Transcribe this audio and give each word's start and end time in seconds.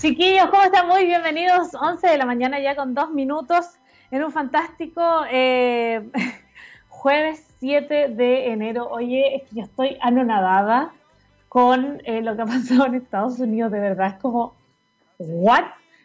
Chiquillos, 0.00 0.46
¿cómo 0.50 0.62
están? 0.62 0.86
Muy 0.86 1.06
bienvenidos. 1.06 1.74
11 1.74 2.06
de 2.06 2.18
la 2.18 2.24
mañana 2.24 2.60
ya 2.60 2.76
con 2.76 2.94
dos 2.94 3.10
minutos 3.10 3.66
en 4.12 4.22
un 4.22 4.30
fantástico 4.30 5.02
eh, 5.28 6.08
jueves 6.88 7.44
7 7.58 8.10
de 8.10 8.52
enero. 8.52 8.88
Oye, 8.88 9.34
es 9.34 9.42
que 9.48 9.56
yo 9.56 9.62
estoy 9.64 9.98
anonadada 10.00 10.92
con 11.48 12.00
eh, 12.04 12.22
lo 12.22 12.36
que 12.36 12.42
ha 12.42 12.46
pasado 12.46 12.86
en 12.86 12.94
Estados 12.94 13.40
Unidos. 13.40 13.72
De 13.72 13.80
verdad, 13.80 14.14
es 14.14 14.22
como, 14.22 14.54
¿what? 15.18 15.64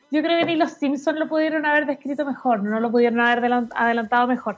Yo 0.10 0.24
creo 0.24 0.40
que 0.40 0.46
ni 0.46 0.56
los 0.56 0.72
Simpsons 0.72 1.20
lo 1.20 1.30
pudieron 1.30 1.64
haber 1.64 1.86
descrito 1.86 2.26
mejor, 2.26 2.64
no 2.64 2.80
lo 2.80 2.90
pudieron 2.90 3.20
haber 3.20 3.54
adelantado 3.76 4.26
mejor. 4.26 4.58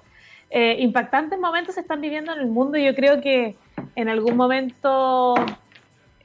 Eh, 0.50 0.78
impactantes 0.80 1.38
momentos 1.38 1.76
se 1.76 1.82
están 1.82 2.00
viviendo 2.00 2.32
en 2.32 2.40
el 2.40 2.48
mundo 2.48 2.78
y 2.78 2.86
yo 2.86 2.96
creo 2.96 3.20
que 3.20 3.58
en 3.96 4.08
algún 4.08 4.38
momento 4.38 5.36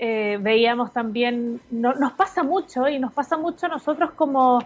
eh, 0.02 0.38
veíamos 0.40 0.94
también, 0.94 1.60
nos 1.70 2.12
pasa 2.12 2.42
mucho 2.42 2.88
y 2.88 2.98
nos 2.98 3.12
pasa 3.12 3.36
mucho 3.36 3.66
a 3.66 3.68
nosotros 3.68 4.12
como, 4.12 4.64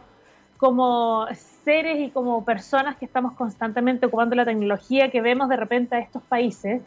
como 0.58 1.26
seres 1.64 1.98
y 1.98 2.10
como 2.10 2.44
personas 2.44 2.94
que 2.94 3.04
estamos 3.04 3.32
constantemente 3.32 4.06
ocupando 4.06 4.36
la 4.36 4.44
tecnología, 4.44 5.10
que 5.10 5.20
vemos 5.20 5.48
de 5.48 5.56
repente 5.56 5.96
a 5.96 5.98
estos 5.98 6.22
países. 6.22 6.82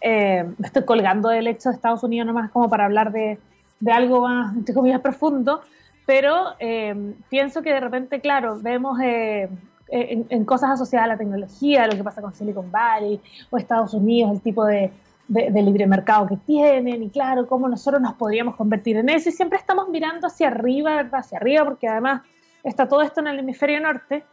Eh, 0.00 0.44
me 0.58 0.66
estoy 0.66 0.84
colgando 0.84 1.28
del 1.28 1.46
hecho 1.46 1.68
de 1.68 1.76
Estados 1.76 2.02
Unidos 2.02 2.26
nomás 2.26 2.50
como 2.50 2.68
para 2.68 2.86
hablar 2.86 3.12
de, 3.12 3.38
de 3.78 3.92
algo 3.92 4.22
más, 4.22 4.56
entre 4.56 4.74
comillas, 4.74 5.00
profundo, 5.00 5.60
pero 6.04 6.56
eh, 6.58 7.14
pienso 7.28 7.62
que 7.62 7.72
de 7.72 7.78
repente, 7.78 8.20
claro, 8.20 8.58
vemos 8.60 8.98
en, 8.98 9.56
en, 9.88 10.44
cosas 10.44 10.70
asociadas 10.70 11.04
a 11.04 11.12
la 11.12 11.16
tecnología, 11.16 11.86
lo 11.86 11.96
que 11.96 12.02
pasa 12.02 12.20
con 12.20 12.34
Silicon 12.34 12.72
Valley 12.72 13.20
o 13.50 13.56
Estados 13.56 13.94
Unidos, 13.94 14.32
el 14.32 14.40
tipo 14.40 14.64
de, 14.64 14.90
de, 15.28 15.62
libre 15.62 15.86
mercado 15.86 16.26
que 16.26 16.36
tienen 16.36 17.02
y 17.02 17.10
claro, 17.10 17.46
cómo 17.46 17.68
nosotros 17.68 18.00
nos 18.00 18.14
podríamos 18.14 18.56
convertir 18.56 18.96
en 18.96 19.08
eso 19.08 19.28
y 19.28 19.32
siempre 19.32 19.58
estamos 19.58 19.88
mirando 19.88 20.26
hacia 20.26 20.48
arriba, 20.48 20.96
¿verdad? 20.96 21.20
Hacia 21.20 21.38
arriba 21.38 21.64
porque 21.64 21.88
además 21.88 22.22
está 22.62 22.88
todo 22.88 23.02
esto 23.02 23.20
en 23.20 23.28
el 23.28 23.38
hemisferio 23.38 23.80
norte, 23.80 24.24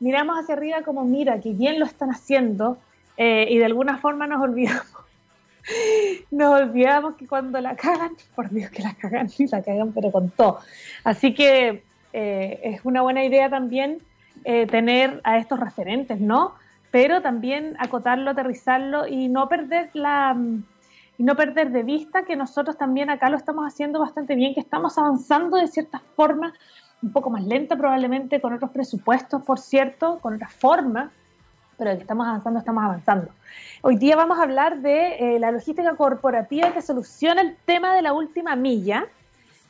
miramos 0.00 0.38
hacia 0.38 0.54
arriba 0.54 0.82
como 0.82 1.04
mira, 1.04 1.40
que 1.40 1.52
bien 1.52 1.78
lo 1.78 1.86
están 1.86 2.10
haciendo 2.10 2.78
eh, 3.16 3.46
y 3.50 3.58
de 3.58 3.64
alguna 3.64 3.98
forma 3.98 4.26
nos 4.26 4.42
olvidamos. 4.42 4.86
Nos 6.30 6.62
olvidamos 6.62 7.16
que 7.16 7.26
cuando 7.26 7.60
la 7.60 7.76
cagan, 7.76 8.12
por 8.34 8.48
Dios 8.48 8.70
que 8.70 8.82
la 8.82 8.94
cagan 8.94 9.28
y 9.38 9.46
la 9.48 9.62
cagan, 9.62 9.92
pero 9.92 10.10
con 10.10 10.30
todo. 10.30 10.60
Así 11.04 11.34
que 11.34 11.82
eh, 12.14 12.60
es 12.62 12.80
una 12.84 13.02
buena 13.02 13.22
idea 13.22 13.50
también 13.50 13.98
eh, 14.44 14.66
tener 14.66 15.20
a 15.24 15.36
estos 15.36 15.60
referentes, 15.60 16.20
¿no? 16.20 16.54
Pero 16.90 17.22
también 17.22 17.76
acotarlo, 17.78 18.30
aterrizarlo 18.30 19.06
y 19.06 19.28
no 19.28 19.48
perder 19.48 19.90
la 19.94 20.36
y 21.18 21.24
no 21.24 21.34
perder 21.34 21.72
de 21.72 21.82
vista 21.82 22.22
que 22.22 22.36
nosotros 22.36 22.78
también 22.78 23.10
acá 23.10 23.28
lo 23.28 23.36
estamos 23.36 23.66
haciendo 23.66 23.98
bastante 23.98 24.36
bien, 24.36 24.54
que 24.54 24.60
estamos 24.60 24.96
avanzando 24.98 25.56
de 25.56 25.66
cierta 25.66 26.00
forma, 26.14 26.54
un 27.02 27.12
poco 27.12 27.28
más 27.28 27.44
lenta 27.44 27.76
probablemente, 27.76 28.40
con 28.40 28.52
otros 28.52 28.70
presupuestos, 28.70 29.42
por 29.42 29.58
cierto, 29.58 30.20
con 30.20 30.34
otras 30.34 30.52
formas, 30.52 31.10
pero 31.76 31.90
que 31.96 32.02
estamos 32.02 32.24
avanzando, 32.24 32.60
estamos 32.60 32.84
avanzando. 32.84 33.32
Hoy 33.82 33.96
día 33.96 34.14
vamos 34.14 34.38
a 34.38 34.44
hablar 34.44 34.78
de 34.78 35.34
eh, 35.34 35.38
la 35.40 35.50
logística 35.50 35.96
corporativa 35.96 36.72
que 36.72 36.82
soluciona 36.82 37.40
el 37.40 37.56
tema 37.64 37.94
de 37.94 38.02
la 38.02 38.12
última 38.12 38.54
milla. 38.54 39.04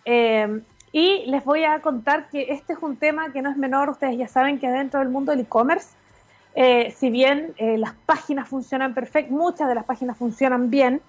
Eh, 0.05 0.62
y 0.92 1.25
les 1.27 1.44
voy 1.44 1.64
a 1.64 1.80
contar 1.80 2.28
que 2.28 2.47
este 2.50 2.75
es 2.75 2.78
un 2.82 2.97
tema 2.97 3.32
que 3.32 3.42
no 3.42 3.50
es 3.50 3.56
menor, 3.56 3.88
ustedes 3.91 4.16
ya 4.16 4.28
saben 4.28 4.58
que 4.58 4.69
dentro 4.70 5.00
del 5.00 5.10
mundo 5.10 5.32
del 5.32 5.41
e-commerce 5.41 5.97
eh, 6.61 6.91
si 6.91 7.09
bien 7.09 7.55
eh, 7.59 7.78
las 7.78 7.95
páginas 8.05 8.48
funcionan 8.48 8.92
perfecto, 8.92 9.33
muchas 9.33 9.69
de 9.69 9.77
las 9.77 9.84
páginas 9.84 10.17
funcionan 10.17 10.70
bien, 10.70 11.00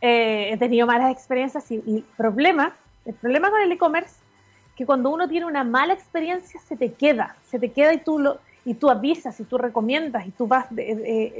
eh, 0.00 0.50
he 0.52 0.56
tenido 0.56 0.86
malas 0.86 1.10
experiencias 1.10 1.68
y, 1.72 1.82
el 1.84 2.04
problema, 2.16 2.76
el 3.04 3.14
problema 3.14 3.50
con 3.50 3.60
el 3.60 3.72
e-commerce, 3.72 4.14
que 4.76 4.86
cuando 4.86 5.10
uno 5.10 5.26
tiene 5.26 5.46
una 5.46 5.64
mala 5.64 5.94
experiencia 5.94 6.60
se 6.60 6.76
te 6.76 6.92
queda, 6.92 7.34
se 7.50 7.58
te 7.58 7.72
queda 7.72 7.92
y 7.92 7.98
tú 7.98 8.20
lo 8.20 8.38
y 8.64 8.74
tú 8.74 8.88
avisas 8.88 9.40
y 9.40 9.44
tú 9.44 9.58
recomiendas 9.58 10.28
y 10.28 10.30
tú 10.30 10.46
vas 10.46 10.66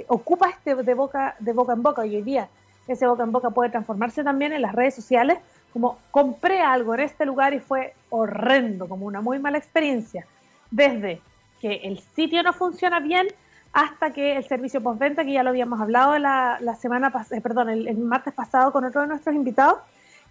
ocupas 0.08 0.54
este 0.54 0.74
de 0.74 0.94
boca 0.94 1.36
de 1.38 1.52
boca 1.52 1.74
en 1.74 1.82
boca. 1.82 2.04
Y 2.04 2.16
hoy 2.16 2.22
día 2.22 2.48
ese 2.88 3.06
boca 3.06 3.22
en 3.22 3.30
boca 3.30 3.50
puede 3.50 3.70
transformarse 3.70 4.24
también 4.24 4.52
en 4.52 4.62
las 4.62 4.74
redes 4.74 4.96
sociales 4.96 5.38
como 5.72 5.98
compré 6.10 6.60
algo 6.60 6.94
en 6.94 7.00
este 7.00 7.24
lugar 7.24 7.54
y 7.54 7.60
fue 7.60 7.94
horrendo, 8.10 8.88
como 8.88 9.06
una 9.06 9.20
muy 9.20 9.38
mala 9.38 9.58
experiencia, 9.58 10.26
desde 10.72 11.20
que 11.60 11.76
el 11.84 12.00
sitio 12.16 12.42
no 12.42 12.52
funciona 12.52 12.98
bien 12.98 13.28
hasta 13.74 14.12
que 14.12 14.36
el 14.36 14.44
servicio 14.44 14.80
postventa, 14.80 15.24
que 15.24 15.32
ya 15.32 15.42
lo 15.42 15.50
habíamos 15.50 15.80
hablado 15.80 16.16
la, 16.16 16.76
semana 16.78 17.10
pasada, 17.10 17.38
eh, 17.38 17.40
perdón, 17.40 17.68
el, 17.68 17.98
martes 17.98 18.32
pasado 18.32 18.72
con 18.72 18.84
otro 18.84 19.00
de 19.00 19.08
nuestros 19.08 19.34
invitados, 19.34 19.78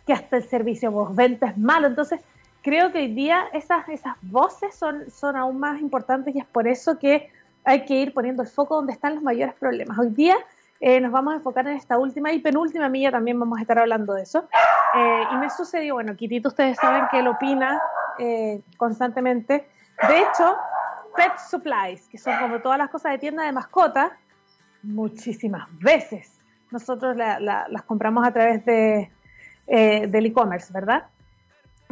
que 0.07 0.13
hasta 0.13 0.37
el 0.37 0.43
servicio 0.43 0.93
postventa 0.93 1.47
es 1.47 1.57
malo. 1.57 1.87
Entonces, 1.87 2.21
creo 2.61 2.93
que 2.93 2.99
hoy 2.99 3.13
día 3.13 3.43
esas, 3.51 3.87
esas 3.89 4.15
voces 4.21 4.73
son, 4.73 5.11
son 5.11 5.35
aún 5.35 5.59
más 5.59 5.81
importantes 5.81 6.33
y 6.33 6.39
es 6.39 6.45
por 6.45 6.69
eso 6.69 6.97
que 6.97 7.29
hay 7.65 7.83
que 7.83 7.95
ir 7.95 8.13
poniendo 8.13 8.43
el 8.43 8.47
foco 8.47 8.75
donde 8.75 8.93
están 8.93 9.15
los 9.15 9.23
mayores 9.23 9.55
problemas. 9.55 9.99
Hoy 9.99 10.11
día 10.11 10.37
eh, 10.79 11.01
nos 11.01 11.11
vamos 11.11 11.33
a 11.33 11.37
enfocar 11.37 11.67
en 11.67 11.75
esta 11.75 11.97
última 11.97 12.31
y 12.31 12.39
penúltima 12.39 12.87
milla, 12.87 13.11
también 13.11 13.37
vamos 13.37 13.59
a 13.59 13.61
estar 13.61 13.77
hablando 13.77 14.13
de 14.13 14.23
eso. 14.23 14.47
Eh, 14.95 15.23
y 15.33 15.35
me 15.35 15.49
sucedió, 15.49 15.95
bueno, 15.95 16.15
Kitito, 16.15 16.47
ustedes 16.47 16.77
saben 16.77 17.07
que 17.11 17.19
él 17.19 17.27
opina 17.27 17.81
constantemente. 18.77 19.67
De 20.07 20.19
hecho, 20.19 20.55
pet 21.15 21.37
supplies, 21.49 22.07
que 22.07 22.17
son 22.17 22.37
como 22.39 22.61
todas 22.61 22.77
las 22.77 22.89
cosas 22.89 23.13
de 23.13 23.17
tienda 23.17 23.43
de 23.43 23.51
mascota, 23.51 24.17
muchísimas 24.83 25.67
veces 25.79 26.39
nosotros 26.71 27.15
las 27.15 27.83
compramos 27.83 28.27
a 28.27 28.33
través 28.33 28.65
de, 28.65 29.09
eh, 29.67 30.07
del 30.07 30.25
e-commerce, 30.25 30.73
¿verdad? 30.73 31.05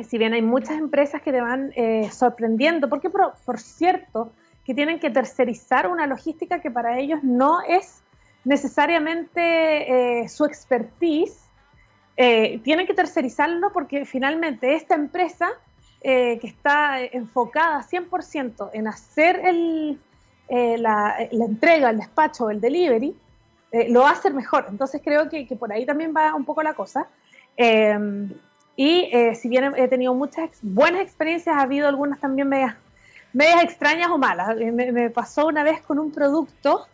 si 0.03 0.17
bien 0.17 0.33
hay 0.33 0.41
muchas 0.41 0.79
empresas 0.79 1.21
que 1.21 1.31
te 1.31 1.41
van 1.41 1.71
eh, 1.75 2.09
sorprendiendo, 2.11 2.89
porque 2.89 3.11
por, 3.11 3.59
cierto, 3.59 4.33
que 4.65 4.73
tienen 4.73 4.99
que 4.99 5.11
tercerizar 5.11 5.87
una 5.87 6.07
logística 6.07 6.59
que 6.59 6.71
para 6.71 6.97
ellos 6.97 7.21
no 7.21 7.61
es 7.61 8.01
necesariamente 8.43 10.21
eh, 10.21 10.27
su 10.27 10.45
expertise, 10.45 11.37
tienen 12.63 12.85
que 12.85 12.93
tercerizarlo 12.93 13.73
porque 13.73 14.05
finalmente 14.05 14.75
esta 14.75 14.93
empresa 14.93 15.49
eh, 16.03 16.39
que 16.39 16.47
está 16.47 17.00
enfocada 17.00 17.84
100% 17.84 18.72
en 18.73 18.88
hacer 18.88 19.39
el, 19.45 20.00
eh, 20.47 20.75
la, 20.79 21.16
entrega, 21.31 21.91
el 21.91 21.97
despacho, 21.97 22.50
el 22.50 22.59
delivery, 22.59 23.16
eh, 23.72 23.88
lo 23.88 24.01
va 24.01 24.09
a 24.09 24.13
hacer 24.13 24.34
mejor. 24.34 24.66
Entonces 24.67 25.00
creo 25.03 25.29
que, 25.29 25.45
por 25.59 25.72
ahí 25.72 25.85
también 25.85 26.11
va 26.16 26.34
un 26.34 26.44
poco 26.44 26.63
la 26.63 26.73
cosa. 26.73 27.06
Em, 27.56 28.34
y 28.75 29.11
si 29.35 29.47
bien 29.47 29.73
he 29.78 29.88
tenido 29.88 30.16
muchas 30.16 30.50
buenas 30.63 31.01
experiencias, 31.01 31.56
ha 31.56 31.61
habido 31.61 31.88
algunas 31.88 32.19
también 32.19 32.50
medias, 32.50 32.75
medias 33.31 33.63
extrañas 33.63 34.09
o 34.09 34.17
malas. 34.17 34.56
Me, 34.57 35.11
pasó 35.11 35.45
una 35.45 35.63
vez 35.63 35.81
con 35.81 36.00
un 36.00 36.11
producto 36.11 36.88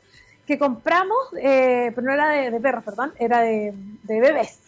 que 0.45 0.59
compramos, 0.59 1.17
pero 1.31 2.01
no 2.01 2.11
era 2.11 2.29
de, 2.29 2.59
perros, 2.59 2.83
perdón, 2.83 3.13
era 3.19 3.39
de, 3.39 3.73
de 4.03 4.19
bebés 4.19 4.66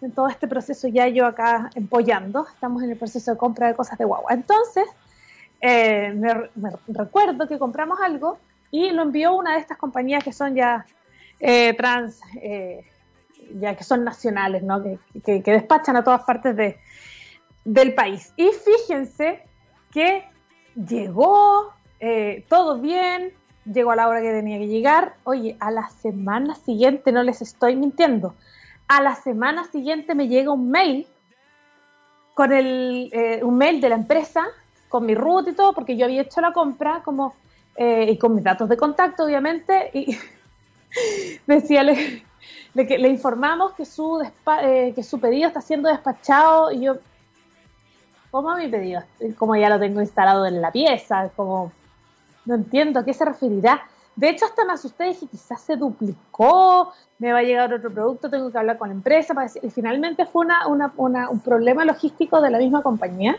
en 0.00 0.12
todo 0.12 0.28
este 0.28 0.46
proceso 0.46 0.88
ya 0.88 1.08
yo 1.08 1.26
acá 1.26 1.70
empollando, 1.74 2.46
estamos 2.52 2.82
en 2.82 2.90
el 2.90 2.96
proceso 2.96 3.32
de 3.32 3.36
compra 3.36 3.68
de 3.68 3.74
cosas 3.74 3.98
de 3.98 4.04
guagua. 4.04 4.32
Entonces, 4.32 4.86
eh, 5.60 6.12
me, 6.14 6.70
recuerdo 6.88 7.48
que 7.48 7.58
compramos 7.58 7.98
algo 8.00 8.38
y 8.70 8.90
lo 8.90 9.02
envió 9.02 9.34
una 9.34 9.54
de 9.54 9.60
estas 9.60 9.78
compañías 9.78 10.22
que 10.22 10.32
son 10.32 10.54
ya 10.54 10.86
eh, 11.40 11.74
trans, 11.74 12.20
eh, 12.40 12.84
ya 13.54 13.74
que 13.74 13.82
son 13.82 14.04
nacionales, 14.04 14.62
¿no? 14.62 14.82
Que, 14.82 15.42
despachan 15.42 15.96
a 15.96 16.04
todas 16.04 16.22
partes 16.22 16.54
de, 16.54 16.78
del 17.64 17.94
país. 17.94 18.32
Y 18.36 18.50
fíjense 18.50 19.42
que 19.90 20.24
llegó 20.76 21.72
todo 22.48 22.78
bien, 22.78 23.32
llegó 23.64 23.90
a 23.90 23.96
la 23.96 24.08
hora 24.08 24.20
que 24.20 24.30
tenía 24.30 24.58
que 24.58 24.68
llegar. 24.68 25.14
Oye, 25.24 25.56
a 25.58 25.70
la 25.70 25.88
semana 25.88 26.54
siguiente, 26.54 27.10
no 27.10 27.22
les 27.22 27.42
estoy 27.42 27.74
mintiendo, 27.74 28.34
a 28.88 29.02
la 29.02 29.14
semana 29.14 29.64
siguiente 29.64 30.14
me 30.14 30.28
llega 30.28 30.50
un 30.50 30.70
mail 30.70 31.06
con 32.34 32.52
el, 32.52 33.10
eh, 33.12 33.40
un 33.42 33.56
mail 33.58 33.80
de 33.80 33.88
la 33.90 33.96
empresa 33.96 34.46
con 34.88 35.04
mi 35.04 35.14
root 35.14 35.48
y 35.48 35.52
todo, 35.52 35.74
porque 35.74 35.96
yo 35.96 36.06
había 36.06 36.22
hecho 36.22 36.40
la 36.40 36.52
compra 36.52 37.02
como 37.04 37.34
eh, 37.76 38.06
y 38.10 38.16
con 38.16 38.34
mis 38.34 38.42
datos 38.42 38.68
de 38.68 38.76
contacto, 38.76 39.24
obviamente, 39.24 39.90
y 39.92 40.16
decía, 41.46 41.82
le, 41.82 42.22
le, 42.74 43.08
informamos 43.08 43.72
que 43.74 43.84
su, 43.84 44.22
eh, 44.62 44.92
que 44.94 45.02
su 45.02 45.20
pedido 45.20 45.48
está 45.48 45.60
siendo 45.60 45.88
despachado 45.88 46.72
y 46.72 46.80
yo, 46.80 46.96
¿cómo 48.30 48.56
mi 48.56 48.68
pedido? 48.68 49.02
Como 49.36 49.54
ya 49.56 49.68
lo 49.68 49.78
tengo 49.78 50.00
instalado 50.00 50.46
en 50.46 50.60
la 50.60 50.72
pieza, 50.72 51.30
como, 51.36 51.70
no 52.46 52.54
entiendo 52.54 53.00
a 53.00 53.04
qué 53.04 53.12
se 53.12 53.24
referirá. 53.24 53.82
De 54.18 54.30
hecho, 54.30 54.46
hasta 54.46 54.64
me 54.64 54.72
asusté 54.72 55.04
dije, 55.04 55.28
quizás 55.28 55.60
se 55.60 55.76
duplicó, 55.76 56.92
me 57.20 57.32
va 57.32 57.38
a 57.38 57.42
llegar 57.44 57.72
otro 57.72 57.92
producto, 57.92 58.28
tengo 58.28 58.50
que 58.50 58.58
hablar 58.58 58.76
con 58.76 58.88
la 58.88 58.96
empresa. 58.96 59.32
Para 59.32 59.46
decir. 59.46 59.64
Y 59.64 59.70
finalmente 59.70 60.26
fue 60.26 60.44
un 60.66 61.40
problema 61.40 61.84
logístico 61.84 62.40
de 62.40 62.50
la 62.50 62.58
misma 62.58 62.82
compañía 62.82 63.36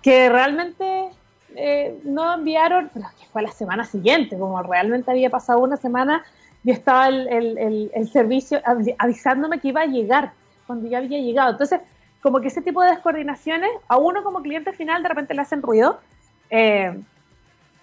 que 0.00 0.30
realmente 0.30 1.10
eh, 1.54 2.00
no 2.04 2.32
enviaron, 2.32 2.90
pero 2.94 3.04
que 3.20 3.26
fue 3.26 3.42
la 3.42 3.52
semana 3.52 3.84
siguiente, 3.84 4.38
como 4.38 4.62
realmente 4.62 5.10
había 5.10 5.28
pasado 5.28 5.58
una 5.58 5.76
semana 5.76 6.24
y 6.64 6.70
estaba 6.70 7.08
el, 7.08 8.08
servicio 8.10 8.62
avisándome 8.96 9.60
que 9.60 9.68
iba 9.68 9.82
a 9.82 9.86
llegar 9.86 10.32
cuando 10.66 10.88
ya 10.88 10.98
había 10.98 11.18
llegado. 11.18 11.50
Entonces, 11.50 11.82
como 12.22 12.40
que 12.40 12.48
ese 12.48 12.62
tipo 12.62 12.80
de 12.80 12.92
descoordinaciones 12.92 13.68
a 13.88 13.98
uno 13.98 14.24
como 14.24 14.40
cliente 14.40 14.72
final 14.72 15.02
de 15.02 15.08
repente 15.10 15.34
le 15.34 15.42
hacen 15.42 15.60
ruido. 15.60 16.00
Eh, 16.48 16.98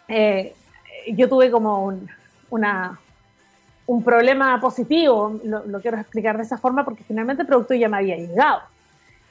eh, 0.08 0.56
yo 1.14 1.30
tuve 1.30 1.52
como 1.52 1.86
un, 1.86 2.10
una, 2.52 3.00
un 3.88 4.04
problema 4.04 4.60
positivo, 4.62 5.40
lo, 5.44 5.66
lo, 5.66 5.82
quiero 5.82 5.98
explicar 5.98 6.38
de 6.38 6.44
esa 6.44 6.58
forma 6.58 6.86
porque 6.86 7.04
finalmente 7.04 7.42
el 7.42 7.48
producto 7.48 7.74
ya 7.74 7.90
me 7.90 7.98
había 7.98 8.16
llegado. 8.16 8.62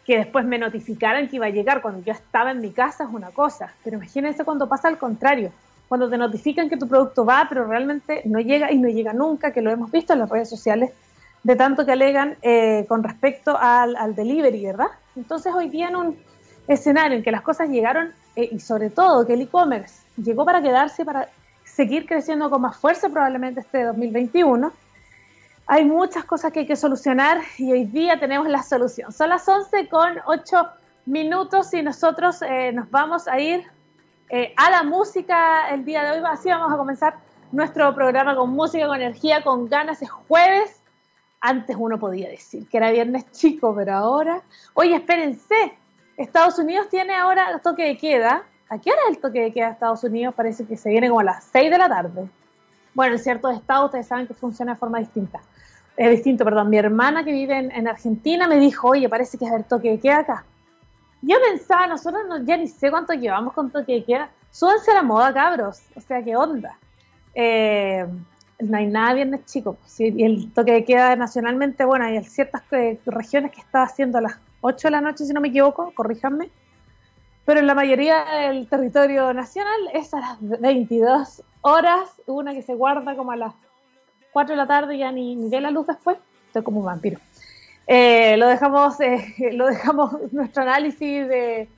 Que 0.05 0.19
después 0.19 0.45
me 0.45 0.59
notificaran 0.59 1.29
que 1.29 1.37
iba 1.37 1.47
a 1.47 1.51
llegar 1.51 1.83
cuando 1.83 2.03
yo 2.03 2.13
estaba 2.13 2.51
en 2.51 2.61
mi 2.61 2.71
casa 2.71 3.05
es 3.05 3.11
una 3.11 3.31
cosa, 3.31 3.73
pero 3.85 3.97
imagínense 3.97 4.45
cuando 4.45 4.69
pasa 4.69 4.89
al 4.89 4.99
contrario, 4.99 5.53
cuando 5.89 6.09
te 6.09 6.19
notifican 6.19 6.69
que 6.69 6.77
tu 6.77 6.89
producto 6.89 7.25
va, 7.25 7.47
pero 7.49 7.67
realmente 7.67 8.23
no 8.25 8.41
llega 8.41 8.73
y 8.73 8.79
no 8.79 8.89
llega 8.89 9.13
nunca, 9.13 9.53
que 9.53 9.61
lo 9.61 9.71
hemos 9.71 9.91
visto 9.91 10.13
en 10.13 10.21
las 10.21 10.29
redes 10.29 10.49
sociales, 10.49 10.91
de 11.43 11.57
tanto 11.57 11.87
que 11.87 11.93
alegan 11.93 12.37
eh, 12.43 12.85
con 12.89 13.03
respecto 13.03 13.57
al, 13.59 13.97
al, 13.97 14.15
delivery, 14.15 14.67
¿verdad? 14.67 14.89
Entonces 15.17 15.53
hoy 15.55 15.69
día 15.69 15.89
en 15.89 15.97
un 15.97 16.19
escenario 16.69 17.17
en 17.17 17.23
que 17.23 17.31
las 17.31 17.43
cosas 17.43 17.69
llegaron 17.69 18.13
eh, 18.37 18.49
y 18.53 18.61
sobre 18.61 18.91
todo 18.91 19.27
que 19.27 19.35
el 19.35 19.43
e-commerce 19.43 20.03
llegó 20.17 20.45
para 20.45 20.63
quedarse, 20.63 21.05
para 21.05 21.29
seguir 21.81 22.05
creciendo 22.05 22.51
con 22.51 22.61
más 22.61 22.77
fuerza 22.77 23.09
probablemente 23.09 23.61
este 23.61 23.85
2021, 23.85 24.71
hay 25.67 25.83
muchas 25.87 26.27
cosas 26.27 26.53
que 26.53 26.61
hay 26.61 26.67
que 26.67 26.77
solucionar 26.77 27.41
y 27.57 27.73
hoy 27.73 27.85
día 27.85 28.21
tenemos 28.21 28.47
la 28.49 28.63
solución. 28.63 29.11
Son 29.13 29.31
las 29.31 29.49
11 29.49 29.89
con 29.89 30.19
8 30.27 30.69
minutos 31.07 31.73
y 31.73 31.83
nosotros 31.83 32.43
eh, 32.43 32.71
nos 32.73 32.91
vamos 32.91 33.27
a 33.29 33.41
ir 33.41 33.65
eh, 34.29 34.53
a 34.59 34.71
la 34.71 34.83
música 34.83 35.71
el 35.71 35.87
día 35.87 36.05
de 36.05 36.19
hoy. 36.19 36.27
Así 36.31 36.51
vamos 36.51 36.71
a 36.71 36.77
comenzar 36.77 37.15
nuestro 37.51 37.95
programa 37.95 38.37
con 38.37 38.51
música, 38.51 38.87
con 38.87 39.01
energía, 39.01 39.43
con 39.43 39.67
ganas. 39.67 40.03
Es 40.03 40.11
jueves 40.11 40.83
antes 41.41 41.77
uno 41.79 41.99
podía 41.99 42.29
decir 42.29 42.69
que 42.69 42.77
era 42.77 42.91
viernes 42.91 43.33
chico, 43.33 43.75
pero 43.75 43.95
ahora, 43.95 44.43
oye, 44.75 44.97
espérense, 44.97 45.79
Estados 46.19 46.59
Unidos 46.59 46.91
tiene 46.91 47.15
ahora 47.15 47.59
toque 47.63 47.85
de 47.85 47.97
queda. 47.97 48.45
¿A 48.71 48.79
qué 48.79 48.91
hora 48.93 49.01
es 49.11 49.17
el 49.17 49.21
toque 49.21 49.41
de 49.41 49.53
queda 49.53 49.67
de 49.67 49.73
Estados 49.73 50.05
Unidos? 50.05 50.33
Parece 50.33 50.65
que 50.65 50.77
se 50.77 50.91
viene 50.91 51.09
como 51.09 51.19
a 51.19 51.25
las 51.25 51.43
6 51.53 51.73
de 51.73 51.77
la 51.77 51.89
tarde. 51.89 52.31
Bueno, 52.95 53.15
en 53.15 53.19
ciertos 53.19 53.57
estados 53.57 53.87
ustedes 53.87 54.07
saben 54.07 54.29
que 54.29 54.35
funciona 54.35 54.75
de 54.75 54.79
forma 54.79 55.01
distinta. 55.01 55.41
Es 55.97 56.09
distinto, 56.09 56.45
perdón. 56.45 56.71
Mi 56.71 56.79
hermana 56.79 57.25
que 57.25 57.33
vive 57.33 57.59
en, 57.59 57.89
Argentina 57.89 58.47
me 58.47 58.61
dijo, 58.61 58.91
oye, 58.91 59.09
parece 59.09 59.37
que 59.39 59.45
es 59.45 59.53
el 59.53 59.65
toque 59.65 59.91
de 59.91 59.99
queda 59.99 60.19
acá. 60.19 60.45
Yo 61.21 61.37
pensaba, 61.51 61.89
nosotros 61.89 62.23
no, 62.29 62.45
ya 62.45 62.57
ni 62.57 62.69
sé 62.69 62.91
cuánto 62.91 63.13
llevamos 63.13 63.55
con 63.55 63.71
toque 63.71 63.93
de 63.93 64.05
queda. 64.05 64.31
Súbanse 64.53 64.93
a 64.93 64.95
la 64.95 65.03
moda, 65.03 65.35
cabros. 65.35 65.83
O 65.97 66.01
sea, 66.01 66.23
¿qué 66.23 66.37
onda? 66.37 66.79
Eh, 67.35 68.07
no 68.61 68.77
hay 68.77 68.87
nada 68.87 69.15
viernes 69.15 69.47
chico. 69.47 69.79
y 69.99 70.23
el 70.23 70.53
toque 70.53 70.73
de 70.75 70.85
queda 70.85 71.17
nacionalmente, 71.17 71.85
bueno, 71.85 72.05
hay 72.05 72.23
ciertas 72.23 72.63
eh, 72.71 73.01
regiones 73.05 73.51
que 73.51 73.61
está 73.61 73.83
haciendo 73.83 74.19
a 74.19 74.21
las 74.21 74.39
8 74.61 74.87
de 74.87 74.93
la 74.93 75.01
noche, 75.01 75.25
si 75.25 75.33
no 75.33 75.41
me 75.41 75.49
equivoco, 75.49 75.93
corríjanme. 75.93 76.51
Pero 77.45 77.61
en 77.61 77.67
la 77.67 77.75
mayoría 77.75 78.25
del 78.25 78.69
territorio 78.69 79.33
nacional 79.33 79.81
es 79.93 80.13
a 80.15 80.21
las 80.21 80.61
22 80.61 81.43
horas, 81.63 82.09
una 82.27 82.53
que 82.53 82.63
se 82.63 82.75
guarda 82.75 83.17
como 83.17 83.33
a 83.33 83.37
las 83.37 83.55
4 84.33 84.53
de 84.53 84.57
la 84.57 84.67
tarde, 84.67 84.99
ya 84.99 85.11
ni, 85.11 85.35
ni 85.35 85.49
ve 85.49 85.61
la 85.61 85.71
luz 85.71 85.87
después. 85.87 86.19
Estoy 86.47 86.63
como 86.63 86.81
un 86.81 86.87
vampiro. 86.87 87.19
Eh, 87.93 88.37
lo 88.37 88.47
dejamos, 88.47 89.01
eh, 89.01 89.35
lo 89.53 89.67
dejamos 89.67 90.33
nuestro 90.33 90.63
análisis 90.63 91.27
de, 91.27 91.69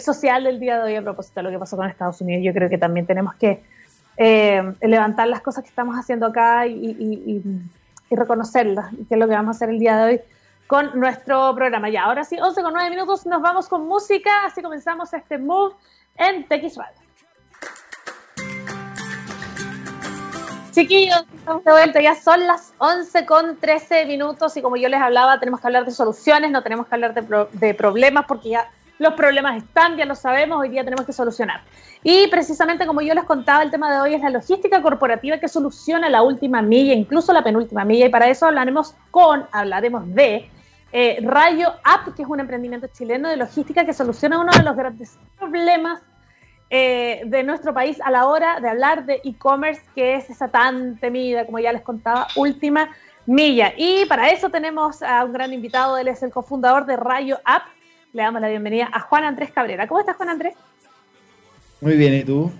social 0.00 0.44
del 0.44 0.58
día 0.58 0.78
de 0.78 0.84
hoy 0.84 0.96
a 0.96 1.02
propósito 1.02 1.40
de 1.40 1.44
lo 1.44 1.50
que 1.50 1.58
pasó 1.58 1.76
con 1.76 1.86
Estados 1.88 2.20
Unidos. 2.22 2.42
Yo 2.42 2.54
creo 2.54 2.70
que 2.70 2.78
también 2.78 3.04
tenemos 3.04 3.34
que 3.34 3.62
eh, 4.16 4.72
levantar 4.80 5.28
las 5.28 5.42
cosas 5.42 5.62
que 5.62 5.68
estamos 5.68 5.94
haciendo 5.96 6.24
acá 6.24 6.66
y, 6.66 7.42
reconocerlas, 8.10 8.90
que 9.06 9.14
es 9.14 9.18
lo 9.18 9.28
que 9.28 9.34
vamos 9.34 9.54
a 9.54 9.56
hacer 9.56 9.68
el 9.68 9.78
día 9.78 9.98
de 9.98 10.04
hoy 10.04 10.20
con 10.68 11.00
nuestro 11.00 11.54
programa. 11.54 11.88
Ya, 11.88 12.04
ahora 12.04 12.22
sí, 12.24 12.38
11 12.38 12.62
con 12.62 12.74
9 12.74 12.90
minutos, 12.90 13.26
nos 13.26 13.40
vamos 13.40 13.68
con 13.68 13.88
música, 13.88 14.44
así 14.44 14.62
comenzamos 14.62 15.12
este 15.14 15.38
Move 15.38 15.74
en 16.16 16.46
TX 16.46 16.76
Radio. 16.76 16.98
Chiquillos, 20.72 21.24
estamos 21.34 21.64
de 21.64 21.72
vuelta, 21.72 22.00
ya 22.02 22.14
son 22.14 22.46
las 22.46 22.74
11 22.76 23.24
con 23.24 23.56
13 23.56 24.04
minutos 24.04 24.56
y 24.58 24.62
como 24.62 24.76
yo 24.76 24.90
les 24.90 25.00
hablaba, 25.00 25.40
tenemos 25.40 25.60
que 25.60 25.66
hablar 25.66 25.86
de 25.86 25.90
soluciones, 25.90 26.50
no 26.50 26.62
tenemos 26.62 26.86
que 26.86 26.94
hablar 26.94 27.14
de, 27.14 27.46
de 27.50 27.74
problemas 27.74 28.26
porque 28.28 28.50
ya 28.50 28.70
los 28.98 29.14
problemas 29.14 29.56
están, 29.56 29.96
ya 29.96 30.04
lo 30.04 30.14
sabemos, 30.14 30.60
hoy 30.60 30.68
día 30.68 30.84
tenemos 30.84 31.06
que 31.06 31.14
solucionar. 31.14 31.62
Y 32.04 32.26
precisamente 32.28 32.86
como 32.86 33.00
yo 33.00 33.14
les 33.14 33.24
contaba, 33.24 33.62
el 33.62 33.70
tema 33.70 33.90
de 33.90 34.00
hoy 34.00 34.14
es 34.14 34.20
la 34.20 34.30
logística 34.30 34.82
corporativa 34.82 35.38
que 35.38 35.48
soluciona 35.48 36.10
la 36.10 36.22
última 36.22 36.60
milla, 36.60 36.92
incluso 36.92 37.32
la 37.32 37.42
penúltima 37.42 37.84
milla, 37.86 38.06
y 38.06 38.10
para 38.10 38.28
eso 38.28 38.46
hablaremos 38.46 38.94
con, 39.10 39.46
hablaremos 39.50 40.14
de 40.14 40.50
eh, 40.92 41.18
Rayo 41.22 41.74
App, 41.84 42.14
que 42.14 42.22
es 42.22 42.28
un 42.28 42.40
emprendimiento 42.40 42.86
chileno 42.86 43.28
de 43.28 43.36
logística 43.36 43.84
que 43.84 43.92
soluciona 43.92 44.40
uno 44.40 44.52
de 44.52 44.62
los 44.62 44.76
grandes 44.76 45.18
problemas 45.38 46.00
eh, 46.70 47.22
de 47.26 47.42
nuestro 47.42 47.72
país 47.72 47.98
a 48.02 48.10
la 48.10 48.26
hora 48.26 48.60
de 48.60 48.68
hablar 48.68 49.06
de 49.06 49.20
e-commerce, 49.24 49.82
que 49.94 50.14
es 50.14 50.30
esa 50.30 50.48
tan 50.48 50.98
temida, 50.98 51.46
como 51.46 51.58
ya 51.58 51.72
les 51.72 51.82
contaba, 51.82 52.28
última 52.36 52.90
milla. 53.26 53.72
Y 53.76 54.06
para 54.06 54.30
eso 54.30 54.50
tenemos 54.50 55.02
a 55.02 55.24
un 55.24 55.32
gran 55.32 55.52
invitado, 55.52 55.98
él 55.98 56.08
es 56.08 56.22
el 56.22 56.30
cofundador 56.30 56.86
de 56.86 56.96
Rayo 56.96 57.38
App, 57.44 57.64
le 58.12 58.22
damos 58.22 58.40
la 58.40 58.48
bienvenida 58.48 58.88
a 58.92 59.00
Juan 59.00 59.24
Andrés 59.24 59.50
Cabrera. 59.50 59.86
¿Cómo 59.86 60.00
estás, 60.00 60.16
Juan 60.16 60.30
Andrés? 60.30 60.54
Muy 61.80 61.96
bien, 61.96 62.14
¿y 62.14 62.24
tú? 62.24 62.50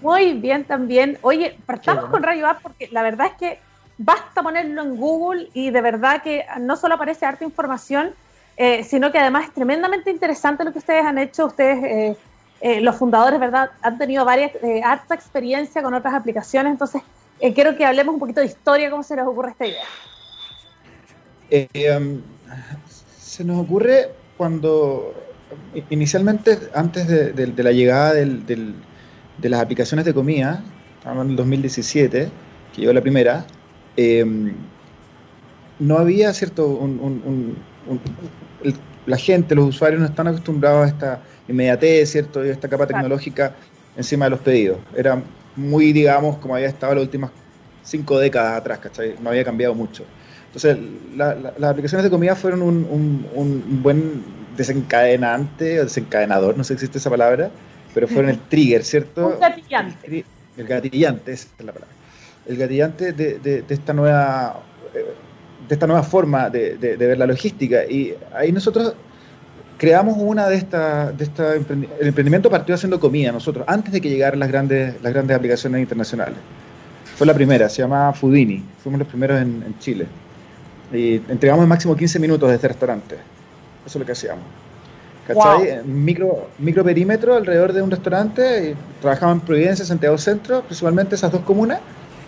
Muy 0.00 0.34
bien 0.34 0.64
también. 0.64 1.18
Oye, 1.22 1.58
partamos 1.66 2.06
con 2.06 2.22
Rayo 2.22 2.46
App 2.46 2.62
porque 2.62 2.88
la 2.90 3.02
verdad 3.02 3.28
es 3.28 3.34
que 3.34 3.65
basta 3.98 4.42
ponerlo 4.42 4.82
en 4.82 4.96
Google 4.96 5.48
y 5.54 5.70
de 5.70 5.80
verdad 5.80 6.22
que 6.22 6.44
no 6.60 6.76
solo 6.76 6.94
aparece 6.94 7.26
harta 7.26 7.44
información, 7.44 8.10
eh, 8.56 8.84
sino 8.84 9.12
que 9.12 9.18
además 9.18 9.44
es 9.44 9.52
tremendamente 9.52 10.10
interesante 10.10 10.64
lo 10.64 10.72
que 10.72 10.78
ustedes 10.78 11.04
han 11.04 11.18
hecho. 11.18 11.46
Ustedes, 11.46 11.84
eh, 11.84 12.16
eh, 12.60 12.80
los 12.80 12.96
fundadores, 12.96 13.38
¿verdad? 13.38 13.70
Han 13.82 13.98
tenido 13.98 14.24
varias, 14.24 14.52
harta 14.82 15.14
experiencia 15.14 15.82
con 15.82 15.92
otras 15.92 16.14
aplicaciones, 16.14 16.72
entonces 16.72 17.02
quiero 17.54 17.76
que 17.76 17.84
hablemos 17.84 18.14
un 18.14 18.20
poquito 18.20 18.40
de 18.40 18.46
historia, 18.46 18.90
cómo 18.90 19.02
se 19.02 19.14
les 19.14 19.26
ocurre 19.26 19.50
esta 19.50 19.66
idea. 19.66 19.84
Um, 21.98 22.22
se 23.18 23.44
nos 23.44 23.62
ocurre 23.62 24.10
cuando 24.38 25.14
inicialmente, 25.90 26.58
antes 26.74 27.06
de, 27.06 27.62
la 27.62 27.72
llegada 27.72 28.14
de 28.14 28.74
las 29.42 29.60
aplicaciones 29.60 30.06
de 30.06 30.14
comida, 30.14 30.64
en 31.04 31.18
el 31.18 31.36
2017, 31.36 32.30
que 32.74 32.80
llegó 32.80 32.92
la 32.92 33.00
primera, 33.00 33.46
em, 33.96 34.54
no 35.78 35.98
había, 35.98 36.32
¿cierto? 36.32 36.80
la 39.06 39.16
gente, 39.16 39.54
los 39.54 39.68
usuarios 39.68 40.00
no 40.00 40.06
están 40.06 40.26
acostumbrados 40.28 40.84
a 40.84 40.88
esta 40.88 41.22
inmediatez, 41.48 42.10
¿cierto? 42.10 42.44
Y 42.44 42.48
a 42.48 42.52
esta 42.52 42.68
capa 42.68 42.86
tecnológica 42.86 43.54
encima 43.96 44.26
de 44.26 44.30
los 44.30 44.40
pedidos. 44.40 44.78
Era 44.94 45.22
muy, 45.54 45.92
digamos, 45.92 46.38
como 46.38 46.54
había 46.54 46.68
estado 46.68 46.94
las 46.94 47.04
últimas 47.04 47.30
cinco 47.82 48.18
décadas 48.18 48.58
atrás, 48.58 48.78
¿cachai? 48.80 49.14
No 49.22 49.30
había 49.30 49.44
cambiado 49.44 49.74
mucho. 49.74 50.04
Entonces, 50.46 50.78
las 51.16 51.70
aplicaciones 51.70 52.04
de 52.04 52.10
comida 52.10 52.34
fueron 52.34 52.62
un, 52.62 53.82
buen 53.82 54.24
desencadenante 54.56 55.80
o 55.80 55.84
desencadenador, 55.84 56.56
no 56.56 56.64
sé 56.64 56.68
si 56.68 56.74
existe 56.74 56.98
esa 56.98 57.10
palabra, 57.10 57.50
pero 57.92 58.08
fueron 58.08 58.30
el 58.30 58.38
trigger, 58.48 58.82
¿cierto? 58.82 59.28
Un 59.28 59.40
gatillante. 59.40 60.24
El 60.56 60.66
gatillante, 60.66 61.32
esa 61.32 61.48
es 61.58 61.64
la 61.64 61.72
palabra. 61.72 61.95
El 62.48 62.56
gatillante 62.56 63.12
de, 63.12 63.64
esta 63.68 63.92
nueva 63.92 64.62
de 65.68 65.74
esta 65.74 65.86
nueva 65.86 66.02
forma 66.02 66.48
de, 66.48 66.96
ver 66.98 67.18
la 67.18 67.26
logística. 67.26 67.84
Y 67.84 68.14
ahí 68.34 68.52
nosotros 68.52 68.94
creamos 69.76 70.16
una 70.18 70.48
de 70.48 70.56
estas, 70.56 71.16
de 71.16 71.24
esta 71.24 71.54
el 71.54 71.88
emprendimiento 72.00 72.48
partió 72.48 72.74
haciendo 72.74 73.00
comida 73.00 73.32
nosotros, 73.32 73.64
antes 73.68 73.92
de 73.92 74.00
que 74.00 74.08
llegaran 74.08 74.38
las 74.38 74.48
grandes, 74.48 74.94
las 75.02 75.12
grandes 75.12 75.36
aplicaciones 75.36 75.80
internacionales. 75.80 76.38
Fue 77.16 77.26
la 77.26 77.34
primera, 77.34 77.68
se 77.68 77.82
llamaba 77.82 78.12
Foodini, 78.12 78.62
fuimos 78.82 79.00
los 79.00 79.08
primeros 79.08 79.40
en 79.40 79.74
Chile. 79.78 80.06
Y 80.92 81.16
entregamos 81.28 81.62
en 81.64 81.68
máximo 81.68 81.96
15 81.96 82.18
minutos 82.18 82.48
de 82.48 82.54
este 82.54 82.68
restaurante. 82.68 83.16
Eso 83.84 83.98
es 83.98 84.00
lo 84.00 84.06
que 84.06 84.12
hacíamos. 84.12 84.44
¿Cachai? 85.26 85.82
Micro, 85.84 86.48
micro 86.58 86.84
perímetro 86.84 87.34
alrededor 87.34 87.72
de 87.72 87.82
un 87.82 87.90
restaurante. 87.90 88.70
Y 88.70 89.00
trabajamos 89.00 89.36
en 89.36 89.40
Providencia, 89.40 89.84
Santiago 89.84 90.16
Centro, 90.18 90.62
principalmente 90.62 91.16
esas 91.16 91.32
dos 91.32 91.40
comunas. 91.42 91.80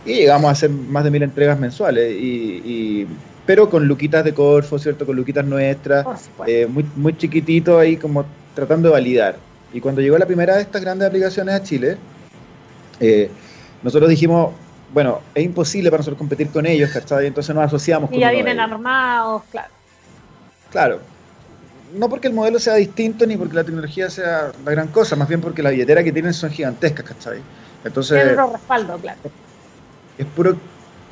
Y 0.09 0.15
llegamos 0.15 0.49
a 0.49 0.53
hacer 0.53 0.71
más 0.71 1.05
de 1.05 1.11
mil 1.11 1.23
entregas 1.23 1.59
mensuales. 1.59 2.17
Y, 2.19 3.07
pero 3.45 3.69
con 3.69 3.87
luquitas 3.87 4.25
de 4.25 4.35
Corfo, 4.35 4.79
¿cierto? 4.79 5.07
Con 5.07 5.17
luquitas 5.17 5.45
nuestras. 5.45 6.31
Eh, 6.47 6.67
muy, 6.67 6.85
muy 6.97 7.17
chiquitito 7.17 7.79
ahí, 7.79 7.97
como 7.97 8.25
tratando 8.55 8.89
de 8.89 8.93
validar. 8.93 9.37
Y 9.73 9.81
cuando 9.81 10.01
llegó 10.01 10.17
la 10.17 10.27
primera 10.27 10.57
de 10.57 10.63
estas 10.63 10.81
grandes 10.83 11.09
aplicaciones 11.09 11.55
a 11.55 11.63
Chile, 11.63 11.97
eh, 13.01 13.31
nosotros 13.83 14.09
dijimos, 14.09 14.53
bueno, 14.93 15.21
es 15.35 15.45
imposible 15.45 15.91
para 15.91 15.99
nosotros 15.99 16.19
competir 16.19 16.49
con 16.49 16.65
ellos, 16.67 16.91
¿cachai? 16.91 17.27
Entonces 17.27 17.55
nos 17.55 17.65
asociamos 17.65 18.09
y 18.09 18.15
con 18.15 18.19
Y 18.19 18.21
ya 18.21 18.31
vienen 18.31 18.59
armados, 18.61 19.43
claro. 19.51 19.69
Claro. 20.71 21.01
No 21.95 22.09
porque 22.09 22.29
el 22.29 22.35
modelo 22.35 22.59
sea 22.59 22.75
distinto 22.75 23.27
ni 23.27 23.37
porque 23.37 23.55
la 23.55 23.65
tecnología 23.65 24.11
sea 24.11 24.53
la 24.65 24.71
gran 24.71 24.89
cosa, 24.89 25.17
más 25.17 25.29
bien 25.29 25.41
porque 25.41 25.63
la 25.63 25.71
billetera 25.71 26.03
que 26.03 26.13
tienen 26.13 26.35
son 26.35 26.51
gigantescas, 26.51 27.05
¿cachai? 27.05 27.41
Entonces. 27.85 28.27
Es 28.27 28.31
puro 28.31 28.53
respaldo, 28.53 28.99
claro. 28.99 29.19
Es 30.19 30.27
puro. 30.27 30.57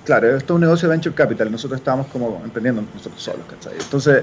Claro, 0.04 0.36
esto 0.36 0.54
es 0.54 0.56
un 0.56 0.60
negocio 0.60 0.88
de 0.88 0.94
venture 0.94 1.14
capital, 1.14 1.50
nosotros 1.50 1.80
estábamos 1.80 2.06
como 2.08 2.40
emprendiendo 2.44 2.82
nosotros 2.94 3.20
solos, 3.20 3.44
¿cachai? 3.50 3.72
Entonces, 3.80 4.22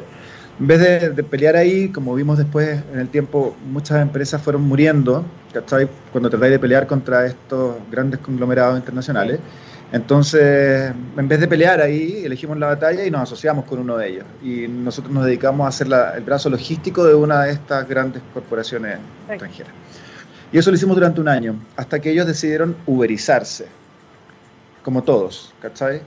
en 0.60 0.68
vez 0.68 1.16
de, 1.16 1.24
pelear 1.24 1.56
ahí, 1.56 1.90
como 1.90 2.13
vimos 2.13 2.38
después 2.38 2.80
en 2.94 3.00
el 3.00 3.10
tiempo, 3.10 3.56
muchas 3.66 4.02
empresas 4.02 4.42
fueron 4.42 4.62
muriendo, 4.62 5.25
¿cachai? 5.52 5.90
Cuando 6.12 6.30
tratáis 6.30 6.52
de 6.52 6.60
pelear 6.60 6.88
contra 6.88 7.25
estos 7.25 7.75
grandes 7.92 8.20
conglomerados 8.20 8.78
internacionales. 8.78 9.40
Entonces, 9.92 10.94
en 11.18 11.28
vez 11.28 11.40
de 11.40 11.48
pelear 11.48 11.82
ahí, 11.82 12.24
elegimos 12.24 12.58
la 12.58 12.68
batalla 12.68 13.06
y 13.06 13.12
nos 13.12 13.22
asociamos 13.22 13.66
con 13.66 13.80
uno 13.80 13.98
de 13.98 14.10
ellos. 14.10 14.25
Y 14.44 14.68
nosotros 14.68 15.13
nos 15.13 15.25
dedicamos 15.25 15.68
a 15.68 15.72
ser 15.72 15.88
el 16.16 16.24
brazo 16.24 16.50
logístico 16.50 17.06
de 17.06 17.13
una 17.13 17.44
de 17.44 17.52
estas 17.52 17.88
grandes 17.88 18.22
corporaciones 18.34 19.00
extranjeras. 19.28 19.74
Y 20.52 20.60
eso 20.60 20.70
lo 20.70 20.78
hicimos 20.78 20.96
durante 20.96 21.20
un 21.20 21.28
año, 21.28 21.56
hasta 21.75 22.00
que 22.00 22.12
ellos 22.12 22.28
decidieron 22.28 22.75
uberizarse, 22.86 23.66
como 24.84 25.04
todos, 25.04 25.54
¿cachai? 25.62 26.02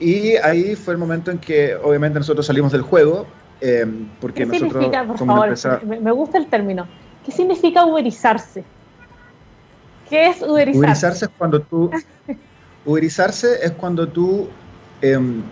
Y 0.00 0.36
ahí 0.36 0.76
fue 0.76 0.94
el 0.94 0.98
momento 0.98 1.30
en 1.30 1.38
que 1.38 1.74
obviamente 1.76 2.18
nosotros 2.18 2.46
salimos 2.46 2.72
del 2.72 2.82
juego, 2.82 3.26
eh, 3.60 3.86
porque 4.20 4.42
¿Qué 4.42 4.46
nosotros 4.46 4.72
significa, 4.72 5.06
por 5.06 5.18
favor, 5.18 5.82
me, 5.84 6.12
gusta 6.12 6.38
el 6.38 6.46
término. 6.46 6.86
¿Qué 7.24 7.32
significa 7.32 7.84
uberizarse? 7.84 8.64
¿Qué 10.08 10.28
es 10.28 10.42
uberizarse? 10.42 10.78
Uberizarse 10.78 11.24
es 11.26 11.30
cuando 11.36 11.60
tú... 11.60 11.90
uberizarse 12.84 13.58
es 13.62 13.72
cuando 13.72 14.08
tú 14.08 14.48
em, 15.02 15.42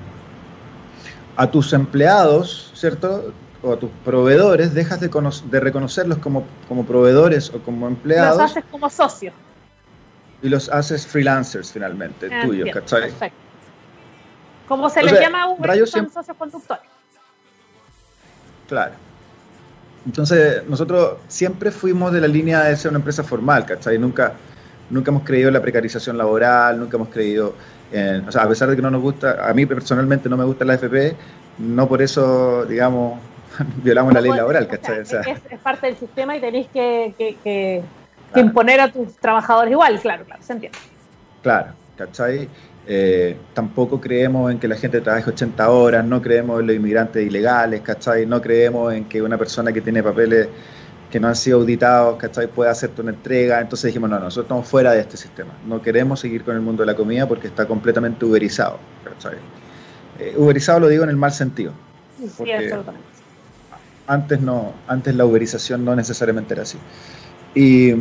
a 1.37 1.51
tus 1.51 1.73
empleados, 1.73 2.73
¿cierto? 2.75 3.33
O 3.63 3.73
a 3.73 3.79
tus 3.79 3.91
proveedores 4.05 4.73
dejas 4.73 5.01
de, 5.01 5.11
de 5.51 5.61
reconocerlos 5.61 6.19
como, 6.19 6.45
como 6.69 6.85
proveedores 6.87 7.51
o 7.51 7.59
como 7.59 7.89
empleados. 7.89 8.39
Los 8.39 8.51
haces 8.53 8.65
como 8.71 8.89
socios. 8.89 9.35
Y 10.43 10.49
los 10.49 10.69
haces 10.69 11.07
freelancers 11.07 11.73
finalmente, 11.73 12.29
ah, 12.33 12.43
tuyos, 12.45 12.69
¿cachai? 12.73 13.03
Perfecto. 13.03 13.39
Como 14.69 14.91
se 14.91 15.03
les 15.03 15.21
llama 15.21 15.45
a 15.45 15.49
Uber, 15.49 15.87
son 15.87 16.11
socios 16.11 16.37
conductores. 16.37 16.85
Claro. 18.69 18.93
Entonces, 20.05 20.63
nosotros 20.69 21.19
siempre 21.29 21.71
fuimos 21.71 22.13
de 22.13 22.21
la 22.21 22.29
línea 22.29 22.65
de 22.65 22.77
ser 22.77 22.91
una 22.91 22.99
empresa 22.99 23.25
formal, 23.25 23.65
¿cachai? 23.67 23.99
Nunca, 23.99 24.35
nunca 24.91 25.11
hemos 25.11 25.25
creído 25.25 25.49
en 25.49 25.55
la 25.55 25.63
precarización 25.63 26.17
laboral, 26.17 26.79
nunca 26.79 26.97
hemos 26.97 27.09
creído 27.09 27.55
en, 27.93 28.29
o 28.29 28.33
sea, 28.33 28.43
a 28.43 28.49
pesar 28.49 28.69
de 28.69 28.77
que 28.77 28.83
no 28.83 28.91
nos 28.91 29.03
gusta, 29.03 29.49
a 29.49 29.53
mí 29.53 29.67
personalmente 29.67 30.29
no 30.29 30.37
me 30.37 30.45
gusta 30.45 30.65
la 30.65 30.75
FP, 30.75 31.17
no 31.59 31.89
por 31.89 32.03
eso, 32.03 32.65
digamos, 32.67 33.19
violamos 33.83 34.13
la 34.15 34.21
ley 34.21 34.33
laboral, 34.33 34.69
¿cachai? 34.69 35.01
es, 35.01 35.59
parte 35.63 35.87
del 35.87 35.97
sistema 35.97 36.37
y 36.37 36.41
tenéis 36.41 36.69
que, 36.73 37.15
que, 37.43 37.83
imponer 38.35 38.81
a 38.81 38.93
tus 38.93 39.15
trabajadores 39.17 39.73
igual, 39.73 40.01
claro, 40.01 40.25
claro, 40.25 40.43
se 40.43 40.53
entiende. 40.53 40.79
Claro, 41.43 41.73
¿cachai? 41.97 42.49
Eh, 42.89 43.37
tampoco 43.53 44.01
creemos 44.01 44.51
en 44.53 44.59
que 44.59 44.69
la 44.69 44.77
gente 44.77 45.01
trabaje 45.01 45.31
80 45.31 45.71
horas, 45.71 46.05
no 46.05 46.23
creemos 46.23 46.61
en 46.61 46.69
los 46.69 46.77
inmigrantes 46.77 47.27
ilegales, 47.27 47.81
¿cachai? 47.81 48.27
No 48.27 48.41
creemos 48.41 48.93
en 48.93 49.07
que 49.07 49.23
una 49.23 49.37
persona 49.37 49.73
que 49.73 49.81
tiene 49.81 50.03
papeles 50.03 50.49
que 51.11 51.21
no 51.21 51.29
han 51.29 51.37
sido 51.37 51.59
auditados, 51.61 52.17
¿cachai? 52.17 52.47
Pueda 52.47 52.71
hacerte 52.71 53.03
una 53.03 53.11
entrega. 53.11 53.61
Entonces 53.61 53.89
dijimos, 53.89 54.11
no, 54.11 54.19
nosotros 54.19 54.45
estamos 54.45 54.69
fuera 54.69 54.93
de 54.93 55.01
este 55.01 55.17
sistema. 55.17 55.53
No 55.67 55.81
queremos 55.83 56.21
seguir 56.21 56.45
con 56.45 56.55
el 56.55 56.61
mundo 56.61 56.83
de 56.83 56.87
la 56.87 56.95
comida 56.95 57.27
porque 57.27 57.49
está 57.49 57.67
completamente 57.67 58.25
uberizado, 58.25 58.79
¿cachai? 59.05 59.39
Eh, 60.19 60.35
uberizado 60.37 60.81
lo 60.81 60.89
digo 60.89 61.05
en 61.05 61.11
el 61.11 61.17
mal 61.17 61.33
sentido. 61.33 61.73
Sí, 62.19 62.51
absolutamente. 62.53 63.07
Antes, 64.07 64.41
no, 64.41 64.73
antes 64.87 65.15
la 65.17 65.25
uberización 65.25 65.85
no 65.85 65.97
necesariamente 65.97 66.55
era 66.55 66.63
así. 66.63 66.79
Y 67.57 67.93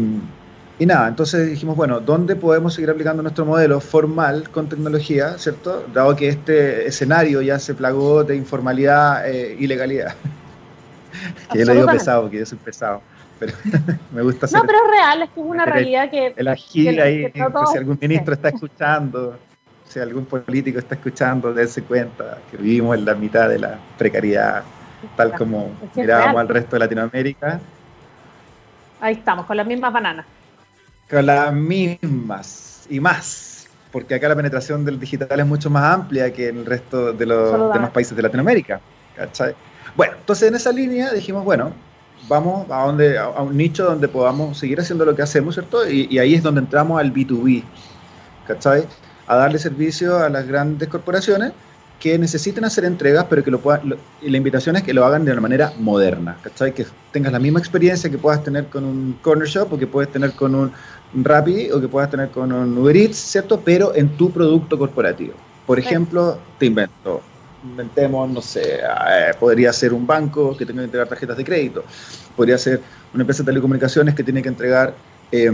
y 0.78 0.86
nada, 0.86 1.08
entonces 1.08 1.50
dijimos, 1.50 1.78
bueno, 1.78 2.02
¿dónde 2.02 2.36
podemos 2.36 2.74
seguir 2.74 2.90
aplicando 2.90 3.24
nuestro 3.24 3.46
modelo 3.46 3.80
formal 3.80 4.50
con 4.50 4.68
tecnología, 4.68 5.38
¿cierto? 5.38 5.86
Dado 5.94 6.14
que 6.18 6.28
este 6.28 6.86
escenario 6.86 7.42
ya 7.42 7.60
se 7.60 7.74
plagó 7.74 8.26
de 8.26 8.36
informalidad 8.36 9.26
e 9.26 9.56
ilegalidad. 9.58 10.16
que 11.54 11.60
yo 11.60 11.66
lo 11.66 11.74
digo 11.74 11.88
pesado, 11.88 12.30
que 12.30 12.40
yo 12.40 12.46
soy 12.46 12.58
pesado. 12.58 13.02
Pero 13.40 13.54
me 14.12 14.22
gusta 14.22 14.48
hacer. 14.48 14.60
No, 14.60 14.66
pero 14.66 14.80
es 14.84 14.92
real, 14.92 15.22
es 15.22 15.30
que 15.30 15.40
es 15.40 15.46
una 15.46 15.66
realidad 15.66 16.10
que. 16.12 16.34
El 16.36 16.48
agil 16.50 17.00
ahí, 17.00 17.32
si 17.72 17.78
algún 17.78 17.98
ministro 18.02 18.34
está 18.34 18.50
escuchando, 18.50 19.38
si 19.88 20.00
algún 20.00 20.26
político 20.26 20.80
está 20.80 20.96
escuchando, 20.96 21.54
dése 21.54 21.84
cuenta 21.84 22.40
que 22.52 22.58
vivimos 22.58 22.98
en 22.98 23.06
la 23.06 23.16
mitad 23.16 23.48
de 23.48 23.60
la 23.60 23.80
precariedad, 23.98 24.64
tal 25.16 25.32
como 25.38 25.72
mirábamos 25.96 26.42
al 26.42 26.50
resto 26.50 26.76
de 26.76 26.80
Latinoamérica. 26.80 27.62
Ahí 29.00 29.16
estamos, 29.16 29.46
con 29.46 29.58
las 29.58 29.68
mismas 29.68 29.92
bananas. 29.92 30.26
Con 31.10 31.26
las 31.26 31.54
mismas 31.54 32.88
y 32.90 33.00
más, 33.00 33.68
porque 33.92 34.16
acá 34.16 34.30
la 34.30 34.36
penetración 34.36 34.86
del 34.86 35.00
digital 35.00 35.40
es 35.40 35.46
mucho 35.46 35.70
más 35.70 35.94
amplia 35.94 36.32
que 36.34 36.50
en 36.50 36.58
el 36.58 36.66
resto 36.66 37.14
de 37.14 37.26
los 37.26 37.74
demás 37.74 37.92
países 37.92 38.16
de 38.16 38.24
Latinoamérica. 38.24 38.80
Bueno, 39.96 40.14
entonces 40.18 40.50
en 40.50 40.56
esa 40.56 40.72
línea 40.72 41.12
dijimos, 41.12 41.44
bueno, 41.44 41.72
vamos 42.28 42.70
a, 42.70 42.86
donde, 42.86 43.18
a 43.18 43.30
un 43.42 43.56
nicho 43.56 43.86
donde 43.86 44.08
podamos 44.08 44.58
seguir 44.58 44.80
haciendo 44.80 45.06
lo 45.06 45.16
que 45.16 45.22
hacemos, 45.22 45.56
¿cierto? 45.56 45.88
Y, 45.90 46.18
ahí 46.18 46.34
es 46.34 46.44
donde 46.44 46.62
entramos 46.62 47.00
al 47.00 47.14
B2B, 47.14 47.64
¿cachai? 48.48 48.86
A 49.28 49.36
darle 49.36 49.60
servicio 49.60 50.18
a 50.18 50.30
las 50.30 50.48
grandes 50.48 50.90
corporaciones 50.90 51.54
que 52.00 52.18
necesiten 52.20 52.66
hacer 52.66 52.86
entregas, 52.86 53.26
pero 53.30 53.44
que 53.44 53.52
lo 53.52 53.60
puedan, 53.60 53.96
y 54.22 54.30
la 54.30 54.38
invitación 54.38 54.76
es 54.76 54.84
que 54.84 54.94
lo 54.94 55.06
hagan 55.06 55.26
de 55.26 55.32
una 55.32 55.42
manera 55.42 55.74
moderna, 55.80 56.38
¿cachai? 56.42 56.74
Que 56.74 56.86
tengas 57.12 57.32
la 57.32 57.40
misma 57.40 57.60
experiencia 57.60 58.10
que 58.10 58.18
puedas 58.18 58.44
tener 58.44 58.68
con 58.68 58.84
un 58.84 59.18
corner 59.22 59.48
shop 59.48 59.74
o 59.74 59.78
que 59.78 59.88
puedes 59.88 60.12
tener 60.12 60.34
con 60.34 60.56
un 60.56 60.72
Rappi 61.14 61.72
o 61.72 61.80
que 61.80 61.88
puedas 61.88 62.10
tener 62.10 62.30
con 62.30 62.52
un 62.52 62.78
Uber 62.78 62.96
Eats, 62.96 63.18
¿cierto? 63.18 63.62
Pero 63.64 63.96
en 63.96 64.10
tu 64.18 64.32
producto 64.32 64.78
corporativo. 64.78 65.34
Por 65.66 65.80
ejemplo, 65.80 66.38
te 66.60 66.68
invento, 66.68 67.22
inventemos, 67.64 68.30
no 68.30 68.42
sé, 68.42 68.80
eh, 68.80 69.34
podría 69.40 69.74
ser 69.74 69.94
un 69.94 70.06
banco 70.06 70.56
que 70.56 70.66
tenga 70.66 70.82
que 70.82 70.86
entregar 70.86 71.08
tarjetas 71.08 71.38
de 71.38 71.44
crédito, 71.44 71.84
podría 72.36 72.58
ser 72.58 72.82
una 73.14 73.24
empresa 73.24 73.42
de 73.42 73.48
telecomunicaciones 73.48 74.14
que 74.14 74.24
tiene 74.24 74.42
que 74.42 74.50
entregar 74.50 74.94
eh, 75.32 75.52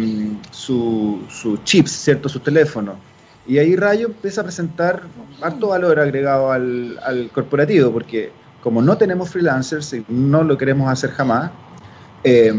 sus 0.52 1.64
chips, 1.64 1.92
¿cierto? 1.92 2.28
Su 2.28 2.40
teléfono. 2.40 2.96
Y 3.48 3.58
ahí 3.58 3.76
Rayo 3.76 4.08
empieza 4.08 4.42
a 4.42 4.44
presentar 4.44 5.02
harto 5.42 5.70
valor 5.70 6.00
agregado 6.00 6.52
al, 6.52 7.00
al 7.04 7.30
corporativo, 7.32 7.92
porque 7.92 8.32
como 8.62 8.82
no 8.82 8.98
tenemos 8.98 9.30
freelancers 9.30 9.94
y 9.94 10.06
no 10.08 10.44
lo 10.44 10.58
queremos 10.58 10.90
hacer 10.92 11.12
jamás, 11.12 11.52
eh, 12.24 12.54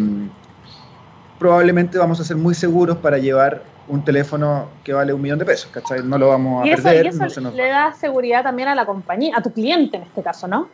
probablemente 1.38 1.98
vamos 1.98 2.20
a 2.20 2.24
ser 2.24 2.36
muy 2.36 2.54
seguros 2.54 2.96
para 2.98 3.18
llevar 3.18 3.62
un 3.88 4.04
teléfono 4.04 4.68
que 4.84 4.92
vale 4.92 5.12
un 5.12 5.20
millón 5.20 5.38
de 5.38 5.44
pesos, 5.44 5.70
¿cachai? 5.72 6.02
No 6.02 6.18
lo 6.18 6.28
vamos 6.28 6.60
a 6.60 6.76
perder. 6.76 7.06
Y 7.06 7.08
eso 7.08 7.50
le 7.50 7.68
da 7.68 7.92
seguridad 7.92 8.42
también 8.42 8.68
a 8.68 8.74
la 8.74 8.86
compañía, 8.86 9.36
a 9.36 9.42
tu 9.42 9.52
cliente 9.52 9.96
en 9.96 10.04
este 10.04 10.22
caso, 10.22 10.46
¿no? 10.46 10.68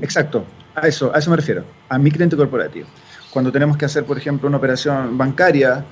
Exacto, 0.00 0.44
a 0.74 0.86
eso, 0.86 1.14
a 1.14 1.18
eso 1.18 1.30
me 1.30 1.36
refiero, 1.36 1.64
a 1.88 1.98
mi 1.98 2.10
cliente 2.10 2.36
corporativo. 2.36 2.86
Cuando 3.30 3.52
tenemos 3.52 3.76
que 3.76 3.84
hacer, 3.84 4.04
por 4.04 4.16
ejemplo, 4.16 4.48
una 4.48 4.56
operación 4.56 5.16
bancaria 5.18 5.84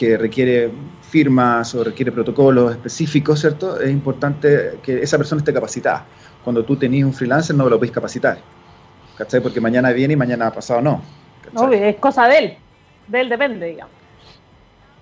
que 0.00 0.16
requiere 0.16 0.70
firmas 1.02 1.74
o 1.74 1.84
requiere 1.84 2.10
protocolos 2.10 2.72
específicos, 2.72 3.40
¿cierto? 3.40 3.78
Es 3.78 3.90
importante 3.90 4.78
que 4.82 5.02
esa 5.02 5.18
persona 5.18 5.40
esté 5.40 5.52
capacitada. 5.52 6.06
Cuando 6.42 6.64
tú 6.64 6.74
tenés 6.74 7.04
un 7.04 7.12
freelancer 7.12 7.54
no 7.54 7.68
lo 7.68 7.76
podéis 7.76 7.92
capacitar, 7.92 8.38
¿cachai? 9.18 9.42
Porque 9.42 9.60
mañana 9.60 9.90
viene 9.90 10.14
y 10.14 10.16
mañana 10.16 10.50
pasado 10.50 10.80
no. 10.80 11.02
No, 11.52 11.70
es 11.70 11.96
cosa 11.96 12.28
de 12.28 12.38
él 12.38 12.56
de 13.10 13.20
él 13.20 13.28
depende, 13.28 13.66
digamos. 13.66 13.92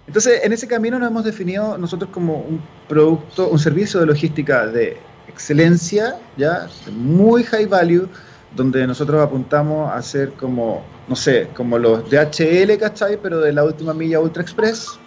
Entonces, 0.08 0.40
en 0.42 0.52
ese 0.52 0.66
camino 0.66 0.98
nos 0.98 1.10
hemos 1.10 1.22
definido 1.22 1.78
nosotros 1.78 2.10
como 2.10 2.38
un 2.38 2.60
producto, 2.88 3.48
un 3.50 3.58
servicio 3.60 4.00
de 4.00 4.06
logística 4.06 4.66
de 4.66 4.96
excelencia, 5.28 6.16
ya, 6.36 6.66
muy 6.90 7.44
high 7.44 7.66
value, 7.66 8.08
donde 8.58 8.86
nosotros 8.86 9.22
apuntamos 9.22 9.90
a 9.90 10.02
ser 10.02 10.32
como, 10.32 10.82
no 11.06 11.16
sé, 11.16 11.48
como 11.54 11.78
los 11.78 12.10
DHL, 12.10 12.76
¿cachai? 12.78 13.16
Pero 13.22 13.40
de 13.40 13.52
la 13.52 13.64
última 13.64 13.94
milla 13.94 14.20
Ultra 14.20 14.42
Express, 14.42 14.98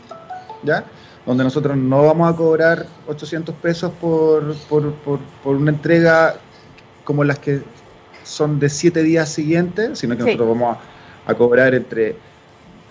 ¿ya? 0.64 0.86
Donde 1.26 1.44
nosotros 1.44 1.78
no 1.78 2.06
vamos 2.06 2.34
a 2.34 2.36
cobrar 2.36 2.88
800 3.08 3.54
pesos 3.56 3.92
por, 4.00 4.56
por, 4.70 4.94
por, 5.44 5.56
una 5.56 5.72
entrega 5.72 6.36
como 7.04 7.24
las 7.24 7.40
que 7.40 7.62
son 8.24 8.60
de 8.60 8.70
7 8.70 9.04
días 9.04 9.30
siguientes, 9.30 10.00
sino 10.00 10.16
que 10.16 10.24
nosotros 10.24 10.48
vamos 10.48 10.78
a 11.28 11.34
cobrar 11.36 11.76
entre 11.76 12.16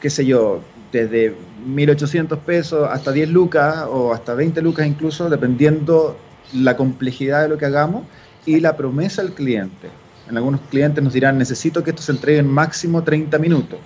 qué 0.00 0.10
sé 0.10 0.26
yo, 0.26 0.60
desde 0.92 1.34
1.800 1.66 2.38
pesos 2.38 2.88
hasta 2.90 3.12
10 3.12 3.30
lucas 3.30 3.86
o 3.88 4.12
hasta 4.12 4.34
20 4.34 4.60
lucas 4.62 4.86
incluso, 4.86 5.30
dependiendo 5.30 6.16
la 6.52 6.76
complejidad 6.76 7.42
de 7.42 7.48
lo 7.48 7.58
que 7.58 7.66
hagamos 7.66 8.04
y 8.44 8.60
la 8.60 8.76
promesa 8.76 9.22
al 9.22 9.32
cliente. 9.32 9.88
En 10.30 10.36
algunos 10.36 10.60
clientes 10.70 11.02
nos 11.02 11.12
dirán, 11.12 11.36
necesito 11.38 11.82
que 11.82 11.90
esto 11.90 12.02
se 12.02 12.12
entregue 12.12 12.38
en 12.38 12.46
máximo 12.46 13.02
30 13.02 13.36
minutos. 13.38 13.80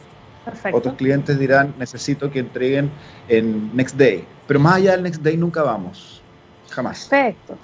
Perfecto. 0.45 0.77
Otros 0.77 0.95
clientes 0.97 1.39
dirán, 1.39 1.75
necesito 1.79 2.31
que 2.31 2.41
entreguen 2.41 2.91
en 3.29 3.75
next 3.75 3.97
day. 3.97 4.27
Pero 4.47 4.61
más 4.61 4.77
allá 4.77 4.93
del 4.93 5.05
next 5.05 5.23
day 5.23 5.39
nunca 5.39 5.63
vamos. 5.63 6.23
Jamás. 6.71 7.09
Perfecto. 7.09 7.57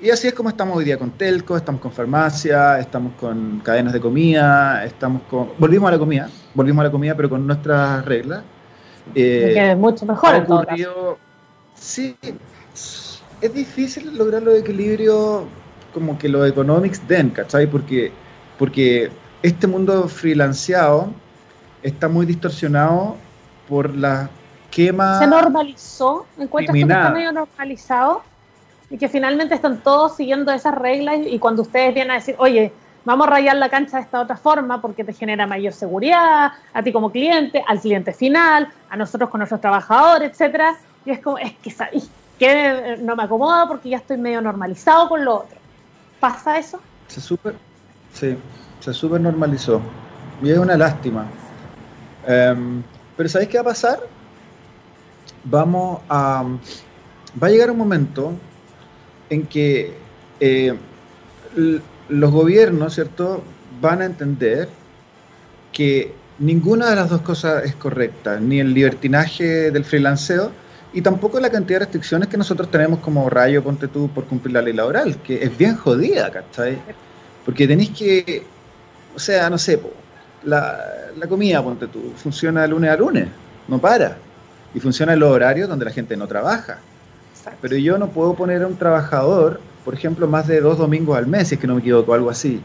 Y 0.00 0.10
así 0.10 0.26
es 0.26 0.34
como 0.34 0.48
estamos 0.48 0.76
hoy 0.76 0.84
día 0.84 0.98
con 0.98 1.12
Telco, 1.12 1.56
estamos 1.56 1.80
con 1.80 1.92
farmacia, 1.92 2.80
estamos 2.80 3.12
con 3.20 3.60
cadenas 3.60 3.92
de 3.92 4.00
comida, 4.00 4.84
estamos 4.84 5.22
con... 5.30 5.50
Volvimos 5.58 5.88
a 5.88 5.92
la 5.92 5.98
comida, 6.00 6.28
volvimos 6.54 6.80
a 6.80 6.86
la 6.86 6.90
comida 6.90 7.14
pero 7.14 7.30
con 7.30 7.46
nuestras 7.46 8.04
reglas. 8.04 8.42
Eh, 9.14 9.54
es 9.56 9.76
mucho 9.78 10.04
mejor. 10.06 10.34
ocurrido... 10.34 11.18
Sí, 11.76 12.16
es 13.40 13.54
difícil 13.54 14.16
lograr 14.18 14.42
los 14.42 14.58
equilibrios 14.58 15.44
como 15.92 16.18
que 16.18 16.28
los 16.28 16.48
economics 16.48 17.06
den, 17.06 17.30
¿cachai? 17.30 17.66
Porque, 17.66 18.12
porque 18.58 19.10
este 19.42 19.66
mundo 19.66 20.08
freelanceado 20.08 21.08
está 21.82 22.08
muy 22.08 22.26
distorsionado 22.26 23.16
por 23.68 23.94
la 23.94 24.30
quema. 24.70 25.18
Se 25.18 25.26
normalizó, 25.26 26.26
encuentras 26.38 26.74
que 26.74 26.80
está 26.80 27.10
medio 27.10 27.32
normalizado 27.32 28.22
y 28.90 28.98
que 28.98 29.08
finalmente 29.08 29.54
están 29.54 29.78
todos 29.78 30.16
siguiendo 30.16 30.52
esas 30.52 30.74
reglas 30.74 31.20
y 31.26 31.38
cuando 31.38 31.62
ustedes 31.62 31.94
vienen 31.94 32.12
a 32.12 32.14
decir, 32.14 32.34
oye, 32.38 32.72
vamos 33.04 33.26
a 33.26 33.30
rayar 33.30 33.56
la 33.56 33.68
cancha 33.68 33.96
de 33.96 34.02
esta 34.02 34.20
otra 34.20 34.36
forma 34.36 34.80
porque 34.80 35.04
te 35.04 35.12
genera 35.12 35.46
mayor 35.46 35.72
seguridad, 35.72 36.52
a 36.72 36.82
ti 36.82 36.92
como 36.92 37.10
cliente, 37.10 37.64
al 37.66 37.80
cliente 37.80 38.12
final, 38.12 38.68
a 38.90 38.96
nosotros 38.96 39.30
con 39.30 39.38
nuestros 39.38 39.60
trabajadores, 39.60 40.30
etcétera, 40.30 40.76
y 41.04 41.10
es 41.10 41.20
como, 41.20 41.38
es 41.38 41.52
que, 41.54 41.74
que 42.38 42.98
no 43.00 43.16
me 43.16 43.24
acomoda 43.24 43.66
porque 43.66 43.88
ya 43.88 43.96
estoy 43.96 44.18
medio 44.18 44.40
normalizado 44.40 45.08
con 45.08 45.24
lo 45.24 45.36
otro. 45.36 45.61
¿Pasa 46.22 46.56
eso? 46.56 46.80
Se 47.08 47.20
super, 47.20 47.56
sí, 48.12 48.36
se 48.78 48.94
super 48.94 49.20
normalizó. 49.20 49.82
Y 50.40 50.50
es 50.50 50.56
una 50.56 50.76
lástima. 50.76 51.26
Em, 52.24 52.80
pero 53.16 53.28
¿sabéis 53.28 53.50
qué 53.50 53.58
va 53.58 53.62
a 53.62 53.64
pasar? 53.64 53.98
Vamos 55.42 56.00
a... 56.08 56.44
Va 57.42 57.48
a 57.48 57.50
llegar 57.50 57.72
un 57.72 57.78
momento 57.78 58.34
en 59.30 59.48
que 59.48 59.96
eh, 60.38 60.78
los 62.08 62.30
gobiernos, 62.30 62.94
¿cierto?, 62.94 63.42
van 63.80 64.00
a 64.00 64.04
entender 64.04 64.68
que 65.72 66.14
ninguna 66.38 66.90
de 66.90 66.94
las 66.94 67.10
dos 67.10 67.22
cosas 67.22 67.64
es 67.64 67.74
correcta, 67.74 68.38
ni 68.38 68.60
el 68.60 68.72
libertinaje 68.72 69.72
del 69.72 69.84
freelanceo 69.84 70.52
y 70.92 71.00
tampoco 71.00 71.40
la 71.40 71.50
cantidad 71.50 71.80
de 71.80 71.86
restricciones 71.86 72.28
que 72.28 72.36
nosotros 72.36 72.70
tenemos 72.70 72.98
como 72.98 73.28
rayo, 73.30 73.62
ponte 73.62 73.88
tú, 73.88 74.08
por 74.08 74.24
cumplir 74.24 74.54
la 74.54 74.62
ley 74.62 74.74
laboral, 74.74 75.16
que 75.16 75.42
es 75.42 75.56
bien 75.56 75.76
jodida, 75.76 76.30
¿cachai? 76.30 76.78
Porque 77.44 77.66
tenéis 77.66 77.90
que, 77.90 78.42
o 79.14 79.18
sea, 79.18 79.48
no 79.48 79.56
sé, 79.56 79.80
la, 80.44 80.78
la 81.16 81.26
comida, 81.26 81.62
ponte 81.62 81.86
tú, 81.86 82.12
funciona 82.16 82.62
de 82.62 82.68
lunes 82.68 82.90
a 82.90 82.96
lunes, 82.96 83.28
no 83.68 83.78
para. 83.78 84.18
Y 84.74 84.80
funciona 84.80 85.14
en 85.14 85.20
los 85.20 85.30
horarios 85.30 85.68
donde 85.68 85.84
la 85.84 85.90
gente 85.90 86.16
no 86.16 86.26
trabaja. 86.26 86.78
Pero 87.60 87.76
yo 87.76 87.98
no 87.98 88.08
puedo 88.08 88.34
poner 88.34 88.62
a 88.62 88.66
un 88.66 88.76
trabajador, 88.76 89.60
por 89.84 89.94
ejemplo, 89.94 90.28
más 90.28 90.46
de 90.46 90.60
dos 90.60 90.78
domingos 90.78 91.16
al 91.16 91.26
mes, 91.26 91.48
si 91.48 91.54
es 91.54 91.60
que 91.60 91.66
no 91.66 91.74
me 91.74 91.80
equivoco, 91.80 92.14
algo 92.14 92.30
así. 92.30 92.60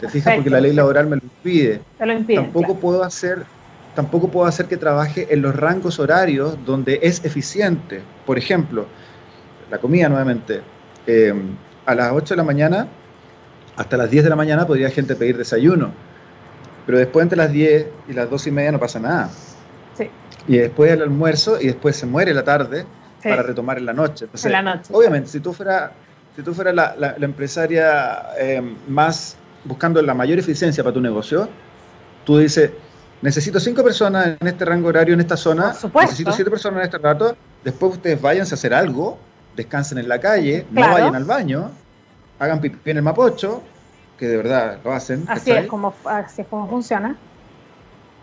¿Te 0.00 0.08
fijas? 0.08 0.34
Porque 0.34 0.50
la 0.50 0.60
ley 0.60 0.72
laboral 0.72 1.06
me 1.06 1.16
lo 1.16 1.22
impide. 1.22 1.80
lo 1.98 2.12
impide 2.12 2.36
tampoco 2.38 2.76
puedo 2.76 3.04
hacer 3.04 3.44
tampoco 3.94 4.28
puedo 4.28 4.46
hacer 4.46 4.66
que 4.66 4.76
trabaje 4.76 5.28
en 5.30 5.42
los 5.42 5.54
rangos 5.54 5.98
horarios 5.98 6.56
donde 6.64 7.00
es 7.02 7.24
eficiente. 7.24 8.02
Por 8.26 8.38
ejemplo, 8.38 8.86
la 9.70 9.78
comida 9.78 10.08
nuevamente. 10.08 10.62
Eh, 11.06 11.34
a 11.84 11.94
las 11.94 12.12
8 12.12 12.34
de 12.34 12.36
la 12.36 12.44
mañana 12.44 12.88
hasta 13.76 13.96
las 13.96 14.10
10 14.10 14.24
de 14.24 14.30
la 14.30 14.36
mañana 14.36 14.66
podría 14.66 14.90
gente 14.90 15.16
pedir 15.16 15.36
desayuno. 15.36 15.92
Pero 16.86 16.98
después 16.98 17.22
entre 17.22 17.38
las 17.38 17.50
10 17.50 17.86
y 18.08 18.12
las 18.12 18.28
2 18.28 18.46
y 18.46 18.50
media 18.50 18.72
no 18.72 18.78
pasa 18.78 19.00
nada. 19.00 19.30
Sí. 19.96 20.08
Y 20.46 20.58
después 20.58 20.90
el 20.92 21.02
almuerzo 21.02 21.60
y 21.60 21.66
después 21.66 21.96
se 21.96 22.06
muere 22.06 22.34
la 22.34 22.44
tarde 22.44 22.84
para 23.22 23.42
retomar 23.42 23.78
en 23.78 23.86
la 23.86 23.92
noche. 23.92 24.26
en 24.44 24.52
la 24.52 24.62
noche. 24.62 24.92
Obviamente, 24.92 25.28
si 25.28 25.40
tú 25.40 25.52
fueras 25.52 25.92
si 26.34 26.42
tú 26.42 26.54
fuera 26.54 26.72
la, 26.72 26.94
la, 26.98 27.14
empresaria 27.20 28.22
eh, 28.38 28.62
más 28.88 29.36
buscando 29.64 30.00
la 30.00 30.14
mayor 30.14 30.38
eficiencia 30.38 30.82
para 30.82 30.94
tu 30.94 31.00
negocio, 31.00 31.48
tú 32.24 32.38
dices, 32.38 32.70
necesito 33.22 33.60
cinco 33.60 33.82
personas 33.82 34.36
en 34.38 34.46
este 34.46 34.64
rango 34.64 34.88
horario, 34.88 35.14
en 35.14 35.20
esta 35.20 35.36
zona, 35.36 35.72
necesito 35.94 36.32
siete 36.32 36.50
personas 36.50 36.80
en 36.80 36.84
este 36.84 36.98
rato, 36.98 37.36
después 37.64 37.94
ustedes 37.94 38.20
váyanse 38.20 38.54
a 38.54 38.56
hacer 38.56 38.74
algo, 38.74 39.18
descansen 39.56 39.98
en 39.98 40.08
la 40.08 40.20
calle, 40.20 40.66
no 40.70 40.80
vayan 40.80 41.14
al 41.14 41.24
baño, 41.24 41.70
hagan 42.38 42.60
pipí 42.60 42.90
en 42.90 42.98
el 42.98 43.02
mapocho, 43.02 43.62
que 44.18 44.26
de 44.26 44.36
verdad 44.36 44.78
lo 44.84 44.92
hacen. 44.92 45.24
Así 45.28 45.52
es, 45.52 45.66
como, 45.66 45.94
así 46.04 46.42
es 46.42 46.48
como 46.48 46.68
funciona. 46.68 47.16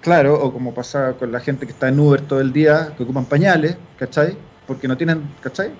Claro, 0.01 0.41
o 0.41 0.53
como 0.53 0.74
pasa 0.74 1.13
con 1.13 1.32
la 1.32 1.39
gente 1.39 1.65
que 1.65 1.72
está 1.72 1.89
en 1.89 2.00
Uber 2.00 2.22
todo 2.22 2.39
el 2.39 2.53
día, 2.53 2.94
que 2.96 3.03
ocupan 3.03 3.25
pañales, 3.25 3.77
¿cachai? 3.98 4.38
Porque 4.67 4.88
no 4.88 4.95
tienen, 4.95 5.24
¿cachai? 5.41 5.71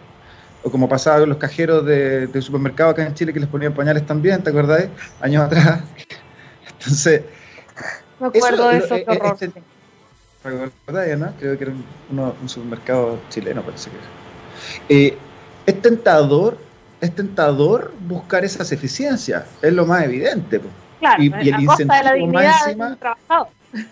O 0.64 0.70
como 0.70 0.90
pasaba 0.90 1.20
con 1.20 1.30
los 1.30 1.38
cajeros 1.38 1.86
de, 1.86 2.28
de 2.28 2.42
supermercado 2.42 2.90
acá 2.90 3.06
en 3.06 3.14
Chile 3.14 3.32
que 3.32 3.40
les 3.40 3.48
ponían 3.48 3.74
pañales 3.74 4.06
también, 4.06 4.44
¿te 4.44 4.50
acordáis? 4.50 4.90
Años 5.22 5.44
atrás. 5.44 5.84
Entonces, 6.74 7.24
me 8.20 8.28
acuerdo 8.28 8.70
de 8.70 8.78
eso, 8.78 8.96
qué 8.96 9.06
horror. 9.08 9.38
Este, 9.40 11.18
¿no? 11.18 11.34
Creo 11.40 11.58
que 11.58 11.64
era 11.64 11.74
un, 11.74 12.50
supermercado 12.50 13.20
chileno, 13.30 13.62
parece 13.62 13.90
que 13.90 15.08
eh, 15.08 15.18
es 15.66 15.82
tentador, 15.82 16.58
es 17.02 17.14
tentador 17.14 17.94
buscar 18.08 18.46
esas 18.46 18.72
eficiencias, 18.72 19.46
es 19.62 19.74
lo 19.74 19.86
más 19.86 20.04
evidente. 20.04 20.62
Claro, 21.00 21.24
y, 21.24 21.28
el 21.28 21.62
incentivo 21.62 21.94
de 21.96 22.04
la 22.04 22.14
dignidad 22.14 22.76
más 22.78 22.98
encima, 22.98 22.98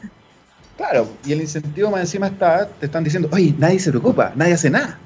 Claro, 0.78 1.08
y 1.26 1.34
el 1.34 1.42
incentivo 1.42 1.90
más 1.90 2.02
encima 2.02 2.28
está, 2.28 2.68
te 2.68 2.86
están 2.86 3.04
diciendo, 3.04 3.28
oye, 3.32 3.54
nadie 3.58 3.80
se 3.80 3.90
preocupa, 3.90 4.32
nadie 4.36 4.54
hace 4.54 4.70
nada. 4.70 4.98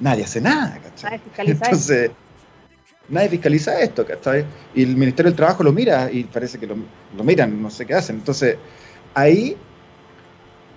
Nadie 0.00 0.24
hace 0.24 0.40
nada, 0.40 0.78
¿cachai? 0.82 1.20
Nadie 1.38 1.52
Entonces, 1.52 2.10
nadie 3.08 3.28
fiscaliza 3.28 3.80
esto, 3.80 4.06
¿cachai? 4.06 4.44
Y 4.74 4.82
el 4.82 4.96
Ministerio 4.96 5.30
del 5.30 5.36
Trabajo 5.36 5.62
lo 5.62 5.72
mira 5.72 6.10
y 6.10 6.24
parece 6.24 6.58
que 6.58 6.66
lo, 6.66 6.76
miran, 7.22 7.60
no 7.60 7.70
sé 7.70 7.86
qué 7.86 7.94
hacen. 7.94 8.16
Entonces, 8.16 8.56
ahí 9.14 9.56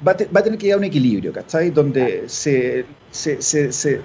va 0.06 0.12
a, 0.12 0.16
tener 0.16 0.58
que 0.58 0.66
llegar 0.66 0.78
a 0.78 0.80
un 0.80 0.84
equilibrio, 0.86 1.32
¿cachai? 1.32 1.70
Donde 1.72 2.24
se, 2.28 2.86
se, 3.12 3.42
se, 3.42 3.72
se, 3.72 4.02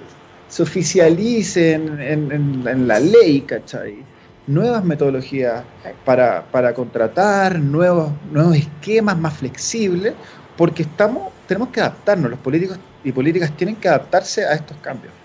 oficialicen 0.59 1.99
en, 1.99 2.87
la 2.87 2.99
ley, 2.99 3.41
¿cachai? 3.41 4.03
Nuevas 4.47 4.83
metodologías 4.83 5.63
para, 6.03 6.43
para 6.51 6.73
contratar, 6.73 7.59
nuevos, 7.59 8.11
nuevos 8.31 8.55
esquemas 8.57 9.17
más 9.17 9.37
flexibles, 9.37 10.13
porque 10.57 10.83
estamos, 10.83 11.31
tenemos 11.47 11.69
que 11.69 11.79
adaptarnos, 11.79 12.31
los 12.31 12.39
políticos 12.39 12.79
y 13.03 13.11
políticas 13.11 13.55
tienen 13.55 13.75
que 13.75 13.87
adaptarse 13.87 14.45
a 14.45 14.53
estos 14.53 14.77
cambios. 14.77 15.20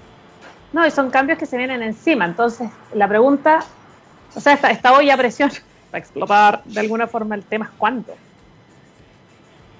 No, 0.77 0.87
y 0.87 0.91
son 0.91 1.09
cambios 1.09 1.39
que 1.39 1.47
se 1.47 1.57
vienen 1.57 1.83
encima. 1.83 2.27
Entonces, 2.27 2.69
la 2.93 3.09
pregunta, 3.09 3.61
o 4.35 4.41
sea, 4.41 4.53
esta 4.53 4.93
olla 4.93 5.15
a 5.15 5.17
presión 5.17 5.51
para 5.91 6.05
explotar 6.05 6.65
de 6.67 6.81
alguna 6.81 7.07
forma 7.07 7.35
el 7.35 7.45
tema 7.45 7.73
cuándo. 7.79 8.15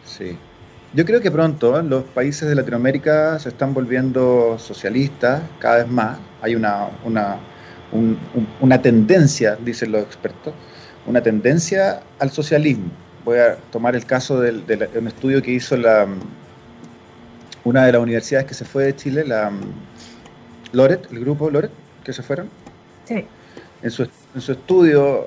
Sí. 0.07 0.39
Yo 0.95 1.05
creo 1.05 1.21
que 1.21 1.31
pronto 1.31 1.83
los 1.83 2.03
países 2.05 2.49
de 2.49 2.55
Latinoamérica 2.55 3.39
se 3.39 3.51
están 3.51 3.75
volviendo 3.75 4.59
socialistas 4.59 5.43
cada 5.59 5.83
vez 5.83 5.89
más. 5.89 6.17
Hay 6.41 6.55
una, 6.55 6.89
una, 7.05 7.37
una 8.63 8.81
tendencia, 8.81 9.55
dicen 9.57 9.93
los 9.93 10.03
expertos, 10.03 10.55
una 11.05 11.21
tendencia 11.21 12.01
al 12.19 12.31
socialismo. 12.31 12.91
Voy 13.23 13.37
a 13.37 13.57
tomar 13.71 13.95
el 13.95 14.07
caso 14.07 14.41
de 14.41 14.89
un 14.95 15.09
estudio 15.09 15.43
que 15.43 15.51
hizo 15.51 15.77
la, 15.77 16.07
una 17.65 17.85
de 17.85 17.93
las 17.93 18.01
universidades 18.01 18.47
que 18.47 18.55
se 18.55 18.65
fue 18.65 18.85
de 18.85 18.97
Chile, 18.97 19.27
la 19.27 19.53
Loret, 20.77 21.11
el 21.11 21.21
grupo 21.21 21.51
Loret, 21.51 21.71
que 22.05 22.13
se 22.13 22.23
fueron. 22.23 22.49
Sí. 23.05 23.25
En 23.83 23.91
su, 23.91 24.03
en 24.35 24.41
su 24.41 24.53
estudio, 24.53 25.27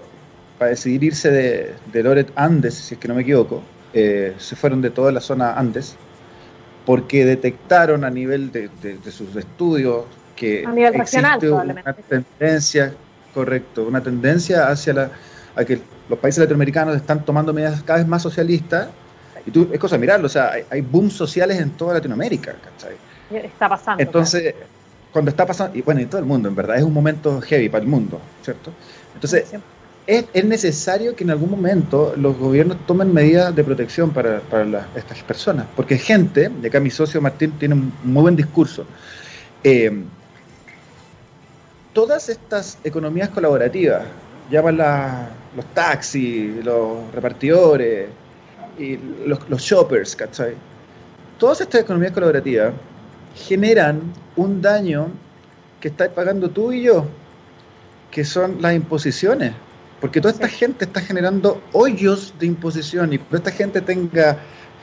para 0.58 0.72
decidir 0.72 1.04
irse 1.04 1.32
de, 1.32 1.74
de, 1.92 2.04
Loret 2.04 2.32
Andes, 2.36 2.76
si 2.76 2.94
es 2.94 3.00
que 3.00 3.08
no 3.08 3.16
me 3.16 3.22
equivoco, 3.22 3.62
eh, 3.94 4.36
se 4.38 4.56
fueron 4.56 4.82
de 4.82 4.92
toda 4.92 5.12
la 5.12 5.22
zona 5.22 5.54
Andes, 5.54 5.96
porque 6.86 7.26
detectaron 7.26 8.04
a 8.04 8.10
nivel 8.10 8.52
de, 8.52 8.70
sus 9.12 9.36
estudios 9.36 10.06
que 10.36 10.64
a 10.66 10.72
nivel 10.72 10.96
existe 10.96 11.50
una 11.52 11.94
tendencia, 11.94 12.94
correcto, 13.34 13.86
una 13.88 14.02
tendencia 14.02 14.70
hacia 14.70 14.94
la, 14.94 15.12
a 15.56 15.66
que 15.66 15.80
los 16.08 16.20
países 16.20 16.40
latinoamericanos 16.40 16.96
están 16.96 17.26
tomando 17.26 17.54
medidas 17.54 17.84
cada 17.84 18.00
vez 18.00 18.08
más 18.08 18.22
socialistas. 18.22 18.90
Y 19.46 19.52
tú, 19.52 19.70
es 19.72 19.80
cosa 19.80 19.96
de 19.96 20.02
mirarlo, 20.02 20.28
o 20.28 20.30
sea, 20.30 20.52
hay, 20.52 20.64
hay 20.70 20.82
booms 20.82 21.14
sociales 21.14 21.60
en 21.60 21.72
toda 21.72 21.94
Latinoamérica, 21.96 22.54
¿cachai? 22.54 22.96
Está 23.32 23.70
pasando. 23.70 24.02
Entonces, 24.02 24.54
cuando 25.12 25.32
está 25.32 25.46
pasando, 25.46 25.78
y 25.78 25.82
bueno, 25.82 26.02
en 26.02 26.10
todo 26.10 26.20
el 26.20 26.26
mundo, 26.26 26.50
en 26.50 26.56
verdad, 26.56 26.78
es 26.78 26.84
un 26.84 26.94
momento 26.94 27.42
heavy 27.42 27.70
para 27.70 27.84
el 27.84 27.90
mundo, 27.90 28.20
¿cierto? 28.44 28.72
Entonces, 29.14 29.46
es, 30.06 30.26
es, 30.34 30.46
necesario 30.46 31.16
que 31.16 31.24
en 31.24 31.32
algún 31.32 31.50
momento 31.52 32.14
los 32.18 32.38
gobiernos 32.38 32.78
tomen 32.86 33.14
medidas 33.14 33.56
de 33.56 33.64
protección 33.64 34.12
para, 34.12 34.40
para 34.42 34.88
estas 34.96 35.22
personas, 35.24 35.66
porque 35.76 35.98
gente, 35.98 36.50
de 36.50 36.68
acá 36.68 36.80
mi 36.80 36.90
socio 36.90 37.22
Martín 37.22 37.52
tiene 37.60 37.76
un 37.76 37.94
muy 38.04 38.22
buen 38.22 38.36
discurso, 38.36 38.86
eh, 39.64 40.04
todas 41.94 42.30
estas 42.30 42.78
economías 42.84 43.30
colaborativas, 43.30 44.04
llámala 44.50 45.30
los 45.56 45.66
taxis, 45.74 46.64
los 46.64 47.12
repartidores, 47.14 48.10
y 48.80 48.98
los, 49.26 49.48
los 49.50 49.62
shoppers, 49.62 50.16
¿cachai? 50.16 50.54
Todas 51.38 51.62
estas 51.62 51.82
economías 51.82 52.14
colaborativas 52.14 52.74
generan 53.36 54.02
un 54.36 54.62
daño 54.62 55.08
que 55.80 55.88
estás 55.88 56.10
pagando 56.10 56.50
tú 56.50 56.72
y 56.72 56.84
yo, 56.84 57.06
que 58.12 58.24
son 58.24 58.62
las 58.62 58.76
imposiciones. 58.76 59.54
Porque 60.02 60.22
toda 60.22 60.34
esta 60.34 60.48
gente 60.48 60.86
está 60.86 61.02
generando 61.02 61.62
hoyos 61.74 62.34
de 62.40 62.46
imposición 62.46 63.14
y 63.14 63.18
cuando 63.18 63.38
esta 63.38 63.52
gente 63.52 63.82
tenga 63.82 64.38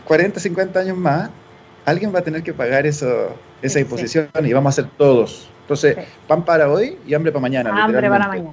40, 0.05 0.39
50 0.41 0.81
años 0.81 0.97
más, 0.97 1.31
alguien 1.87 2.15
va 2.15 2.19
a 2.19 2.23
tener 2.23 2.43
que 2.43 2.53
pagar 2.53 2.87
eso, 2.87 3.35
esa 3.63 3.81
imposición 3.81 4.29
y 4.43 4.53
vamos 4.53 4.79
a 4.79 4.83
hacer 4.83 4.91
todos. 4.99 5.49
Entonces, 5.63 5.97
pan 6.29 6.45
para 6.45 6.71
hoy 6.71 6.99
y 7.07 7.15
hambre 7.15 7.33
para 7.33 7.41
mañana. 7.41 7.85
Hambre 7.85 8.09
para 8.09 8.29
mañana. 8.29 8.51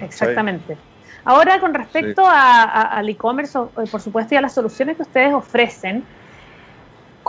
Exactamente. 0.00 0.76
Ahora, 1.24 1.60
con 1.60 1.74
respecto 1.74 2.24
al 2.26 3.06
e-commerce, 3.08 3.58
por 3.90 4.00
supuesto, 4.00 4.34
y 4.34 4.38
a 4.38 4.40
las 4.40 4.54
soluciones 4.54 4.96
que 4.96 5.02
ustedes 5.02 5.34
ofrecen, 5.34 6.02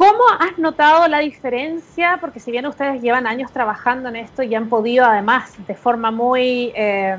¿cómo 0.02 0.24
has 0.40 0.58
notado 0.58 1.08
la 1.08 1.20
diferencia? 1.20 2.18
Porque 2.20 2.40
si 2.40 2.50
bien 2.50 2.66
ustedes 2.66 3.04
llevan 3.04 3.28
años 3.28 3.52
trabajando 3.52 4.10
en 4.10 4.16
esto 4.16 4.42
y 4.42 4.56
han 4.56 4.68
podido, 4.68 5.06
además, 5.06 5.54
de 5.68 5.76
forma 5.76 6.10
muy, 6.10 6.72
eh, 6.76 7.16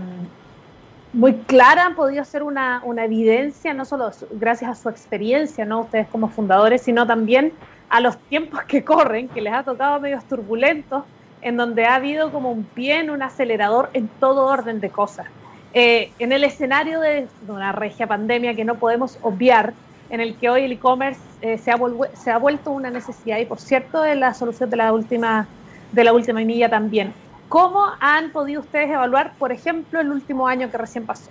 muy 1.13 1.35
clara, 1.35 1.87
han 1.87 1.95
podido 1.95 2.23
hacer 2.23 2.43
una, 2.43 2.83
una, 2.85 3.05
evidencia, 3.05 3.73
no 3.73 3.85
solo 3.85 4.11
gracias 4.33 4.69
a 4.69 4.75
su 4.75 4.89
experiencia, 4.89 5.65
¿no? 5.65 5.83
Ustedes 5.83 6.09
como 6.09 6.29
fundadores, 6.29 6.83
sino 6.83 7.07
también 7.07 7.53
a 7.89 8.01
los 8.01 8.19
tiempos 8.19 8.65
que 8.65 8.83
corren, 8.83 9.29
que 9.29 9.41
les 9.41 9.53
ha 9.53 9.63
tocado 9.63 10.01
medios 10.01 10.25
turbulentos, 10.25 11.05
en 11.41 11.57
donde 11.57 11.85
ha 11.85 11.95
habido 11.95 12.33
como 12.33 12.51
un 12.51 12.65
pie 12.65 12.99
en 12.99 13.11
un 13.11 13.23
acelerador 13.23 13.91
en 13.93 14.09
todo 14.09 14.47
orden 14.47 14.81
de 14.81 14.91
cosas. 14.91 15.29
Eh, 15.73 16.11
en 16.19 16.33
el 16.33 16.43
escenario 16.43 16.99
de 16.99 17.29
una 17.47 17.71
regia 17.71 18.09
pandemia 18.09 18.57
que 18.57 18.65
no 18.65 18.75
podemos 18.75 19.21
obviar, 19.23 19.73
en 20.13 20.21
el 20.21 20.37
que 20.37 20.51
hoy 20.51 20.65
el 20.65 20.73
e-commerce 20.73 21.21
eh, 21.41 21.57
se, 21.57 21.73
ha 21.73 21.79
se, 22.23 22.31
ha 22.31 22.37
vuelto 22.37 22.71
una 22.71 22.91
necesidad 22.91 23.39
y 23.39 23.47
por 23.47 23.59
cierto 23.59 24.03
de 24.03 24.15
la 24.15 24.35
solución 24.35 24.69
de 24.69 24.77
la 24.77 24.93
última 24.93 25.49
de 25.91 26.05
la 26.05 26.13
última 26.13 26.41
milla 26.41 26.69
también. 26.69 27.13
¿Cómo 27.49 27.87
han 27.99 28.31
podido 28.31 28.61
ustedes 28.61 28.91
evaluar, 28.91 29.33
por 29.39 29.53
ejemplo, 29.53 30.01
el 30.01 30.11
último 30.11 30.47
año 30.47 30.71
que 30.71 30.79
recién 30.79 31.05
pasó? 31.05 31.31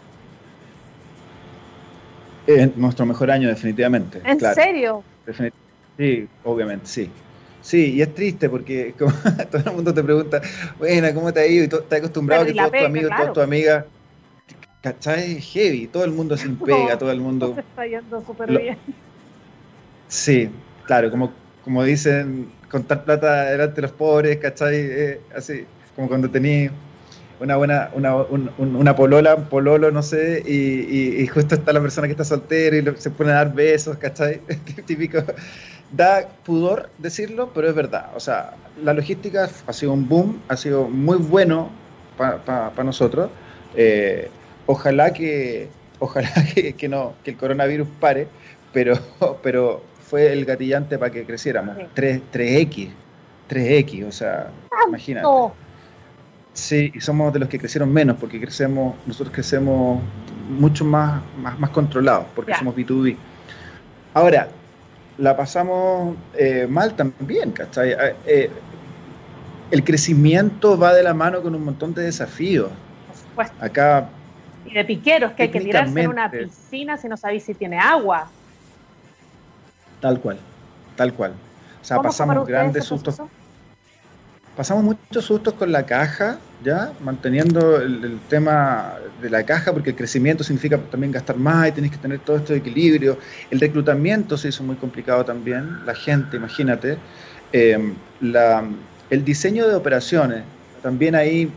Eh, 2.47 2.71
nuestro 2.75 3.05
mejor 3.05 3.31
año, 3.31 3.47
definitivamente. 3.47 4.21
¿En 4.23 4.39
serio? 4.39 5.03
sí, 5.97 6.27
obviamente, 6.43 6.85
sí. 6.85 7.09
Sí, 7.61 7.93
y 7.93 8.01
es 8.01 8.13
triste 8.13 8.49
porque 8.49 8.93
todo 9.51 9.61
el 9.63 9.75
mundo 9.75 9.93
te 9.93 10.03
pregunta, 10.03 10.41
bueno, 10.79 11.07
¿cómo 11.13 11.31
te 11.31 11.39
ha 11.39 11.47
ido? 11.47 11.63
Y 11.63 11.65
estás 11.65 11.99
acostumbrado 11.99 12.43
a 12.43 12.45
que 12.45 12.53
todos 12.53 12.71
tus 12.71 12.85
amigos, 12.85 13.11
todas 13.15 13.33
tus 13.33 13.43
amigas 13.43 13.85
¿Cachai? 14.81 15.39
Heavy, 15.39 15.87
todo 15.87 16.03
el 16.03 16.11
mundo 16.11 16.35
sin 16.35 16.55
pega, 16.57 16.97
todo 16.97 17.11
el 17.11 17.21
mundo. 17.21 17.53
Se 17.55 17.61
está 17.61 17.85
yendo 17.85 18.23
súper 18.25 18.49
bien. 18.49 18.77
Sí, 20.07 20.49
claro, 20.85 21.11
como, 21.11 21.31
como 21.63 21.83
dicen, 21.83 22.51
contar 22.69 23.03
plata 23.03 23.45
delante 23.51 23.75
de 23.75 23.81
los 23.83 23.91
pobres, 23.91 24.37
¿cachai? 24.37 24.75
Eh, 24.75 25.21
así, 25.35 25.65
como 25.95 26.07
cuando 26.07 26.29
tenías 26.29 26.73
una 27.39 27.55
buena, 27.57 27.89
una, 27.93 28.15
una 28.15 28.95
polola, 28.95 29.35
un 29.35 29.45
pololo, 29.45 29.89
no 29.89 30.03
sé, 30.03 30.43
y, 30.45 31.21
y, 31.21 31.27
justo 31.27 31.55
está 31.55 31.73
la 31.73 31.81
persona 31.81 32.07
que 32.07 32.11
está 32.11 32.23
soltera 32.23 32.77
y 32.77 32.95
se 32.97 33.09
pone 33.09 33.31
a 33.31 33.35
dar 33.35 33.53
besos, 33.53 33.97
¿cachai? 33.97 34.41
Típico. 34.85 35.23
Da 35.91 36.27
pudor 36.45 36.89
decirlo, 36.99 37.51
pero 37.53 37.67
es 37.67 37.75
verdad. 37.75 38.11
O 38.15 38.19
sea, 38.19 38.53
la 38.83 38.93
logística 38.93 39.49
ha 39.67 39.73
sido 39.73 39.93
un 39.93 40.07
boom, 40.07 40.41
ha 40.47 40.55
sido 40.55 40.87
muy 40.87 41.17
bueno 41.17 41.69
para 42.17 42.83
nosotros. 42.83 43.29
Eh, 43.75 44.29
ojalá 44.71 45.11
que 45.13 45.69
ojalá 45.99 46.31
que, 46.77 46.89
no 46.89 47.13
que 47.23 47.31
el 47.31 47.37
coronavirus 47.37 47.87
pare, 47.99 48.27
pero 48.73 48.95
pero 49.43 49.83
fue 50.01 50.31
el 50.33 50.45
gatillante 50.45 50.97
para 50.97 51.11
que 51.11 51.25
creciéramos. 51.25 51.77
3, 51.93 52.21
x 52.33 52.89
3X, 53.49 54.07
o 54.07 54.11
sea, 54.11 54.49
imagínate. 54.87 55.27
Sí, 56.53 56.91
y 56.93 56.99
somos 57.01 57.31
de 57.33 57.39
los 57.39 57.49
que 57.49 57.57
crecieron 57.59 57.91
menos, 57.91 58.17
porque 58.17 58.39
crecemos, 58.39 58.95
nosotros 59.05 59.33
crecemos 59.33 60.01
mucho 60.49 60.83
más, 60.83 61.21
más, 61.41 61.57
más 61.59 61.69
controlados, 61.69 62.25
porque 62.35 62.53
somos 62.55 62.75
B2B. 62.75 63.15
Ahora, 64.13 64.49
la 65.17 65.35
pasamos 65.35 66.15
eh, 66.33 66.67
mal 66.69 66.93
también, 66.95 67.51
¿cachai? 67.51 67.91
Eh, 67.91 68.15
eh, 68.25 68.49
el 69.71 69.83
crecimiento 69.83 70.77
va 70.77 70.93
de 70.93 71.03
la 71.03 71.13
mano 71.13 71.41
con 71.41 71.55
un 71.55 71.63
montón 71.63 71.93
de 71.93 72.03
desafíos. 72.03 72.69
Por 73.07 73.15
supuesto. 73.15 73.55
Acá 73.59 74.09
y 74.65 74.73
de 74.73 74.85
piqueros, 74.85 75.31
que 75.33 75.43
hay 75.43 75.49
que 75.49 75.61
tirarse 75.61 76.01
en 76.01 76.09
una 76.09 76.29
piscina 76.29 76.97
si 76.97 77.07
no 77.07 77.17
sabéis 77.17 77.43
si 77.43 77.53
tiene 77.53 77.79
agua. 77.79 78.29
Tal 79.99 80.19
cual, 80.19 80.37
tal 80.95 81.13
cual. 81.13 81.33
O 81.81 81.85
sea, 81.85 82.01
pasamos 82.01 82.47
grandes 82.47 82.85
sustos. 82.85 83.21
Pasamos 84.55 84.83
muchos 84.83 85.23
sustos 85.25 85.53
con 85.53 85.71
la 85.71 85.85
caja, 85.85 86.37
¿ya? 86.63 86.91
Manteniendo 86.99 87.77
el, 87.77 88.19
tema 88.27 88.95
de 89.21 89.29
la 89.29 89.43
caja, 89.43 89.71
porque 89.71 89.91
el 89.91 89.95
crecimiento 89.95 90.43
significa 90.43 90.77
también 90.77 91.11
gastar 91.11 91.37
más 91.37 91.69
y 91.69 91.71
tenés 91.71 91.91
que 91.91 91.97
tener 91.97 92.19
todo 92.19 92.37
esto 92.37 92.51
de 92.53 92.59
equilibrio. 92.59 93.17
El 93.49 93.59
reclutamiento 93.59 94.37
se 94.37 94.49
hizo 94.49 94.61
muy 94.63 94.75
complicado 94.75 95.23
también. 95.23 95.85
La 95.85 95.95
gente, 95.95 96.35
imagínate. 96.35 96.97
Em, 97.53 97.95
la, 98.19 98.65
el 99.09 99.23
diseño 99.23 99.67
de 99.67 99.75
operaciones, 99.75 100.43
también 100.81 101.15
ahí 101.15 101.51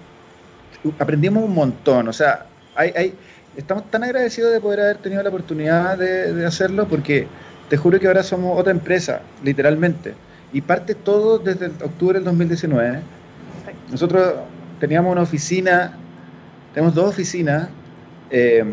aprendimos 0.99 1.43
un 1.45 1.55
montón. 1.55 2.09
O 2.09 2.12
sea, 2.12 2.47
hay, 2.77 3.15
estamos 3.57 3.91
tan 3.91 4.05
agradecidos 4.05 4.53
de 4.53 4.61
poder 4.61 4.81
haber 4.81 4.97
tenido 4.99 5.23
la 5.23 5.29
oportunidad 5.29 5.99
de, 5.99 6.45
hacerlo 6.45 6.87
porque 6.89 7.27
te 7.69 7.77
juro 7.77 7.99
que 7.99 8.07
ahora 8.07 8.23
somos 8.23 8.59
otra 8.59 8.73
empresa, 8.73 9.21
literalmente. 9.43 10.15
Y 10.53 10.61
parte 10.61 10.95
todo 10.95 11.39
desde 11.39 11.67
octubre 11.67 12.19
del 12.19 12.25
2019. 12.25 13.01
Nosotros 13.91 14.35
teníamos 14.79 15.13
una 15.13 15.23
oficina, 15.23 15.93
tenemos 16.73 16.95
dos 16.95 17.11
oficinas, 17.11 17.69
eh, 18.31 18.65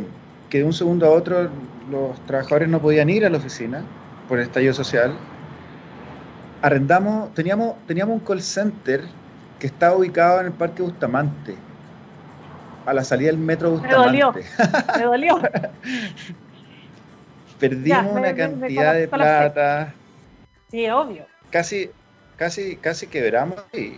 que 0.49 0.59
de 0.59 0.63
un 0.63 0.73
segundo 0.73 1.05
a 1.05 1.09
otro 1.09 1.49
los 1.89 2.25
trabajadores 2.25 2.69
no 2.69 2.81
podían 2.81 3.09
ir 3.09 3.25
a 3.25 3.29
la 3.29 3.37
oficina 3.37 3.83
por 4.27 4.39
el 4.39 4.45
estallido 4.45 4.73
social. 4.73 5.13
Arrendamos, 6.61 7.33
teníamos, 7.33 7.75
teníamos 7.87 8.19
un 8.19 8.25
call 8.25 8.41
center 8.41 9.01
que 9.59 9.67
estaba 9.67 9.95
ubicado 9.95 10.41
en 10.41 10.47
el 10.47 10.51
Parque 10.51 10.83
Bustamante 10.83 11.55
a 12.85 12.93
la 12.93 13.03
salida 13.03 13.27
del 13.27 13.37
metro 13.37 13.77
Me 13.77 13.89
dolió, 13.89 14.33
me 14.33 15.03
dolió. 15.03 15.41
Perdimos 17.59 18.05
una 18.13 18.33
cantidad 18.33 18.93
de 18.93 19.07
plata. 19.07 19.93
Sí, 20.69 20.89
obvio. 20.89 21.25
Casi, 21.51 21.91
casi, 22.37 22.75
casi 22.77 23.07
quebramos 23.07 23.63
y 23.73 23.97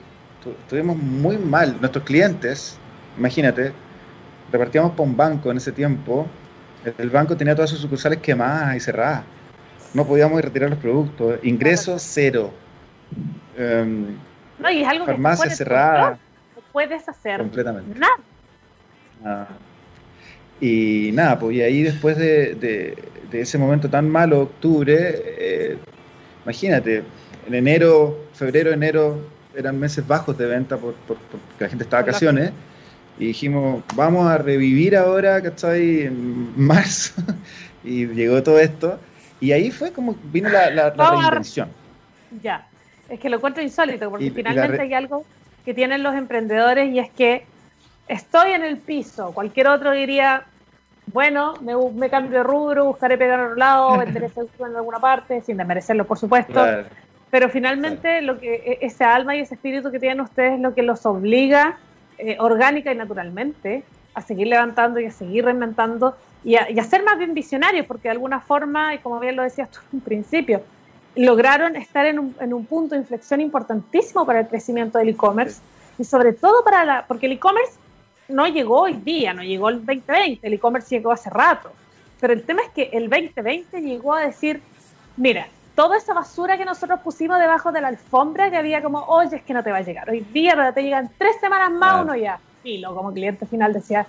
estuvimos 0.63 0.97
muy 0.97 1.37
mal. 1.37 1.79
Nuestros 1.79 2.03
clientes, 2.03 2.77
imagínate, 3.17 3.71
repartíamos 4.51 4.91
para 4.91 5.03
un 5.03 5.15
banco 5.15 5.51
en 5.51 5.57
ese 5.57 5.71
tiempo. 5.71 6.27
El 6.97 7.09
banco 7.09 7.37
tenía 7.37 7.55
todas 7.55 7.69
sus 7.69 7.79
sucursales 7.79 8.19
quemadas 8.19 8.75
y 8.75 8.79
cerradas. 8.79 9.23
No 9.93 10.05
podíamos 10.05 10.41
retirar 10.41 10.69
los 10.69 10.79
productos. 10.79 11.39
Ingresos 11.43 12.01
cero. 12.01 12.51
Em, 13.55 14.17
no, 14.59 14.69
y 14.71 14.81
es 14.81 14.87
algo 14.87 15.05
farmacia 15.05 15.49
cerrada. 15.49 16.19
No 16.55 16.61
puedes 16.71 17.07
hacer 17.07 17.39
completamente. 17.39 17.97
nada. 17.97 18.17
Ah. 19.23 19.47
Y 20.59 21.11
nada, 21.13 21.39
pues 21.39 21.55
y 21.57 21.61
ahí 21.61 21.83
después 21.83 22.17
de, 22.17 22.95
ese 23.31 23.57
momento 23.57 23.89
tan 23.89 24.09
malo, 24.09 24.41
octubre, 24.41 24.95
eh, 24.95 25.77
imagínate, 26.43 27.03
en 27.47 27.53
enero, 27.53 28.25
febrero, 28.33 28.71
enero 28.71 29.17
eran 29.55 29.79
meses 29.79 30.07
bajos 30.07 30.37
de 30.37 30.45
venta 30.45 30.77
porque 30.77 31.01
la 31.59 31.69
gente 31.69 31.83
estaba 31.83 32.03
de 32.03 32.07
vacaciones. 32.07 32.51
Y 33.19 33.27
dijimos, 33.27 33.83
vamos 33.95 34.27
a 34.27 34.37
revivir 34.37 34.95
ahora, 34.95 35.41
¿cachai? 35.41 36.03
En 36.03 36.53
marzo. 36.59 37.21
y 37.83 38.07
llegó 38.07 38.41
todo 38.41 38.59
esto. 38.59 38.99
Y 39.39 39.51
ahí 39.51 39.69
fue 39.71 39.91
como 39.91 40.15
vino 40.31 40.49
la, 40.49 40.69
la, 40.71 40.89
reinvención. 40.91 41.69
Ya, 42.41 42.67
es 43.09 43.19
que 43.19 43.29
lo 43.29 43.37
encuentro 43.37 43.61
insólito, 43.61 44.09
porque 44.09 44.31
finalmente 44.31 44.81
hay 44.81 44.93
algo 44.93 45.25
que 45.65 45.73
tienen 45.73 46.01
los 46.01 46.15
emprendedores 46.15 46.89
y 46.91 46.99
es 46.99 47.11
que 47.11 47.45
estoy 48.07 48.51
en 48.51 48.63
el 48.63 48.77
piso. 48.77 49.31
Cualquier 49.33 49.67
otro 49.67 49.91
diría, 49.91 50.45
bueno, 51.07 51.53
me, 51.61 52.09
cambio 52.09 52.39
de 52.39 52.43
rubro, 52.43 52.85
buscaré 52.85 53.17
pegar 53.17 53.39
a 53.39 53.43
otro 53.45 53.55
lado, 53.55 53.97
venderé 53.99 54.29
en 54.59 54.75
alguna 54.75 54.99
parte, 54.99 55.41
sin 55.41 55.57
desmerecerlo, 55.57 56.05
por 56.05 56.17
supuesto. 56.17 56.65
Pero 57.29 57.49
finalmente 57.49 58.21
lo 58.21 58.39
que 58.39 58.53
e, 58.53 58.85
ese 58.85 59.03
alma 59.03 59.35
y 59.35 59.39
ese 59.39 59.55
espíritu 59.55 59.91
que 59.91 59.99
tienen 59.99 60.21
ustedes 60.21 60.53
es 60.53 60.59
lo 60.59 60.73
que 60.73 60.83
los 60.83 61.05
obliga 61.05 61.77
eh, 62.19 62.37
orgánica 62.39 62.91
y 62.91 62.95
naturalmente 62.95 63.83
a 64.13 64.21
seguir 64.21 64.47
levantando 64.47 64.99
y 64.99 65.05
a 65.05 65.11
seguir 65.11 65.45
reinventando 65.45 66.15
y 66.43 66.55
a, 66.55 66.83
ser 66.83 67.03
más 67.03 67.17
bien 67.17 67.33
visionarios, 67.33 67.85
porque 67.85 68.03
de 68.03 68.11
alguna 68.11 68.41
forma, 68.41 68.93
y 68.93 68.99
como 68.99 69.19
bien 69.19 69.35
lo 69.35 69.43
decías 69.43 69.71
tú 69.71 69.79
en 69.79 69.97
un 69.97 70.01
principio, 70.01 70.61
lograron 71.15 71.75
estar 71.75 72.05
en 72.05 72.19
un, 72.19 72.35
en 72.39 72.53
un 72.53 72.65
punto 72.65 72.95
de 72.95 73.01
inflexión 73.01 73.39
importantísimo 73.39 74.25
para 74.25 74.41
el 74.41 74.47
crecimiento 74.47 74.97
del 74.97 75.09
e-commerce 75.09 75.61
y 75.97 76.03
sobre 76.03 76.33
todo 76.33 76.63
para 76.63 76.83
la, 76.83 77.05
porque 77.07 77.27
el 77.27 77.33
e-commerce 77.33 77.73
no 78.27 78.47
llegó 78.47 78.81
hoy 78.81 78.93
día, 78.93 79.33
no 79.33 79.43
llegó 79.43 79.69
el 79.69 79.85
2020, 79.85 80.45
el 80.47 80.53
e-commerce 80.53 80.95
llegó 80.95 81.11
hace 81.11 81.29
rato. 81.29 81.71
Pero 82.19 82.33
el 82.33 82.43
tema 82.43 82.61
es 82.61 82.69
que 82.69 82.89
el 82.93 83.09
2020 83.09 83.81
llegó 83.81 84.13
a 84.13 84.21
decir, 84.21 84.61
mira, 85.17 85.47
toda 85.75 85.97
esa 85.97 86.13
basura 86.13 86.57
que 86.57 86.65
nosotros 86.65 86.99
pusimos 87.01 87.39
debajo 87.39 87.71
de 87.71 87.81
la 87.81 87.89
alfombra 87.89 88.49
que 88.49 88.57
había 88.57 88.81
como, 88.81 88.99
oye, 89.03 89.37
es 89.37 89.43
que 89.43 89.53
no 89.53 89.63
te 89.63 89.71
va 89.71 89.77
a 89.77 89.81
llegar. 89.81 90.09
Hoy 90.09 90.25
día 90.31 90.71
te 90.73 90.83
llegan 90.83 91.11
tres 91.17 91.37
semanas 91.39 91.71
más, 91.71 92.03
uno 92.03 92.15
ya, 92.15 92.39
filo, 92.61 92.95
como 92.95 93.11
cliente 93.11 93.45
final 93.45 93.73
decía, 93.73 94.05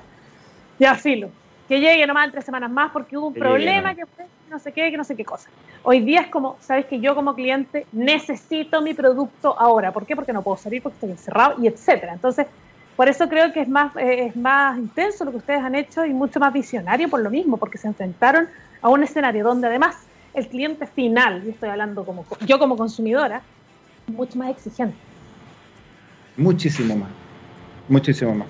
ya 0.79 0.95
filo, 0.95 1.31
que 1.69 1.81
llegue 1.81 2.07
nomás 2.07 2.27
en 2.27 2.33
tres 2.33 2.45
semanas 2.45 2.71
más 2.71 2.93
porque 2.93 3.17
hubo 3.17 3.29
un 3.29 3.35
problema, 3.35 3.95
que 3.95 4.03
no 4.51 4.59
sé 4.59 4.73
qué, 4.73 4.91
que 4.91 4.97
no 4.97 5.05
sé 5.05 5.17
qué 5.17 5.25
cosa. 5.25 5.49
Hoy 5.83 6.01
día 6.01 6.21
es 6.21 6.29
como, 6.29 6.57
sabes 6.61 6.87
que 6.87 7.01
yo 7.01 7.15
como 7.15 7.35
cliente 7.35 7.87
necesito 7.93 8.81
mi 8.81 8.95
producto 8.95 9.59
ahora. 9.59 9.93
¿Por 9.93 10.07
qué? 10.07 10.15
Porque 10.15 10.33
no 10.33 10.43
puedo 10.43 10.57
salir 10.57 10.83
porque 10.83 10.97
estoy 10.97 11.11
encerrado 11.11 11.63
y 11.63 11.67
etcétera. 11.67 12.13
Entonces, 12.13 12.47
Por 12.97 13.09
eso 13.09 13.29
creo 13.29 13.53
que 13.53 13.63
es 13.63 13.69
más, 13.69 13.95
eh, 13.97 14.27
es 14.27 14.37
más 14.37 14.79
intenso 14.79 15.25
lo 15.25 15.33
que 15.33 15.39
ustedes 15.39 15.61
han 15.61 15.75
hecho 15.75 16.05
y 16.05 16.13
mucho 16.13 16.39
más 16.39 16.53
visionario 16.53 17.09
por 17.09 17.21
lo 17.21 17.31
mismo, 17.31 17.57
porque 17.57 17.79
se 17.79 17.89
enfrentaron 17.89 18.49
a 18.81 18.89
un 18.89 19.03
escenario 19.03 19.45
donde 19.45 19.67
además 19.67 19.97
el 20.33 20.49
cliente 20.49 20.87
final, 20.87 21.43
y 21.47 21.51
estoy 21.51 21.69
hablando 21.69 22.05
como 22.05 22.25
yo 22.47 22.59
como 22.59 22.77
consumidora, 22.77 23.43
mucho 24.07 24.39
más 24.39 24.51
exigente. 24.51 24.97
Muchísimo 26.37 26.97
más, 26.97 27.11
muchísimo 27.89 28.35
más. 28.35 28.49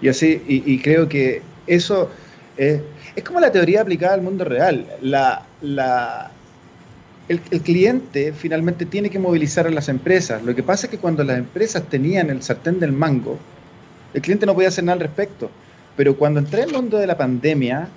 Y 0.00 0.08
así, 0.08 0.42
y, 0.46 0.78
creo 0.80 1.08
que 1.08 1.42
eso 1.66 2.10
es, 2.56 2.80
es, 3.16 3.24
como 3.24 3.40
la 3.40 3.50
teoría 3.50 3.82
aplicada 3.82 4.14
al 4.14 4.22
mundo 4.22 4.44
real. 4.44 4.86
La, 5.02 5.44
la, 5.60 6.30
el, 7.28 7.40
cliente 7.40 8.32
finalmente 8.32 8.86
tiene 8.86 9.10
que 9.10 9.18
movilizar 9.18 9.66
a 9.66 9.70
las 9.70 9.88
empresas. 9.88 10.42
Lo 10.42 10.54
que 10.54 10.62
pasa 10.62 10.86
es 10.86 10.90
que 10.90 10.98
cuando 10.98 11.24
las 11.24 11.38
empresas 11.38 11.82
tenían 11.88 12.30
el 12.30 12.42
sartén 12.42 12.80
del 12.80 12.92
mango, 12.92 13.38
el 14.18 14.22
cliente 14.22 14.46
no 14.46 14.54
podía 14.54 14.68
hacer 14.68 14.84
nada 14.84 14.94
al 14.94 15.00
respecto. 15.00 15.50
Pero 15.96 16.16
cuando 16.16 16.40
entré 16.40 16.62
en 16.62 16.68
el 16.68 16.74
mundo 16.74 16.98
de 16.98 17.06
la 17.06 17.16
pandemia, 17.16 17.88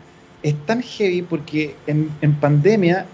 es 0.41 0.55
tan 0.65 0.81
heavy 0.81 1.21
porque 1.21 1.75
en, 1.85 2.09
en 2.21 2.33
pandemia, 2.35 3.05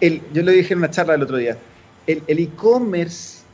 el, 0.00 0.20
yo 0.32 0.42
lo 0.42 0.50
dije 0.50 0.72
en 0.72 0.78
una 0.78 0.90
charla 0.90 1.14
el 1.14 1.22
otro 1.22 1.36
día, 1.36 1.56
el 2.06 2.22
e-commerce 2.26 3.44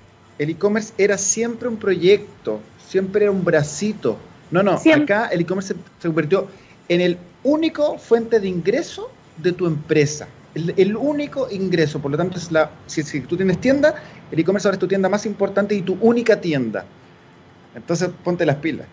el 0.41 0.49
e-commerce 0.49 0.95
era 0.97 1.19
siempre 1.19 1.69
un 1.69 1.77
proyecto, 1.77 2.61
siempre 2.89 3.25
era 3.25 3.31
un 3.31 3.45
bracito. 3.45 4.17
No, 4.51 4.63
no, 4.63 4.73
acá 4.73 5.27
el 5.27 5.43
e-commerce 5.43 5.75
se, 5.99 6.09
convirtió 6.09 6.49
en 6.89 7.03
el 7.03 7.19
único 7.45 7.99
fuente 7.99 8.41
de 8.41 8.49
ingreso 8.49 9.11
de 9.37 9.53
tu 9.53 9.67
empresa. 9.67 10.29
El, 10.55 10.97
único 10.97 11.47
ingreso, 11.51 12.01
por 12.01 12.11
lo 12.11 12.17
tanto, 12.17 12.39
es 12.39 12.51
la, 12.51 12.71
si, 12.87 13.03
si 13.03 13.21
tú 13.21 13.37
tienes 13.37 13.61
tienda, 13.61 13.95
el 14.33 14.39
e-commerce 14.41 14.67
ahora 14.67 14.77
es 14.77 14.81
tu 14.81 14.89
tienda 14.89 15.11
más 15.11 15.27
importante 15.27 15.75
y 15.75 15.83
tu 15.83 15.99
única 16.01 16.41
tienda. 16.41 16.87
Entonces, 17.75 18.11
ponte 18.25 18.45
las 18.47 18.57
pilas. 18.57 18.87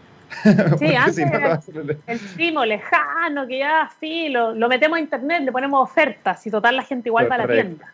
Sí, 0.78 0.96
antes 0.96 1.18
el 2.08 2.20
primo 2.36 2.66
lejano, 2.66 3.48
que 3.48 3.60
ya 3.60 3.90
sí, 4.00 4.30
lo, 4.30 4.54
metemos 4.68 4.98
a 4.98 5.00
internet, 5.00 5.44
le 5.44 5.52
ponemos 5.52 5.90
ofertas 5.90 6.46
y 6.46 6.52
total 6.52 6.76
la 6.76 6.84
gente 6.84 7.10
igual 7.10 7.32
va 7.32 7.36
a 7.36 7.38
la 7.40 7.48
tienda. 7.48 7.94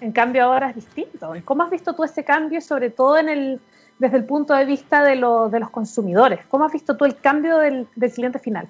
En 0.00 0.12
cambio 0.12 0.44
ahora 0.44 0.70
es 0.70 0.76
distinto. 0.76 1.32
¿Cómo 1.44 1.62
has 1.62 1.70
visto 1.70 1.94
tú 1.94 2.04
ese 2.04 2.24
cambio, 2.24 2.60
sobre 2.60 2.90
todo 2.90 3.18
en 3.18 3.28
el, 3.28 3.60
desde 3.98 4.18
el 4.18 4.24
punto 4.24 4.54
de 4.54 4.64
vista 4.64 5.02
de, 5.02 5.10
de 5.10 5.16
los 5.60 5.70
consumidores? 5.70 6.40
¿Cómo 6.48 6.64
has 6.64 6.72
visto 6.72 6.96
tú 6.96 7.04
el 7.04 7.16
cambio 7.16 7.58
del, 7.58 7.86
cliente 8.14 8.38
final? 8.38 8.68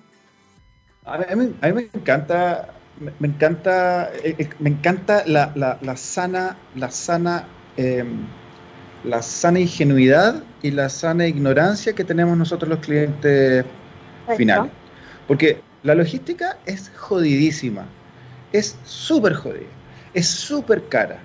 A 1.04 1.18
mí, 1.18 1.54
me 1.60 1.88
encanta, 1.92 2.68
me, 3.18 3.28
encanta, 3.28 4.10
eh, 4.22 4.36
eh, 4.38 4.48
me 4.58 4.70
encanta 4.70 5.22
la, 5.26 5.52
la, 5.54 5.96
sana, 5.96 6.56
la 6.76 6.90
sana, 6.90 7.44
em, 7.76 8.26
la 9.04 9.22
sana 9.22 9.60
ingenuidad 9.60 10.42
y 10.62 10.70
la 10.70 10.88
sana 10.88 11.26
ignorancia 11.26 11.92
que 11.92 12.04
tenemos 12.04 12.36
nosotros 12.36 12.68
los 12.68 12.78
clientes 12.78 13.64
finales. 14.36 14.72
Porque 15.28 15.60
la 15.82 15.94
logística 15.94 16.58
es 16.66 16.90
jodidísima, 16.96 17.86
es 18.52 18.76
súper 18.84 19.34
jodida 19.34 19.66
es 20.14 20.28
súper 20.28 20.88
cara, 20.88 21.18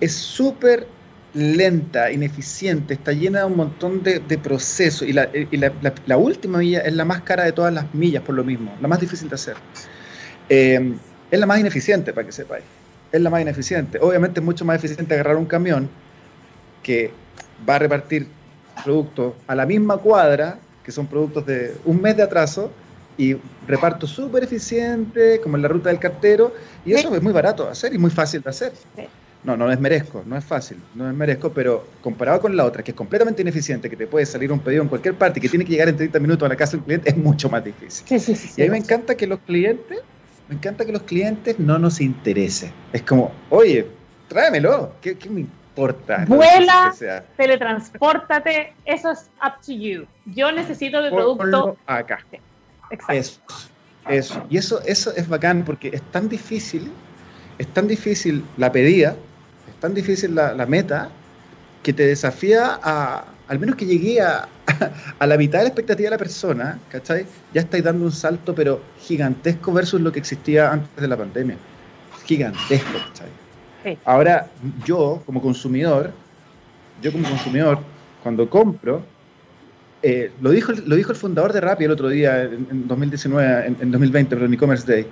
es 0.00 0.14
súper 0.14 0.86
lenta, 1.34 2.10
ineficiente, 2.10 2.94
está 2.94 3.12
llena 3.12 3.40
de 3.40 3.44
un 3.46 3.56
montón 3.56 4.02
de, 4.02 4.20
procesos 4.38 5.06
y, 5.06 5.12
la, 5.12 6.16
última 6.16 6.58
milla 6.58 6.80
es 6.80 6.94
la 6.94 7.04
más 7.04 7.22
cara 7.22 7.44
de 7.44 7.52
todas 7.52 7.74
las 7.74 7.92
millas 7.94 8.22
por 8.22 8.34
lo 8.36 8.44
mismo, 8.44 8.74
la 8.80 8.88
más 8.88 9.00
difícil 9.00 9.28
de 9.28 9.34
hacer. 9.34 9.56
Eh, 10.48 10.94
es 11.30 11.38
la 11.38 11.46
más 11.46 11.60
ineficiente, 11.60 12.12
para 12.12 12.26
que 12.26 12.32
sepáis. 12.32 12.64
Es 13.12 13.20
la 13.20 13.30
más 13.30 13.40
ineficiente. 13.40 13.98
Obviamente 14.00 14.40
es 14.40 14.46
mucho 14.46 14.64
más 14.64 14.82
eficiente 14.82 15.14
agarrar 15.14 15.36
un 15.36 15.46
camión 15.46 15.88
que 16.82 17.12
va 17.68 17.76
a 17.76 17.78
repartir 17.78 18.26
productos 18.84 19.34
a 19.46 19.54
la 19.54 19.66
misma 19.66 19.96
cuadra, 19.98 20.58
que 20.84 20.92
son 20.92 21.06
productos 21.06 21.46
de 21.46 21.76
un 21.84 22.00
mes 22.00 22.16
de 22.16 22.22
atraso, 22.22 22.70
y 23.18 23.36
reparto 23.66 24.06
súper 24.06 24.44
eficiente, 24.44 25.40
como 25.42 25.56
en 25.56 25.62
la 25.62 25.68
ruta 25.68 25.90
del 25.90 25.98
cartero, 25.98 26.54
y 26.86 26.92
eso 26.94 27.14
es 27.14 27.22
muy 27.22 27.32
barato 27.32 27.64
de 27.64 27.70
hacer 27.70 27.92
y 27.92 27.98
muy 27.98 28.10
fácil 28.10 28.40
de 28.40 28.50
hacer. 28.50 28.72
No, 29.42 29.56
no 29.56 29.66
merezco, 29.78 30.22
no 30.26 30.36
es 30.36 30.44
fácil, 30.44 30.78
no 30.94 31.10
merezco, 31.12 31.50
pero 31.50 31.86
comparado 32.02 32.40
con 32.40 32.56
la 32.56 32.64
otra, 32.64 32.82
que 32.82 32.90
es 32.90 32.96
completamente 32.96 33.40
ineficiente, 33.40 33.88
que 33.88 33.96
te 33.96 34.06
puede 34.06 34.26
salir 34.26 34.52
un 34.52 34.60
pedido 34.60 34.82
en 34.82 34.88
cualquier 34.88 35.14
parte 35.14 35.38
y 35.38 35.42
que 35.42 35.48
tiene 35.48 35.64
que 35.64 35.72
llegar 35.72 35.88
en 35.88 35.96
30 35.96 36.18
minutos 36.18 36.46
a 36.46 36.48
la 36.48 36.56
casa 36.56 36.72
del 36.72 36.84
cliente, 36.84 37.10
es 37.10 37.16
mucho 37.16 37.48
más 37.48 37.64
difícil. 37.64 38.06
y 38.56 38.62
a 38.62 38.64
mí 38.64 38.70
me 38.70 38.78
encanta 38.78 39.14
que 39.14 39.26
los 39.26 39.38
clientes, 39.40 39.98
me 40.48 40.56
encanta 40.56 40.84
que 40.84 40.92
los 40.92 41.02
clientes 41.02 41.58
no 41.58 41.78
nos 41.78 42.00
interesen. 42.00 42.72
Es 42.92 43.02
como, 43.02 43.32
oye, 43.50 43.86
tráemelo, 44.28 44.94
¿qué, 45.00 45.16
me 45.30 45.40
importa? 45.70 46.24
Vuela, 46.26 46.94
teletranspórtate, 47.36 48.72
eso 48.84 49.10
es 49.10 49.30
up 49.44 49.60
to 49.64 49.72
you. 49.72 50.06
Yo 50.26 50.52
necesito 50.52 50.98
el 50.98 51.10
producto 51.10 51.76
acá. 51.86 52.20
Eso, 53.08 53.40
eso. 54.08 54.46
Y 54.50 54.56
eso, 54.58 54.80
eso 54.84 55.14
es 55.14 55.28
bacán 55.28 55.64
porque 55.64 55.88
es 55.92 56.02
tan 56.10 56.28
difícil, 56.28 56.90
es 57.58 57.66
tan 57.68 57.86
difícil 57.86 58.44
la 58.56 58.72
pedida, 58.72 59.14
es 59.68 59.80
tan 59.80 59.94
difícil 59.94 60.34
la, 60.34 60.66
meta, 60.66 61.10
que 61.82 61.92
te 61.92 62.06
desafía 62.06 62.78
a, 62.82 63.24
al 63.48 63.58
menos 63.58 63.76
que 63.76 63.86
llegué 63.86 64.20
a, 64.20 64.48
a, 65.18 65.26
la 65.26 65.36
mitad 65.36 65.58
de 65.58 65.64
la 65.64 65.68
expectativa 65.68 66.08
de 66.08 66.10
la 66.10 66.18
persona, 66.18 66.78
¿cachai? 66.90 67.26
Ya 67.54 67.62
estáis 67.62 67.84
dando 67.84 68.04
un 68.04 68.12
salto, 68.12 68.54
pero 68.54 68.82
gigantesco 69.00 69.72
versus 69.72 70.00
lo 70.00 70.10
que 70.10 70.18
existía 70.18 70.72
antes 70.72 71.00
de 71.00 71.08
la 71.08 71.16
pandemia. 71.16 71.56
Gigantesco, 72.26 72.98
¿cachai? 73.08 73.39
Ahora, 74.04 74.48
yo 74.84 75.22
como 75.26 75.40
consumidor, 75.40 76.12
yo 77.02 77.12
como 77.12 77.28
consumidor, 77.28 77.78
cuando 78.22 78.48
compro, 78.48 79.02
eh, 80.02 80.30
lo, 80.40 80.50
dijo, 80.50 80.72
lo 80.72 80.96
dijo 80.96 81.12
el 81.12 81.18
fundador 81.18 81.52
de 81.52 81.60
Rappi 81.60 81.84
el 81.84 81.90
otro 81.90 82.08
día, 82.08 82.42
en, 82.44 82.86
2019, 82.88 83.66
en, 83.80 83.90
2020, 83.90 84.36
pero 84.36 84.46
en 84.46 84.54
e-commerce 84.54 84.90
day. 84.90 85.06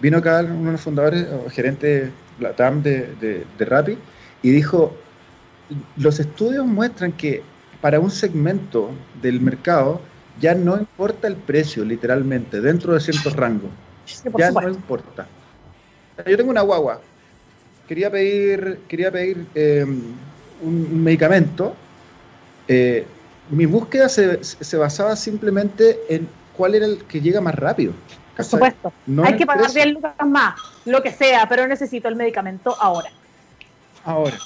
Vino 0.00 0.18
acá 0.18 0.40
uno 0.40 0.66
de 0.66 0.72
los 0.72 0.80
fundadores, 0.80 1.26
o 1.32 1.50
gerente 1.50 2.10
la 2.38 2.52
TAM 2.52 2.82
de, 2.82 3.14
de, 3.20 3.44
de 3.58 3.64
Rappi, 3.64 3.98
y 4.42 4.50
dijo, 4.50 4.96
los 5.96 6.20
estudios 6.20 6.66
muestran 6.66 7.12
que 7.12 7.42
para 7.80 8.00
un 8.00 8.10
segmento 8.10 8.90
del 9.22 9.40
mercado 9.40 10.00
ya 10.40 10.54
no 10.54 10.78
importa 10.78 11.26
el 11.28 11.36
precio, 11.36 11.84
literalmente, 11.84 12.60
dentro 12.60 12.94
de 12.94 13.00
ciertos 13.00 13.34
rangos. 13.34 13.70
ya 14.36 14.50
no 14.50 14.68
importa. 14.68 15.26
Yo 16.26 16.36
tengo 16.36 16.50
una 16.50 16.62
guagua. 16.62 17.00
Quería 17.88 18.10
pedir, 18.10 18.80
quería 18.86 19.10
pedir 19.10 19.46
eh, 19.54 19.84
un, 20.62 21.02
medicamento. 21.02 21.74
Eh, 22.68 23.06
mi 23.50 23.64
búsqueda 23.64 24.10
se, 24.10 24.44
se, 24.44 24.76
basaba 24.76 25.16
simplemente 25.16 25.98
en 26.10 26.28
cuál 26.54 26.74
era 26.74 26.84
el 26.84 27.02
que 27.04 27.20
llega 27.20 27.40
más 27.40 27.54
rápido. 27.54 27.94
Por 28.36 28.44
supuesto. 28.44 28.92
Hay 29.24 29.36
que 29.36 29.46
pagar 29.46 29.72
10 29.72 29.94
lucas 29.94 30.14
más, 30.26 30.60
lo 30.84 31.02
que 31.02 31.10
sea, 31.10 31.48
pero 31.48 31.66
necesito 31.66 32.08
el 32.08 32.16
medicamento 32.16 32.76
ahora. 32.78 33.10
Ahora. 34.04 34.36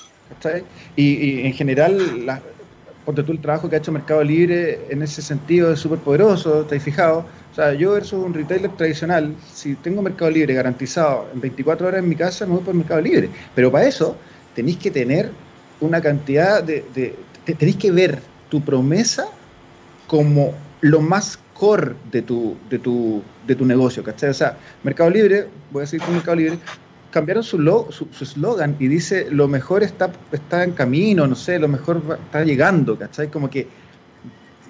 Y, 0.96 1.12
y, 1.12 1.46
en 1.46 1.52
general, 1.52 2.24
la, 2.24 2.40
ponte 3.05 3.22
tú 3.22 3.33
el 3.33 3.40
trabajo 3.40 3.68
que 3.68 3.76
ha 3.76 3.78
hecho 3.78 3.92
Mercado 3.92 4.22
Libre 4.22 4.87
en 4.88 5.02
ese 5.02 5.20
sentido 5.20 5.72
es 5.72 5.81
súper 5.81 5.98
poderoso, 5.98 6.64
¿te 6.64 6.76
has 6.76 6.83
fijado? 6.83 7.26
O 7.53 7.55
sea, 7.55 7.75
yo 7.75 7.93
versus 7.93 8.25
un 8.25 8.33
retailer 8.33 8.71
tradicional, 8.73 9.37
si 9.53 9.75
tengo 9.75 10.01
Mercado 10.01 10.31
Libre 10.31 10.55
garantizado 10.55 11.29
en 11.35 11.41
24 11.41 11.87
horas 11.87 12.03
en 12.03 12.09
mi 12.09 12.17
casa, 12.17 12.47
me 12.47 12.55
voy 12.55 12.65
por 12.65 12.75
Mercado 12.75 13.03
Libre. 13.03 13.29
Pero 13.55 13.71
para 13.71 13.87
eso 13.87 14.17
tenéis 14.55 14.79
que 14.79 14.91
tener 14.91 15.31
una 15.81 16.01
cantidad 16.01 16.62
de, 16.62 16.85
de 16.95 17.15
tenéis 17.45 17.77
que 17.77 17.91
ver 17.91 18.21
tu 18.49 18.62
promesa 18.62 19.27
como 20.07 20.55
lo 20.81 21.01
más 21.01 21.38
core 21.55 21.95
de 22.11 22.23
tu, 22.23 22.57
de 22.71 22.79
tu, 22.79 23.23
de 23.47 23.55
tu 23.55 23.65
negocio, 23.65 24.03
¿cachai? 24.03 24.31
O 24.31 24.35
sea, 24.35 24.57
Mercado 24.83 25.11
Libre, 25.11 25.49
voy 25.71 25.81
a 25.81 25.85
decir 25.85 26.01
con 26.01 26.15
Mercado 26.15 26.37
Libre, 26.37 26.59
cambiaron 27.11 27.43
su 27.43 27.57
eslogan 28.21 28.77
su, 28.79 28.83
y 28.83 28.88
dice 28.88 29.29
lo 29.31 29.47
mejor 29.47 29.83
está, 29.83 30.11
está 30.33 30.65
en 30.65 30.73
camino, 30.73 31.27
no 31.27 31.35
sé, 31.35 31.59
lo 31.59 31.69
mejor 31.69 32.03
está 32.25 32.45
llegando, 32.45 32.99
¿cachai? 32.99 33.29
Como 33.29 33.49
que 33.49 33.69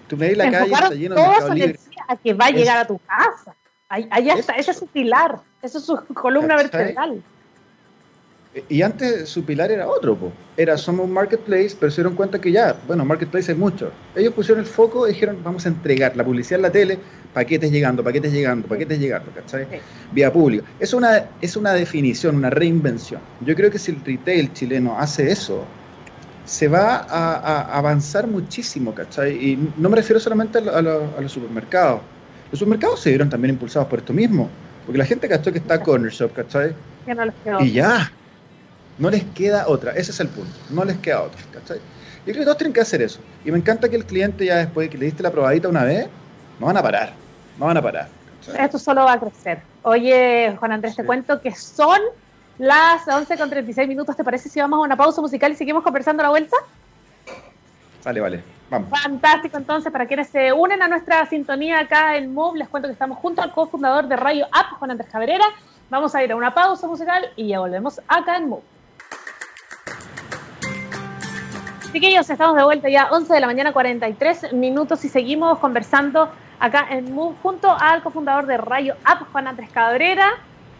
tú 0.08 0.16
me 0.16 0.34
la 0.34 0.50
calle 0.50 0.72
está 0.72 0.94
lleno 0.94 1.14
de 1.14 1.22
Mercado 1.22 1.54
Libre. 1.54 1.78
A 2.08 2.16
que 2.16 2.34
va 2.34 2.46
a 2.46 2.50
llegar 2.50 2.78
a 2.78 2.86
tu 2.86 2.98
casa. 2.98 3.54
Ahí, 3.88 4.30
está, 4.30 4.54
ese 4.54 4.70
es 4.70 4.78
su 4.78 4.86
pilar, 4.86 5.40
esa 5.60 5.76
es 5.76 5.84
su 5.84 5.96
columna 6.14 6.56
vertebral. 6.56 7.22
Y 8.68 8.82
antes 8.82 9.30
su 9.30 9.44
pilar 9.44 9.70
era 9.70 9.88
otro, 9.88 10.14
po. 10.14 10.30
era 10.58 10.76
somos 10.76 11.06
un 11.06 11.12
marketplace, 11.12 11.74
pero 11.78 11.90
se 11.90 12.02
dieron 12.02 12.14
cuenta 12.14 12.38
que 12.38 12.52
ya, 12.52 12.76
bueno, 12.86 13.02
marketplace 13.02 13.52
hay 13.52 13.58
mucho. 13.58 13.90
Ellos 14.14 14.34
pusieron 14.34 14.62
el 14.62 14.66
foco 14.66 15.06
y 15.06 15.12
dijeron, 15.12 15.42
vamos 15.42 15.64
a 15.64 15.70
entregar 15.70 16.14
la 16.16 16.24
publicidad 16.24 16.58
en 16.58 16.62
la 16.62 16.70
tele, 16.70 16.98
paquetes 17.32 17.70
llegando, 17.70 18.04
paquetes 18.04 18.30
llegando, 18.30 18.68
paquetes 18.68 18.98
llegando, 18.98 19.30
¿cachai? 19.34 19.66
Vía 20.12 20.30
público. 20.30 20.66
Es 20.80 20.92
una, 20.92 21.30
es 21.40 21.56
una 21.56 21.72
definición, 21.72 22.36
una 22.36 22.50
reinvención. 22.50 23.22
Yo 23.40 23.54
creo 23.54 23.70
que 23.70 23.78
si 23.78 23.92
el 23.92 24.04
retail 24.04 24.52
chileno 24.52 24.98
hace 24.98 25.30
eso, 25.32 25.64
se 26.44 26.68
va 26.68 27.06
a, 27.08 27.78
avanzar 27.78 28.26
muchísimo, 28.26 28.94
¿cachai? 28.94 29.32
Y 29.32 29.72
no 29.76 29.88
me 29.88 29.96
refiero 29.96 30.18
solamente 30.18 30.58
a, 30.58 30.82
los 30.82 31.32
supermercados. 31.32 32.00
Los 32.50 32.58
supermercados 32.58 33.00
se 33.00 33.10
vieron 33.10 33.30
también 33.30 33.54
impulsados 33.54 33.88
por 33.88 34.00
esto 34.00 34.12
mismo, 34.12 34.50
porque 34.84 34.98
la 34.98 35.04
gente 35.04 35.28
cachó 35.28 35.52
que 35.52 35.58
está 35.58 35.82
Corner 35.82 36.10
Shop, 36.10 36.32
¿cachai? 36.32 36.74
Y 37.60 37.72
ya, 37.72 38.12
no 38.98 39.10
les 39.10 39.24
queda 39.34 39.68
otra, 39.68 39.92
ese 39.92 40.10
es 40.10 40.20
el 40.20 40.28
punto, 40.28 40.52
no 40.70 40.84
les 40.84 40.96
queda 40.98 41.22
otra, 41.22 41.40
¿cachai? 41.52 41.78
Yo 42.26 42.32
creo 42.32 42.36
que 42.36 42.44
todos 42.44 42.58
tienen 42.58 42.72
que 42.72 42.80
hacer 42.80 43.02
eso. 43.02 43.20
Y 43.44 43.50
me 43.50 43.58
encanta 43.58 43.88
que 43.88 43.96
el 43.96 44.04
cliente 44.04 44.44
ya 44.44 44.56
después 44.56 44.88
que 44.88 44.98
le 44.98 45.06
diste 45.06 45.22
la 45.22 45.30
probadita 45.30 45.68
una 45.68 45.84
vez, 45.84 46.06
no 46.60 46.66
van 46.66 46.76
a 46.76 46.82
parar, 46.82 47.12
no 47.58 47.66
van 47.66 47.76
a 47.76 47.82
parar. 47.82 48.08
Esto 48.58 48.78
solo 48.78 49.04
va 49.04 49.14
a 49.14 49.20
crecer. 49.20 49.62
Oye, 49.82 50.54
Juan 50.58 50.72
Andrés, 50.72 50.96
te 50.96 51.04
cuento 51.04 51.40
que 51.40 51.54
son 51.54 51.98
las 52.58 53.06
11 53.06 53.36
con 53.38 53.50
36 53.50 53.88
minutos. 53.88 54.16
¿Te 54.16 54.24
parece 54.24 54.48
si 54.48 54.60
vamos 54.60 54.78
a 54.78 54.82
una 54.82 54.96
pausa 54.96 55.20
musical 55.20 55.52
y 55.52 55.56
seguimos 55.56 55.82
conversando 55.82 56.22
a 56.22 56.24
la 56.24 56.30
vuelta? 56.30 56.56
Vale, 58.04 58.20
vale. 58.20 58.42
Vamos. 58.70 58.88
Fantástico, 58.88 59.58
entonces, 59.58 59.92
para 59.92 60.06
quienes 60.06 60.28
se 60.28 60.52
unen 60.52 60.82
a 60.82 60.88
nuestra 60.88 61.26
sintonía 61.26 61.80
acá 61.80 62.16
en 62.16 62.32
MOVE, 62.32 62.60
les 62.60 62.68
cuento 62.68 62.88
que 62.88 62.92
estamos 62.92 63.18
junto 63.18 63.42
al 63.42 63.52
cofundador 63.52 64.08
de 64.08 64.16
Rayo 64.16 64.46
App, 64.50 64.78
Juan 64.78 64.92
Andrés 64.92 65.10
Cabrera. 65.10 65.44
Vamos 65.90 66.14
a 66.14 66.24
ir 66.24 66.32
a 66.32 66.36
una 66.36 66.54
pausa 66.54 66.86
musical 66.86 67.30
y 67.36 67.48
ya 67.48 67.60
volvemos 67.60 68.00
acá 68.08 68.38
en 68.38 68.48
MOVE. 68.48 68.62
Chiquillos, 71.92 72.30
estamos 72.30 72.56
de 72.56 72.64
vuelta 72.64 72.88
ya 72.88 73.08
11 73.10 73.34
de 73.34 73.40
la 73.40 73.46
mañana, 73.46 73.74
43 73.74 74.54
minutos 74.54 75.04
y 75.04 75.10
seguimos 75.10 75.58
conversando 75.58 76.30
acá 76.58 76.86
en 76.88 77.14
MOVE 77.14 77.36
junto 77.42 77.70
al 77.70 78.02
cofundador 78.02 78.46
de 78.46 78.56
Rayo 78.56 78.94
App, 79.04 79.30
Juan 79.30 79.48
Andrés 79.48 79.68
Cabrera. 79.70 80.32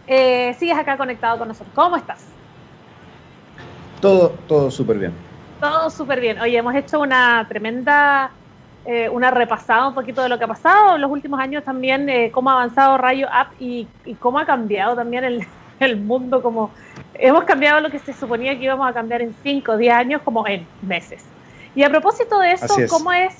Eh, 0.07 0.55
sigues 0.59 0.77
acá 0.77 0.97
conectado 0.97 1.37
con 1.37 1.47
nosotros. 1.47 1.73
¿Cómo 1.75 1.95
estás? 1.95 2.25
Todo, 4.01 4.31
todo 4.47 4.69
súper 4.69 4.97
bien. 4.99 5.13
Todo 5.59 5.89
súper 5.89 6.19
bien. 6.19 6.39
Oye, 6.39 6.57
hemos 6.57 6.75
hecho 6.75 6.99
una 6.99 7.45
tremenda, 7.47 8.31
eh, 8.85 9.07
una 9.07 9.31
repasada 9.31 9.87
un 9.87 9.93
poquito 9.93 10.21
de 10.21 10.29
lo 10.29 10.37
que 10.37 10.43
ha 10.43 10.47
pasado 10.47 10.95
en 10.95 11.01
los 11.01 11.09
últimos 11.09 11.39
años 11.39 11.63
también, 11.63 12.09
eh, 12.09 12.29
cómo 12.31 12.49
ha 12.49 12.53
avanzado 12.53 12.97
Rayo 12.97 13.27
App 13.31 13.53
y, 13.59 13.87
cómo 14.19 14.39
ha 14.39 14.45
cambiado 14.45 14.95
también 14.95 15.23
el, 15.23 15.47
el, 15.79 15.97
mundo, 15.97 16.41
como 16.41 16.71
hemos 17.13 17.45
cambiado 17.45 17.79
lo 17.79 17.89
que 17.89 17.99
se 17.99 18.11
suponía 18.11 18.57
que 18.57 18.65
íbamos 18.65 18.89
a 18.89 18.93
cambiar 18.93 19.21
en 19.21 19.33
5 19.41 19.71
o 19.71 19.77
10 19.77 19.93
años, 19.93 20.21
como 20.21 20.45
en 20.47 20.67
meses. 20.81 21.23
Y 21.75 21.83
a 21.83 21.89
propósito 21.89 22.39
de 22.39 22.51
eso, 22.51 22.75
¿cómo 22.89 23.13
es 23.13 23.33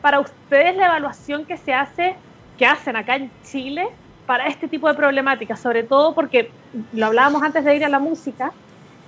para 0.00 0.20
ustedes 0.20 0.76
la 0.76 0.86
evaluación 0.86 1.44
que 1.44 1.56
se 1.56 1.74
hace, 1.74 2.14
que 2.56 2.66
hacen 2.66 2.94
acá 2.94 3.16
en 3.16 3.30
Chile 3.42 3.88
para 4.26 4.46
este 4.46 4.68
tipo 4.68 4.88
de 4.88 4.94
problemáticas? 4.94 5.60
Sobre 5.60 5.82
todo 5.82 6.14
porque, 6.14 6.50
lo 6.92 7.06
hablábamos 7.06 7.42
antes 7.42 7.64
de 7.64 7.76
ir 7.76 7.84
a 7.84 7.88
la 7.88 7.98
música, 7.98 8.52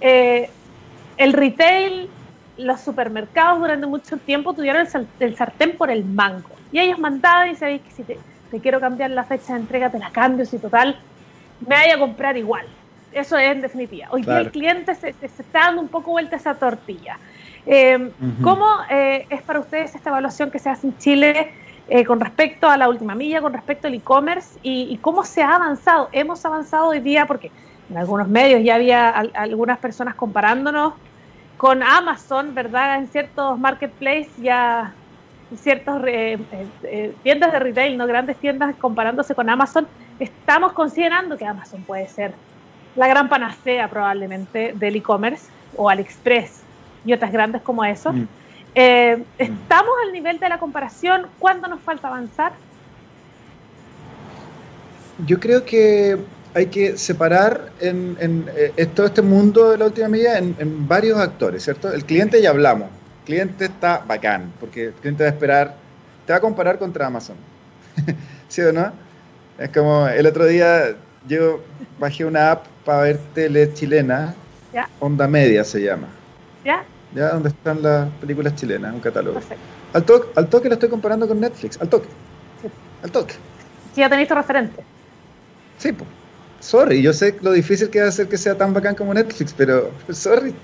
eh, 0.00 0.50
el 1.16 1.32
retail 1.32 2.08
los 2.56 2.80
supermercados 2.80 3.60
durante 3.60 3.86
mucho 3.86 4.16
tiempo 4.16 4.54
tuvieron 4.54 4.86
el, 5.20 5.36
sartén 5.36 5.76
por 5.76 5.90
el 5.90 6.04
mango. 6.04 6.50
Y 6.72 6.78
ellos 6.78 6.98
mandaban 6.98 7.50
y 7.50 7.56
sabéis 7.56 7.82
que 7.82 7.90
si 7.90 8.02
te, 8.02 8.18
quiero 8.60 8.80
cambiar 8.80 9.10
la 9.10 9.24
fecha 9.24 9.54
de 9.54 9.60
entrega, 9.60 9.90
te 9.90 9.98
la 9.98 10.10
cambio, 10.10 10.46
si 10.46 10.58
total, 10.58 10.98
me 11.60 11.74
vaya 11.74 11.96
a 11.96 11.98
comprar 11.98 12.36
igual. 12.36 12.66
Eso 13.12 13.36
es 13.36 13.52
en 13.52 13.60
definitiva. 13.60 14.08
Hoy 14.10 14.22
día 14.22 14.40
el 14.40 14.50
cliente 14.50 14.94
se, 14.94 15.14
está 15.20 15.60
dando 15.66 15.82
un 15.82 15.88
poco 15.88 16.10
vuelta 16.10 16.36
a 16.36 16.38
esa 16.38 16.54
tortilla. 16.54 17.18
Eh, 17.66 18.10
¿Cómo 18.42 18.66
eh, 18.90 19.26
es 19.28 19.42
para 19.42 19.60
ustedes 19.60 19.94
esta 19.94 20.10
evaluación 20.10 20.50
que 20.50 20.58
se 20.58 20.70
hace 20.70 20.86
en 20.86 20.98
Chile 20.98 21.52
eh, 21.88 22.04
con 22.04 22.20
respecto 22.20 22.68
a 22.68 22.76
la 22.76 22.88
última 22.88 23.14
milla, 23.14 23.40
con 23.40 23.52
respecto 23.52 23.86
al 23.86 23.94
e-commerce 23.94 24.58
y, 24.62 24.96
cómo 24.98 25.24
se 25.24 25.42
ha 25.42 25.54
avanzado? 25.54 26.08
Hemos 26.12 26.44
avanzado 26.44 26.88
hoy 26.88 27.00
día 27.00 27.26
porque 27.26 27.50
en 27.88 27.96
algunos 27.96 28.28
medios 28.28 28.62
ya 28.64 28.74
había 28.74 29.10
algunas 29.10 29.78
personas 29.78 30.14
comparándonos 30.14 30.94
con 31.56 31.82
Amazon, 31.82 32.54
¿verdad? 32.54 32.98
En 32.98 33.08
ciertos 33.08 33.58
marketplaces 33.58 34.36
ya 34.36 34.92
ciertas 35.54 36.02
eh, 36.06 36.38
eh, 36.82 37.14
tiendas 37.22 37.52
de 37.52 37.58
retail, 37.60 37.96
no 37.96 38.06
grandes 38.06 38.36
tiendas 38.36 38.74
comparándose 38.76 39.34
con 39.34 39.48
Amazon, 39.48 39.86
estamos 40.18 40.72
considerando 40.72 41.36
que 41.36 41.46
Amazon 41.46 41.82
puede 41.82 42.08
ser 42.08 42.32
la 42.96 43.06
gran 43.06 43.28
panacea 43.28 43.88
probablemente 43.88 44.72
del 44.74 44.96
e-commerce 44.96 45.48
o 45.76 45.88
AliExpress 45.88 46.62
y 47.04 47.12
otras 47.12 47.30
grandes 47.30 47.62
como 47.62 47.84
eso. 47.84 48.12
Mm. 48.12 48.26
Eh, 48.78 49.24
¿Estamos 49.38 49.94
al 50.04 50.12
nivel 50.12 50.38
de 50.38 50.50
la 50.50 50.58
comparación? 50.58 51.28
¿Cuándo 51.38 51.66
nos 51.66 51.80
falta 51.80 52.08
avanzar? 52.08 52.52
Yo 55.26 55.40
creo 55.40 55.64
que 55.64 56.18
hay 56.52 56.66
que 56.66 56.98
separar 56.98 57.70
en, 57.80 58.44
eh, 58.54 58.86
todo 58.94 59.06
este 59.06 59.22
mundo 59.22 59.70
de 59.70 59.78
la 59.78 59.86
última 59.86 60.08
milla 60.08 60.36
en, 60.36 60.86
varios 60.86 61.18
actores, 61.18 61.64
¿cierto? 61.64 61.90
El 61.90 62.04
cliente 62.04 62.42
ya 62.42 62.50
hablamos. 62.50 62.90
El 63.20 63.24
cliente 63.24 63.64
está 63.64 64.04
bacán, 64.06 64.52
porque 64.60 64.88
el 64.88 64.92
cliente 64.92 65.24
va 65.24 65.30
a 65.30 65.32
esperar, 65.32 65.74
te 66.26 66.34
va 66.34 66.36
a 66.36 66.42
comparar 66.42 66.78
contra 66.78 67.06
Amazon. 67.06 67.36
¿Sí 68.48 68.60
o 68.60 68.74
no? 68.74 68.92
Es 69.58 69.70
como 69.70 70.06
el 70.06 70.26
otro 70.26 70.44
día 70.44 70.94
yo 71.26 71.62
bajé 71.98 72.26
una 72.26 72.50
app 72.50 72.66
para 72.84 73.00
ver 73.00 73.20
tele 73.32 73.72
chilena, 73.72 74.34
Onda 75.00 75.26
Media 75.26 75.64
se 75.64 75.80
llama. 75.80 76.08
¿Ya? 76.62 76.84
¿Ya? 77.14 77.30
Donde 77.30 77.48
están 77.50 77.82
las 77.82 78.08
películas 78.20 78.54
chilenas, 78.54 78.92
un 78.92 79.00
catálogo. 79.00 79.40
Al 79.92 80.04
toque, 80.04 80.28
al 80.34 80.48
toque 80.48 80.68
lo 80.68 80.74
estoy 80.74 80.88
comparando 80.88 81.26
con 81.26 81.40
Netflix, 81.40 81.80
al 81.80 81.88
toque. 81.88 82.08
Al 83.02 83.10
toque. 83.10 83.34
Sí, 83.94 84.00
ya 84.00 84.10
tenéis 84.10 84.28
tu 84.28 84.34
referente. 84.34 84.82
Sí, 85.78 85.92
pues 85.92 86.08
sorry, 86.60 87.02
yo 87.02 87.12
sé 87.12 87.36
lo 87.42 87.52
difícil 87.52 87.90
que 87.90 88.00
va 88.00 88.06
a 88.06 88.08
hacer 88.08 88.28
que 88.28 88.38
sea 88.38 88.56
tan 88.56 88.74
bacán 88.74 88.94
como 88.94 89.14
Netflix, 89.14 89.54
pero 89.56 89.90
sorry, 90.10 90.54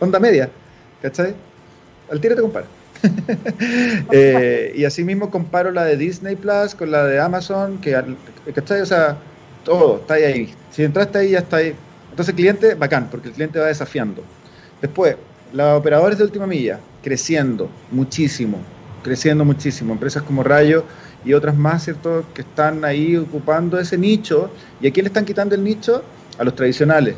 onda 0.00 0.18
media, 0.18 0.50
¿cachai? 1.02 1.34
Al 2.10 2.20
tiro 2.20 2.36
te 2.36 2.42
comparo. 2.42 2.66
eh, 4.10 4.72
y 4.74 4.84
así 4.84 5.04
mismo 5.04 5.30
comparo 5.30 5.70
la 5.70 5.84
de 5.84 5.96
Disney 5.96 6.34
Plus 6.34 6.74
con 6.74 6.90
la 6.90 7.04
de 7.04 7.20
Amazon, 7.20 7.78
que, 7.78 7.96
¿cachai? 8.54 8.80
O 8.80 8.86
sea, 8.86 9.16
todo 9.64 9.98
está 9.98 10.14
ahí. 10.14 10.54
Si 10.70 10.82
entraste 10.82 11.18
ahí, 11.18 11.30
ya 11.30 11.40
está 11.40 11.58
ahí. 11.58 11.74
Entonces, 12.10 12.34
cliente, 12.34 12.74
bacán, 12.74 13.08
porque 13.10 13.28
el 13.28 13.34
cliente 13.34 13.58
va 13.58 13.66
desafiando. 13.66 14.22
Después, 14.80 15.16
los 15.52 15.78
operadores 15.78 16.18
de 16.18 16.24
última 16.24 16.46
milla, 16.46 16.80
creciendo 17.02 17.70
muchísimo, 17.90 18.58
creciendo 19.02 19.44
muchísimo. 19.44 19.92
Empresas 19.92 20.22
como 20.22 20.42
Rayo 20.42 20.84
y 21.24 21.34
otras 21.34 21.56
más, 21.56 21.84
¿cierto?, 21.84 22.24
que 22.34 22.42
están 22.42 22.84
ahí 22.84 23.16
ocupando 23.16 23.78
ese 23.78 23.98
nicho. 23.98 24.50
¿Y 24.80 24.88
a 24.88 24.92
quién 24.92 25.04
le 25.04 25.08
están 25.08 25.24
quitando 25.24 25.54
el 25.54 25.64
nicho? 25.64 26.02
A 26.38 26.44
los 26.44 26.54
tradicionales. 26.54 27.16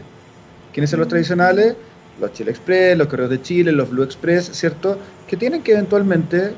¿Quiénes 0.73 0.91
son 0.91 1.01
los 1.01 1.09
tradicionales? 1.09 1.75
Los 2.21 2.33
Chile 2.33 2.51
Express, 2.51 2.97
los 2.99 3.07
Correos 3.07 3.31
de 3.31 3.43
Chile, 3.43 3.73
los 3.73 3.91
Blue 3.91 4.03
Express, 4.03 4.47
¿cierto? 4.53 4.99
Que 5.27 5.37
tienen 5.37 5.63
que 5.63 5.73
eventualmente 5.73 6.53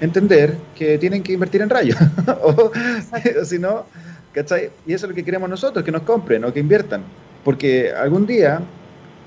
entender 0.00 0.56
que 0.76 0.98
tienen 0.98 1.22
que 1.22 1.32
invertir 1.32 1.62
en 1.62 1.70
rayos. 1.70 1.96
o, 2.42 2.70
si 3.44 3.58
no, 3.58 3.86
¿cachai? 4.32 4.70
Y 4.86 4.92
eso 4.92 5.06
es 5.06 5.10
lo 5.10 5.14
que 5.14 5.24
queremos 5.24 5.48
nosotros, 5.48 5.84
que 5.84 5.92
nos 5.92 6.02
compren 6.02 6.44
o 6.44 6.52
que 6.52 6.60
inviertan. 6.60 7.02
Porque 7.44 7.92
algún 7.92 8.26
día, 8.26 8.60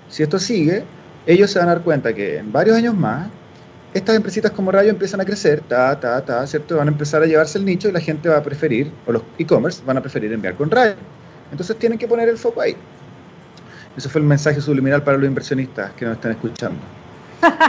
si 0.10 0.24
esto 0.24 0.40
sigue, 0.40 0.84
ellos 1.26 1.52
se 1.52 1.60
van 1.60 1.70
a 1.70 1.76
dar 1.76 1.84
cuenta 1.84 2.14
que 2.14 2.38
en 2.38 2.52
varios 2.52 2.78
años 2.78 2.96
más 2.96 3.28
estas 3.94 4.16
empresitas 4.16 4.52
como 4.52 4.72
Rayo 4.72 4.90
empiezan 4.90 5.20
a 5.20 5.26
crecer, 5.26 5.62
ta, 5.68 6.00
ta, 6.00 6.24
ta, 6.24 6.48
¿cierto? 6.48 6.78
Van 6.78 6.88
a 6.88 6.92
empezar 6.92 7.22
a 7.24 7.26
llevarse 7.26 7.58
el 7.58 7.66
nicho 7.66 7.90
y 7.90 7.92
la 7.92 8.00
gente 8.00 8.30
va 8.30 8.38
a 8.38 8.44
preferir, 8.44 8.92
o 9.06 9.12
los 9.12 9.22
e-commerce 9.38 9.82
van 9.86 9.98
a 9.98 10.02
preferir 10.02 10.32
enviar 10.32 10.56
con 10.56 10.72
Rayo. 10.72 10.96
Entonces 11.52 11.78
tienen 11.78 12.00
que 12.00 12.08
poner 12.08 12.30
el 12.30 12.38
foco 12.38 12.62
ahí. 12.62 12.76
Eso 13.98 14.10
fue 14.10 14.22
el 14.22 14.28
mensaje 14.28 14.62
subliminal 14.62 15.04
para 15.04 15.18
los 15.18 15.28
inversionistas 15.28 15.92
que 15.94 16.06
nos 16.06 16.16
están 16.16 16.32
escuchando. 16.32 16.80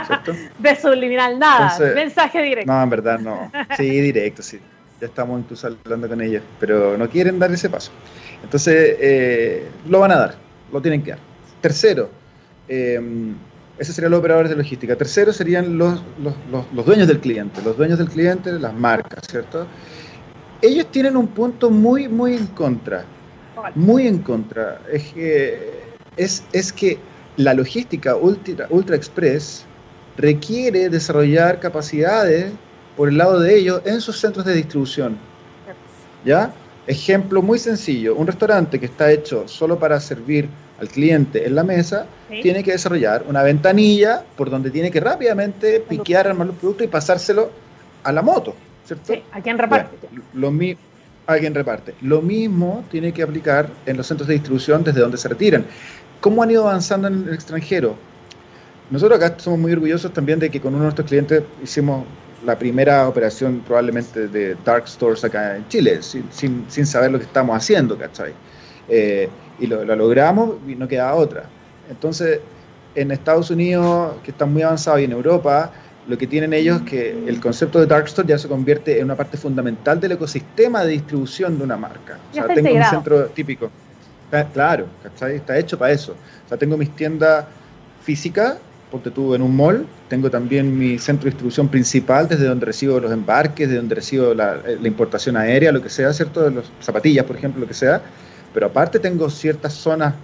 ¿cierto? 0.07 0.33
De 0.59 0.77
subliminal, 0.77 1.39
nada, 1.39 1.77
mensaje 1.95 2.43
directo. 2.43 2.73
No, 2.73 2.81
en 2.83 2.91
verdad 2.91 3.19
no. 3.19 3.51
Sí, 3.77 3.89
directo, 3.89 4.43
sí. 4.43 4.61
Ya 5.01 5.09
estamos 5.09 5.41
incluso 5.41 5.67
hablando 5.67 6.09
con 6.09 6.21
ellos, 6.21 6.43
pero 6.61 6.97
no 6.97 7.09
quieren 7.09 7.41
dar 7.41 7.51
ese 7.51 7.69
paso. 7.69 7.91
Entonces, 8.45 8.97
eh, 9.01 9.69
lo 9.89 9.99
van 9.99 10.13
a 10.13 10.17
dar, 10.17 10.35
lo 10.73 10.81
tienen 10.81 11.03
que 11.03 11.11
dar. 11.11 11.19
Tercero, 11.61 12.11
eh, 12.69 13.01
ese 13.79 13.93
serían 13.93 14.11
los 14.11 14.21
operadores 14.21 14.51
de 14.51 14.57
logística. 14.57 14.97
Tercero 14.97 15.33
serían 15.33 15.79
los, 15.79 16.03
los, 16.21 16.87
dueños 16.87 17.09
del 17.09 17.21
cliente, 17.21 17.61
los 17.63 17.77
dueños 17.77 17.99
del 17.99 18.09
cliente, 18.09 18.53
las 18.53 18.75
marcas, 18.75 19.27
¿cierto? 19.29 19.67
Ellos 20.61 20.87
tienen 20.91 21.17
un 21.17 21.27
punto 21.27 21.71
muy, 21.71 22.09
muy 22.09 22.35
en 22.35 22.47
contra. 22.49 23.05
Muy 23.75 24.07
en 24.07 24.19
contra. 24.19 24.81
Es 24.93 25.13
que, 25.13 25.71
es, 26.17 26.45
es 26.53 26.73
que 26.73 26.99
la 27.37 27.55
logística 27.55 28.15
ultra, 28.15 28.67
ultra 28.71 28.95
express 28.95 29.65
requiere 30.17 30.89
desarrollar 30.89 31.59
capacidades 31.59 32.53
por 32.97 33.09
el 33.09 33.17
lado 33.17 33.41
de 33.41 33.57
ellos 33.57 33.83
en 33.85 34.01
sus 34.01 34.21
centros 34.21 34.45
de 34.45 34.55
distribución. 34.55 35.17
¿Ya? 36.25 36.55
Ejemplo 36.87 37.43
muy 37.43 37.59
sencillo, 37.59 38.15
un 38.15 38.27
restaurante 38.27 38.79
que 38.79 38.87
está 38.87 39.11
hecho 39.11 39.49
solo 39.49 39.79
para 39.79 39.99
servir 39.99 40.49
al 40.83 40.89
cliente 40.89 41.47
en 41.47 41.55
la 41.55 41.63
mesa, 41.63 42.07
tiene 42.29 42.65
que 42.65 42.73
desarrollar 42.73 43.25
una 43.29 43.43
ventanilla 43.43 44.25
por 44.37 44.51
donde 44.51 44.71
tiene 44.71 44.91
que 44.91 44.99
rápidamente 44.99 45.81
piquear, 45.81 46.27
armar 46.27 46.49
los 46.49 46.57
productos 46.57 46.85
y 46.85 46.89
pasárselo 46.89 47.51
a 48.03 48.11
la 48.11 48.21
moto, 48.21 48.57
¿cierto? 48.85 49.15
Sí, 49.15 49.23
a 49.31 49.41
quien 49.41 49.59
reparte. 49.59 50.09
lo 50.35 50.51
mi 50.51 50.77
alguien 51.27 51.55
reparte. 51.55 51.95
Lo 52.03 52.21
mismo 52.21 52.85
tiene 52.91 53.13
que 53.13 53.23
aplicar 53.23 53.69
en 53.87 53.97
los 53.97 54.09
centros 54.09 54.27
de 54.27 54.35
distribución 54.35 54.83
desde 54.83 55.01
donde 55.01 55.17
se 55.17 55.29
retiran. 55.29 55.65
¿Cómo 56.21 56.43
han 56.43 56.51
ido 56.51 56.67
avanzando 56.69 57.07
en 57.07 57.29
el 57.29 57.35
extranjero? 57.35 57.95
Nosotros 58.91 59.23
acá 59.23 59.39
somos 59.39 59.61
muy 59.61 59.73
orgullosos 59.73 60.13
también 60.13 60.41
de 60.41 60.51
que 60.51 60.61
con 60.61 60.75
uno 60.75 60.81
de 60.81 60.87
nuestros 60.87 61.07
clientes 61.07 61.45
hicimos 61.63 62.05
la 62.45 62.59
primera 62.59 63.09
operación 63.09 63.63
probablemente 63.65 64.27
de 64.27 64.57
dark 64.65 64.89
stores 64.89 65.25
acá 65.25 65.57
en 65.57 65.69
Chile, 65.69 66.03
sin, 66.03 66.25
sin, 66.69 66.87
saber 66.87 67.13
lo 67.13 67.19
que 67.19 67.25
estamos 67.25 67.57
haciendo, 67.57 67.97
¿cachai? 67.97 68.33
Eh, 68.89 69.29
y 69.59 69.67
lo, 69.67 69.85
logramos 69.85 70.57
y 70.67 70.75
no 70.75 70.89
queda 70.89 71.15
otra. 71.15 71.45
Entonces, 71.91 72.41
en 72.95 73.11
Estados 73.11 73.51
Unidos, 73.51 74.15
que 74.23 74.31
están 74.31 74.53
muy 74.53 74.63
avanzados, 74.63 75.01
y 75.01 75.05
en 75.05 75.13
Europa, 75.13 75.73
lo 76.07 76.19
que 76.19 76.27
tienen 76.27 76.53
ellos 76.53 76.81
es 76.83 76.91
que 76.91 77.11
el 77.27 77.41
concepto 77.41 77.79
de 77.79 77.87
Dark 77.87 78.07
Store 78.07 78.27
ya 78.27 78.39
se 78.39 78.49
convierte 78.49 78.99
en 78.99 79.05
una 79.05 79.17
parte 79.17 79.37
fundamental 79.37 80.01
del 80.01 80.13
ecosistema 80.13 80.85
de 80.85 80.93
distribución 80.93 81.59
de 81.59 81.65
una 81.65 81.77
marca. 81.77 82.19
O 82.31 82.35
sea, 82.35 82.47
tengo 82.49 82.75
un 82.75 82.85
centro 82.85 83.27
típico. 83.27 83.71
claro, 84.53 84.87
Está 85.05 85.59
hecho 85.59 85.79
para 85.79 85.93
eso. 85.93 86.13
O 86.45 86.49
sea, 86.49 86.59
tengo 86.59 86.77
mis 86.77 86.91
tiendas 86.97 87.45
físicas, 88.03 88.57
ponte 88.91 89.11
tú 89.11 89.35
en 89.35 89.43
un 89.43 89.57
mall, 89.57 89.87
tengo 90.09 90.29
también 90.29 90.77
mi 90.77 90.99
centro 90.99 91.25
de 91.25 91.31
distribución 91.31 91.69
principal, 91.69 92.29
desde 92.29 92.47
donde 92.47 92.67
recibo 92.67 92.99
los 92.99 93.13
embarques, 93.13 93.69
desde 93.69 93.81
donde 93.81 93.95
recibo 93.95 94.35
la, 94.35 94.57
la 94.57 94.89
importación 94.89 95.37
aérea, 95.37 95.73
lo 95.73 95.81
que 95.81 95.89
sea, 95.89 96.13
¿cierto? 96.13 96.43
De 96.43 96.51
los 96.51 96.71
zapatillas, 96.81 97.25
por 97.25 97.37
ejemplo, 97.37 97.61
lo 97.61 97.69
que 97.69 97.75
sea. 97.75 98.03
Pero 98.53 98.67
aparte 98.67 98.99
tengo 98.99 99.29
ciertas 99.31 99.73
zonas 99.75 100.15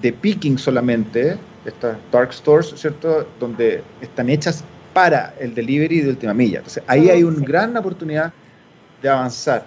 de 0.00 0.12
picking 0.12 0.58
solamente, 0.58 1.36
estas 1.64 1.96
dark 2.10 2.32
stores, 2.32 2.72
¿cierto? 2.76 3.26
Donde 3.38 3.82
están 4.00 4.30
hechas 4.30 4.64
para 4.92 5.34
el 5.38 5.54
delivery 5.54 6.00
de 6.00 6.10
última 6.10 6.34
milla. 6.34 6.58
Entonces, 6.58 6.82
ahí 6.86 7.10
hay 7.10 7.22
una 7.22 7.44
gran 7.44 7.76
oportunidad 7.76 8.32
de 9.02 9.08
avanzar. 9.08 9.64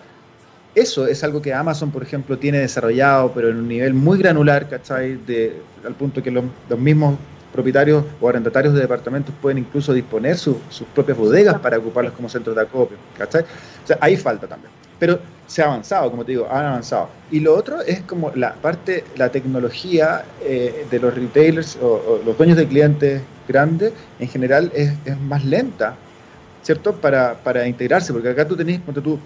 Eso 0.73 1.05
es 1.05 1.23
algo 1.23 1.41
que 1.41 1.53
Amazon, 1.53 1.91
por 1.91 2.01
ejemplo, 2.01 2.37
tiene 2.37 2.59
desarrollado, 2.59 3.31
pero 3.33 3.49
en 3.49 3.57
un 3.57 3.67
nivel 3.67 3.93
muy 3.93 4.17
granular, 4.17 4.69
¿cachai? 4.69 5.15
De, 5.25 5.61
al 5.85 5.93
punto 5.95 6.23
que 6.23 6.31
los, 6.31 6.45
mismos 6.77 7.17
propietarios 7.51 8.05
o 8.21 8.29
arrendatarios 8.29 8.73
de 8.73 8.79
departamentos 8.79 9.35
pueden 9.41 9.57
incluso 9.57 9.93
disponer 9.93 10.37
sus 10.37 10.55
propias 10.95 11.17
bodegas 11.17 11.59
para 11.59 11.77
ocuparlas 11.77 12.13
como 12.13 12.29
centros 12.29 12.55
de 12.55 12.61
acopio, 12.61 12.97
¿cachai? 13.17 13.41
O 13.41 13.87
sea, 13.87 13.97
ahí 13.99 14.15
falta 14.15 14.47
también. 14.47 14.71
Pero 15.01 15.19
se 15.47 15.63
ha 15.63 15.65
avanzado, 15.65 16.11
como 16.11 16.23
te 16.23 16.33
digo, 16.33 16.47
han 16.47 16.63
avanzado. 16.63 17.09
Y 17.31 17.39
lo 17.39 17.55
otro 17.55 17.81
es 17.81 18.01
como 18.01 18.31
la 18.35 18.53
parte, 18.53 19.03
la 19.15 19.31
tecnología 19.31 20.23
eh, 20.43 20.85
de 20.91 20.99
los 20.99 21.15
retailers 21.15 21.75
o, 21.81 22.21
los 22.23 22.37
dueños 22.37 22.55
de 22.55 22.67
clientes 22.67 23.19
grandes, 23.47 23.93
en 24.19 24.27
general 24.27 24.71
es, 24.75 24.93
más 25.21 25.43
lenta, 25.43 25.95
¿cierto? 26.61 26.93
Para, 26.93 27.33
para, 27.33 27.67
integrarse, 27.67 28.13
porque 28.13 28.29
acá 28.29 28.47
tú 28.47 28.55
tenés, 28.55 28.79
cuando 28.81 29.01
tú, 29.01 29.19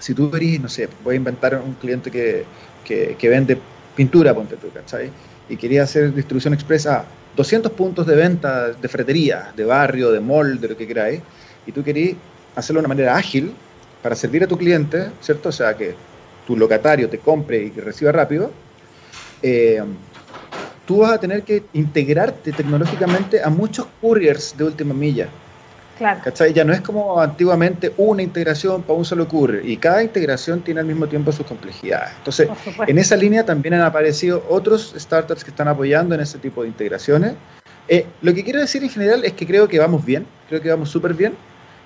si 0.00 0.14
tú 0.14 0.28
verís, 0.28 0.60
no 0.60 0.68
sé, 0.68 0.88
voy 1.04 1.14
a 1.14 1.16
inventar 1.18 1.62
un 1.64 1.74
cliente 1.74 2.10
que, 2.10 2.44
que, 2.84 3.28
vende 3.28 3.56
pintura, 3.94 4.34
ponte 4.34 4.56
tú, 4.56 4.68
¿cachai? 4.74 5.12
Y 5.48 5.56
quería 5.56 5.84
hacer 5.84 6.12
distribución 6.12 6.54
expresa 6.54 7.04
200 7.36 7.70
puntos 7.70 8.04
de 8.04 8.16
venta 8.16 8.72
de 8.72 8.88
fretería, 8.88 9.52
de 9.54 9.64
barrio, 9.64 10.10
de 10.10 10.18
mall, 10.18 10.60
de 10.60 10.70
lo 10.70 10.76
que 10.76 10.88
queráis, 10.88 11.20
y 11.68 11.70
tú 11.70 11.84
querías 11.84 12.16
hacerlo 12.56 12.80
de 12.80 12.86
una 12.86 12.94
manera 12.96 13.16
ágil, 13.16 13.54
para 14.02 14.14
servir 14.14 14.44
a 14.44 14.46
tu 14.46 14.56
cliente, 14.56 15.10
¿cierto? 15.20 15.48
O 15.48 15.52
sea, 15.52 15.76
que 15.76 15.94
tu 16.46 16.56
locatario 16.56 17.08
te 17.08 17.18
compre 17.18 17.64
y 17.64 17.70
que 17.70 17.80
reciba 17.80 18.12
rápido, 18.12 18.50
eh, 19.42 19.82
tú 20.86 20.98
vas 20.98 21.12
a 21.12 21.20
tener 21.20 21.42
que 21.42 21.64
integrarte 21.74 22.52
tecnológicamente 22.52 23.42
a 23.42 23.50
muchos 23.50 23.86
couriers 24.00 24.56
de 24.56 24.64
última 24.64 24.94
milla. 24.94 25.28
Claro. 25.98 26.20
¿Cachai? 26.22 26.52
Ya 26.52 26.62
no 26.62 26.72
es 26.72 26.80
como 26.80 27.20
antiguamente 27.20 27.92
una 27.96 28.22
integración 28.22 28.82
para 28.82 28.96
un 28.96 29.04
solo 29.04 29.26
courier 29.26 29.68
y 29.68 29.76
cada 29.76 30.00
integración 30.00 30.60
tiene 30.60 30.78
al 30.78 30.86
mismo 30.86 31.08
tiempo 31.08 31.32
sus 31.32 31.44
complejidades. 31.44 32.10
Entonces, 32.18 32.48
en 32.86 32.98
esa 32.98 33.16
línea 33.16 33.44
también 33.44 33.74
han 33.74 33.82
aparecido 33.82 34.44
otros 34.48 34.94
startups 34.96 35.42
que 35.42 35.50
están 35.50 35.66
apoyando 35.66 36.14
en 36.14 36.20
ese 36.20 36.38
tipo 36.38 36.62
de 36.62 36.68
integraciones. 36.68 37.34
Eh, 37.88 38.06
lo 38.22 38.32
que 38.32 38.44
quiero 38.44 38.60
decir 38.60 38.82
en 38.84 38.90
general 38.90 39.24
es 39.24 39.32
que 39.32 39.44
creo 39.44 39.66
que 39.66 39.80
vamos 39.80 40.04
bien, 40.04 40.24
creo 40.48 40.62
que 40.62 40.70
vamos 40.70 40.88
súper 40.88 41.14
bien 41.14 41.34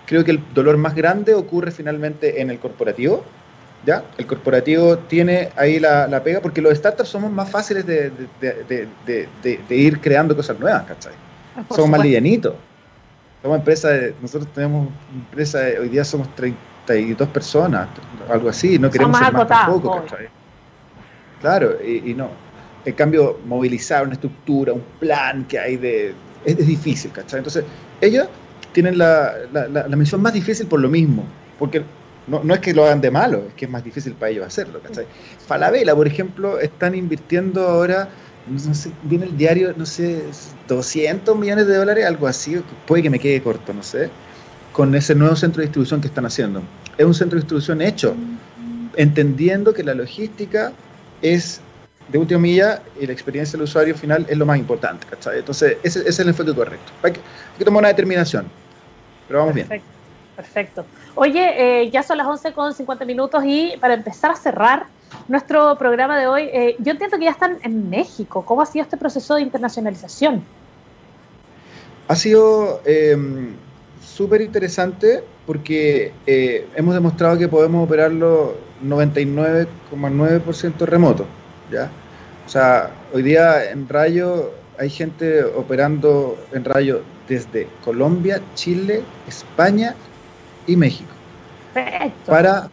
creo 0.06 0.24
que 0.24 0.32
el 0.32 0.40
dolor 0.54 0.76
más 0.76 0.94
grande 0.94 1.34
ocurre 1.34 1.70
finalmente 1.70 2.40
en 2.40 2.50
el 2.50 2.58
corporativo. 2.58 3.24
¿ya? 3.84 4.04
El 4.16 4.26
corporativo 4.26 4.98
tiene 4.98 5.50
ahí 5.56 5.78
la, 5.80 6.06
la 6.06 6.22
pega 6.22 6.40
porque 6.40 6.60
los 6.60 6.76
startups 6.76 7.08
somos 7.08 7.30
más 7.30 7.50
fáciles 7.50 7.86
de, 7.86 8.10
de, 8.40 8.88
de, 9.06 9.28
de 9.68 9.76
ir 9.76 10.00
creando 10.00 10.36
cosas 10.36 10.58
nuevas, 10.58 10.84
¿cachai? 10.84 11.12
Ah, 11.56 11.64
somos 11.70 11.90
más 11.90 12.00
livianitos. 12.00 12.54
Somos 13.42 13.58
empresa 13.58 13.90
nosotros 14.20 14.52
tenemos 14.54 14.88
empresa, 15.12 15.60
hoy 15.80 15.88
día 15.88 16.04
somos 16.04 16.32
32 16.36 17.28
personas, 17.28 17.88
algo 18.30 18.48
así, 18.48 18.78
no 18.78 18.88
queremos 18.90 19.18
ser 19.18 19.32
más 19.32 19.48
tampoco, 19.48 20.02
¿cachai? 20.02 20.28
Claro, 21.40 21.76
y, 21.84 22.14
no. 22.14 22.30
En 22.84 22.94
cambio, 22.94 23.40
movilizar 23.46 24.04
una 24.04 24.12
estructura, 24.12 24.72
un 24.72 24.82
plan 25.00 25.44
que 25.44 25.58
hay 25.58 25.76
de... 25.76 26.14
Es, 26.44 26.58
es 26.58 26.66
difícil, 26.66 27.10
¿cachai? 27.10 27.38
Entonces, 27.38 27.64
ellos 28.00 28.28
tienen 28.72 28.98
la, 28.98 29.34
la, 29.52 29.96
misión 29.96 30.22
más 30.22 30.32
difícil 30.32 30.66
por 30.66 30.80
lo 30.80 30.88
mismo, 30.88 31.24
porque 31.58 31.82
no, 32.26 32.42
no, 32.42 32.54
es 32.54 32.60
que 32.60 32.72
lo 32.72 32.84
hagan 32.84 33.00
de 33.00 33.10
malo, 33.10 33.44
es 33.48 33.54
que 33.54 33.64
es 33.66 33.70
más 33.70 33.84
difícil 33.84 34.14
para 34.14 34.30
ellos 34.30 34.46
hacerlo. 34.46 34.80
¿cachai? 34.80 35.06
Falabella, 35.46 35.94
por 35.94 36.06
ejemplo, 36.06 36.58
están 36.58 36.94
invirtiendo 36.94 37.66
ahora, 37.66 38.08
no 38.46 38.74
sé, 38.74 38.90
viene 39.04 39.26
el 39.26 39.36
diario, 39.36 39.74
no 39.76 39.86
sé, 39.86 40.22
200 40.68 41.36
millones 41.36 41.66
de 41.66 41.76
dólares, 41.76 42.06
algo 42.06 42.26
así, 42.26 42.60
puede 42.86 43.02
que 43.02 43.10
me 43.10 43.18
quede 43.18 43.42
corto, 43.42 43.72
no 43.72 43.82
sé, 43.82 44.08
con 44.72 44.94
ese 44.94 45.14
nuevo 45.14 45.36
centro 45.36 45.60
de 45.60 45.66
distribución 45.66 46.00
que 46.00 46.08
están 46.08 46.26
haciendo. 46.26 46.62
Es 46.96 47.04
un 47.04 47.14
centro 47.14 47.36
de 47.36 47.42
distribución 47.42 47.82
hecho, 47.82 48.14
entendiendo 48.96 49.74
que 49.74 49.82
la 49.82 49.94
logística 49.94 50.72
es 51.20 51.60
de 52.08 52.18
última 52.18 52.40
milla 52.40 52.82
y 53.00 53.06
la 53.06 53.12
experiencia 53.12 53.56
del 53.56 53.64
usuario 53.64 53.94
final 53.94 54.26
es 54.28 54.36
lo 54.36 54.44
más 54.44 54.58
importante, 54.58 55.06
¿cachai? 55.08 55.38
Entonces, 55.38 55.76
ese, 55.82 56.06
es 56.06 56.18
el 56.18 56.28
enfoque 56.28 56.54
correcto. 56.54 56.92
Hay 57.02 57.12
que, 57.12 57.20
hay 57.20 57.58
que 57.58 57.64
tomar 57.64 57.80
una 57.80 57.88
determinación 57.88 58.46
vamos 59.38 59.54
perfecto, 59.54 59.70
bien. 59.70 59.82
Perfecto. 60.36 60.84
Oye, 61.14 61.82
eh, 61.82 61.90
ya 61.90 62.02
son 62.02 62.18
las 62.18 62.26
11 62.26 62.52
con 62.52 62.74
50 62.74 63.04
minutos 63.04 63.44
y 63.44 63.74
para 63.80 63.94
empezar 63.94 64.30
a 64.30 64.36
cerrar 64.36 64.86
nuestro 65.28 65.76
programa 65.76 66.18
de 66.18 66.26
hoy, 66.26 66.48
eh, 66.52 66.74
yo 66.78 66.92
entiendo 66.92 67.18
que 67.18 67.24
ya 67.24 67.32
están 67.32 67.58
en 67.62 67.90
México. 67.90 68.42
¿Cómo 68.44 68.62
ha 68.62 68.66
sido 68.66 68.84
este 68.84 68.96
proceso 68.96 69.34
de 69.34 69.42
internacionalización? 69.42 70.42
Ha 72.08 72.16
sido 72.16 72.80
eh, 72.84 73.16
súper 74.02 74.40
interesante 74.40 75.22
porque 75.46 76.12
hemos 76.76 76.94
demostrado 76.94 77.36
que 77.36 77.48
podemos 77.48 77.84
operarlo 77.84 78.54
99,9% 78.84 80.86
remoto. 80.86 81.26
¿ya? 81.70 81.90
O 82.46 82.48
sea, 82.48 82.90
hoy 83.12 83.22
día 83.22 83.70
en 83.70 83.86
Rayo 83.88 84.52
hay 84.78 84.88
gente 84.88 85.44
operando 85.44 86.38
en 86.52 86.64
Rayo 86.64 87.02
desde 87.28 87.68
Colombia, 87.84 88.40
Chile, 88.54 89.02
España 89.26 89.94
y 90.66 90.76
México. 90.76 91.10
Perfecto. 91.74 92.30
Para, 92.30 92.70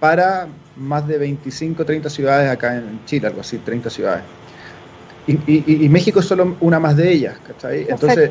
para 0.00 0.48
más 0.76 1.06
de 1.06 1.18
25, 1.18 1.84
30 1.84 2.10
ciudades 2.10 2.50
acá 2.50 2.76
en 2.76 3.04
Chile, 3.04 3.26
algo 3.26 3.40
así, 3.40 3.58
30 3.58 3.90
ciudades. 3.90 4.24
Y, 5.26 5.88
México 5.90 6.20
es 6.20 6.26
solo 6.26 6.56
una 6.60 6.80
más 6.80 6.96
de 6.96 7.12
ellas, 7.12 7.36
¿cachai? 7.46 7.86
Entonces, 7.86 8.30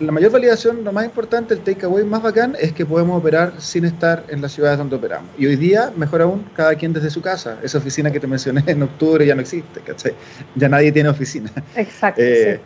la 0.00 0.12
mayor 0.12 0.30
validación, 0.30 0.82
lo 0.82 0.92
más 0.92 1.04
importante, 1.04 1.52
el 1.52 1.60
takeaway 1.60 2.04
más 2.04 2.22
bacán 2.22 2.56
es 2.58 2.72
que 2.72 2.86
podemos 2.86 3.18
operar 3.18 3.52
sin 3.58 3.84
estar 3.84 4.24
en 4.28 4.40
las 4.40 4.52
ciudades 4.52 4.78
donde 4.78 4.96
operamos. 4.96 5.28
Y 5.36 5.46
hoy 5.46 5.56
día, 5.56 5.92
mejor 5.94 6.22
aún, 6.22 6.46
cada 6.54 6.74
quien 6.76 6.92
desde 6.92 7.10
su 7.10 7.20
casa. 7.20 7.58
Esa 7.62 7.78
oficina 7.78 8.10
que 8.10 8.18
te 8.18 8.26
mencioné 8.26 8.62
en 8.66 8.82
octubre 8.82 9.26
ya 9.26 9.34
no 9.34 9.42
existe, 9.42 9.80
¿cachai? 9.80 10.14
Ya 10.54 10.68
nadie 10.68 10.90
tiene 10.90 11.08
oficina. 11.08 11.50
Exacto. 11.74 12.22
Eh, 12.22 12.60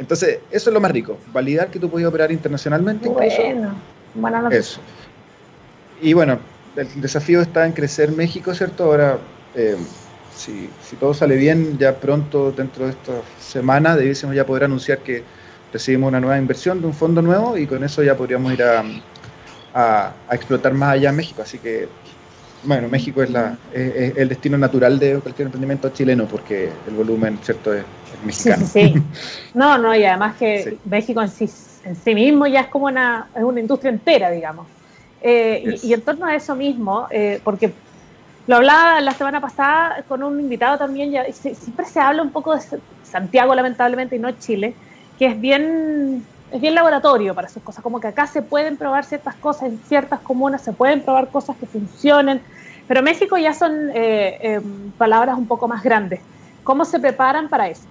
entonces, 0.00 0.38
eso 0.50 0.70
es 0.70 0.74
lo 0.74 0.80
más 0.80 0.90
rico, 0.92 1.18
validar 1.30 1.70
que 1.70 1.78
tú 1.78 1.90
puedes 1.90 2.08
operar 2.08 2.32
internacionalmente. 2.32 3.06
Bueno, 3.06 3.74
buena 4.14 4.40
noticia. 4.40 4.60
Eso. 4.60 4.80
Y 6.00 6.14
bueno, 6.14 6.38
el 6.74 7.00
desafío 7.02 7.42
está 7.42 7.66
en 7.66 7.72
crecer 7.72 8.10
México, 8.10 8.54
¿cierto? 8.54 8.84
Ahora, 8.84 9.18
eh, 9.54 9.76
si, 10.34 10.70
todo 10.98 11.12
sale 11.12 11.36
bien, 11.36 11.76
ya 11.76 11.96
pronto, 11.96 12.50
dentro 12.50 12.86
de 12.86 12.92
esta 12.92 13.12
semana, 13.38 13.94
debiésemos 13.94 14.34
ya 14.34 14.46
poder 14.46 14.64
anunciar 14.64 15.00
que 15.00 15.22
recibimos 15.70 16.08
una 16.08 16.18
nueva 16.18 16.38
inversión 16.38 16.80
de 16.80 16.86
un 16.86 16.94
fondo 16.94 17.20
nuevo 17.20 17.58
y 17.58 17.66
con 17.66 17.84
eso 17.84 18.02
ya 18.02 18.16
podríamos 18.16 18.54
ir 18.54 18.62
a, 18.62 18.82
a, 19.74 20.14
explotar 20.32 20.72
más 20.72 20.94
allá 20.94 21.10
en 21.10 21.16
México. 21.16 21.42
Así 21.42 21.58
que, 21.58 21.88
bueno, 22.64 22.88
México 22.88 23.22
es, 23.22 23.28
la, 23.28 23.58
es 23.74 24.16
el 24.16 24.30
destino 24.30 24.56
natural 24.56 24.98
de 24.98 25.20
cualquier 25.20 25.48
emprendimiento 25.48 25.90
chileno 25.90 26.24
porque 26.24 26.70
el 26.88 26.94
volumen, 26.94 27.38
¿cierto? 27.42 27.74
Es, 27.74 27.84
mexicano. 28.24 28.66
Sí, 28.66 28.92
sí, 28.94 29.02
No, 29.54 29.78
no, 29.78 29.94
y 29.94 30.04
además 30.04 30.36
que 30.36 30.78
México 30.84 31.20
en 31.22 31.28
sí, 31.28 31.50
en 31.84 31.96
sí 31.96 32.14
mismo 32.14 32.46
ya 32.46 32.60
es 32.60 32.66
como 32.68 32.86
una, 32.86 33.28
es 33.34 33.42
una 33.42 33.60
industria 33.60 33.90
entera, 33.90 34.30
digamos. 34.30 34.66
Eh, 35.22 35.78
y, 35.82 35.92
en 35.92 36.00
torno 36.00 36.26
a 36.26 36.34
eso 36.34 36.56
mismo, 36.56 37.06
eh, 37.10 37.40
porque 37.44 37.72
lo 38.46 38.56
hablaba 38.56 39.00
la 39.00 39.12
semana 39.12 39.40
pasada 39.40 40.02
con 40.08 40.22
un 40.22 40.40
invitado 40.40 40.78
también, 40.78 41.10
ya, 41.10 41.30
siempre 41.32 41.84
se 41.84 42.00
habla 42.00 42.22
un 42.22 42.30
poco 42.30 42.54
de 42.54 42.62
Santiago, 43.02 43.54
lamentablemente, 43.54 44.16
y 44.16 44.18
no 44.18 44.30
Chile, 44.32 44.74
que 45.18 45.26
es 45.26 45.40
bien, 45.40 46.24
es 46.50 46.60
bien 46.60 46.74
laboratorio 46.74 47.34
para 47.34 47.48
sus 47.48 47.62
cosas, 47.62 47.82
como 47.82 48.00
que 48.00 48.08
acá 48.08 48.26
se 48.26 48.40
pueden 48.40 48.78
probar 48.78 49.04
ciertas 49.04 49.34
cosas, 49.34 49.64
en 49.64 49.78
ciertas 49.86 50.20
comunas 50.20 50.62
se 50.62 50.72
pueden 50.72 51.02
probar 51.02 51.28
cosas 51.28 51.56
que 51.58 51.66
funcionen, 51.66 52.40
pero 52.88 53.02
México 53.02 53.36
ya 53.36 53.52
son 53.52 53.90
eh, 53.94 54.60
palabras 54.96 55.36
un 55.36 55.46
poco 55.46 55.68
más 55.68 55.82
grandes. 55.82 56.20
¿Cómo 56.64 56.84
se 56.84 56.98
preparan 56.98 57.48
para 57.48 57.68
eso? 57.68 57.84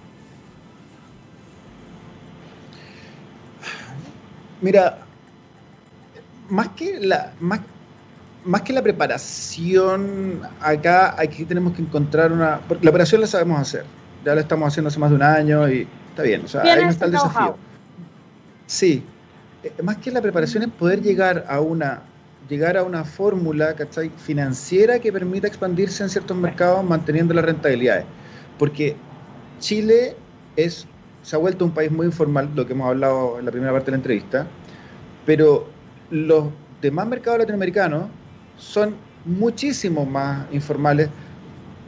Mira, 4.60 4.98
más 6.48 6.68
que 6.68 7.00
la, 7.00 7.32
más, 7.40 7.60
más 8.44 8.62
que 8.62 8.72
la 8.72 8.82
preparación, 8.82 10.42
acá 10.60 11.14
aquí 11.18 11.44
tenemos 11.44 11.74
que 11.74 11.82
encontrar 11.82 12.32
una. 12.32 12.60
Porque 12.68 12.84
la 12.84 12.90
operación 12.90 13.20
la 13.20 13.26
sabemos 13.26 13.60
hacer. 13.60 13.84
Ya 14.24 14.34
la 14.34 14.42
estamos 14.42 14.68
haciendo 14.68 14.88
hace 14.88 14.98
más 14.98 15.10
de 15.10 15.16
un 15.16 15.22
año 15.22 15.68
y 15.68 15.86
está 16.10 16.22
bien. 16.22 16.42
O 16.44 16.48
sea, 16.48 16.62
ahí 16.62 16.84
no 16.84 16.90
está 16.90 17.06
el 17.06 17.12
desafío. 17.12 17.56
Sí, 18.66 19.02
eh, 19.62 19.72
más 19.82 19.96
que 19.96 20.10
la 20.10 20.20
preparación 20.20 20.62
es 20.62 20.68
poder 20.70 21.02
llegar 21.02 21.44
a 21.48 21.60
una 21.60 22.02
llegar 22.50 22.76
a 22.76 22.82
una 22.82 23.04
fórmula 23.04 23.76
financiera 24.16 24.98
que 24.98 25.12
permita 25.12 25.46
expandirse 25.46 26.02
en 26.02 26.10
ciertos 26.10 26.36
mercados 26.36 26.84
manteniendo 26.84 27.32
las 27.32 27.44
rentabilidades. 27.44 28.04
Porque 28.58 28.96
Chile 29.60 30.16
es, 30.56 30.86
se 31.22 31.36
ha 31.36 31.38
vuelto 31.38 31.64
un 31.64 31.72
país 31.72 31.90
muy 31.90 32.06
informal, 32.06 32.50
lo 32.54 32.66
que 32.66 32.72
hemos 32.72 32.88
hablado 32.88 33.38
en 33.38 33.44
la 33.44 33.50
primera 33.50 33.72
parte 33.72 33.86
de 33.86 33.92
la 33.92 33.96
entrevista, 33.96 34.46
pero 35.26 35.66
los 36.10 36.46
demás 36.80 37.06
mercados 37.06 37.38
latinoamericanos 37.38 38.04
son 38.56 38.94
muchísimo 39.24 40.04
más 40.04 40.46
informales, 40.52 41.08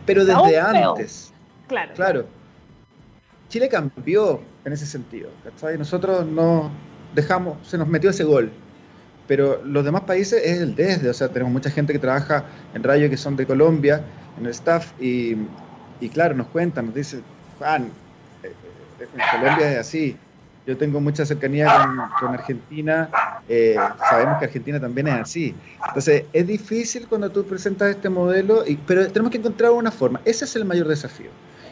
pero 0.07 0.25
desde 0.25 0.59
antes. 0.59 1.33
Claro. 1.69 1.95
Claro. 1.95 2.27
Chile 3.49 3.69
cambió 3.69 4.41
en 4.65 4.73
ese 4.73 4.87
sentido. 4.87 5.31
Nosotros 5.79 6.27
no 6.27 6.71
dejamos, 7.15 7.57
se 7.67 7.79
nos 7.79 7.89
metió 7.89 8.11
ese 8.11 8.25
gol. 8.25 8.51
Pero 9.29 9.63
los 9.65 9.85
demás 9.85 10.03
países 10.03 10.43
es 10.45 10.61
el 10.61 10.75
desde, 10.75 11.09
o 11.09 11.15
sea, 11.15 11.29
tenemos 11.29 11.53
mucha 11.53 11.71
gente 11.71 11.93
que 11.93 11.99
trabaja 11.99 12.45
en 12.75 12.83
radio 12.83 13.09
que 13.09 13.17
son 13.17 13.37
de 13.37 13.47
Colombia, 13.47 14.05
en 14.39 14.47
el 14.47 14.51
staff, 14.51 14.93
y, 15.01 15.37
y 16.01 16.09
claro, 16.09 16.35
nos 16.35 16.49
cuentan, 16.49 16.87
nos 16.87 16.95
dicen, 16.95 17.23
Juan, 17.59 17.91
en 19.03 19.41
Colombia 19.41 19.73
es 19.73 19.79
así, 19.79 20.17
yo 20.67 20.77
tengo 20.77 21.01
mucha 21.01 21.27
cercanía 21.27 21.89
con, 22.21 22.35
Argentina, 22.35 23.09
eh, 23.49 23.75
sabemos 23.99 24.39
que 24.39 24.45
Argentina 24.45 24.79
también 24.79 25.09
es 25.09 25.15
así. 25.15 25.55
Entonces, 25.89 26.25
es 26.33 26.47
difícil 26.47 27.09
cuando 27.09 27.31
tú 27.31 27.45
presentas 27.45 27.91
este 27.91 28.09
modelo, 28.09 28.65
y, 28.67 28.77
pero 28.77 29.07
tenemos 29.09 29.33
que 29.33 29.39
encontrar 29.39 29.73
una 29.73 29.91
forma. 29.91 30.21
Ese 30.25 30.45
es 30.45 30.55
el 30.55 30.65
mayor 30.65 30.87
desafío. 30.87 31.31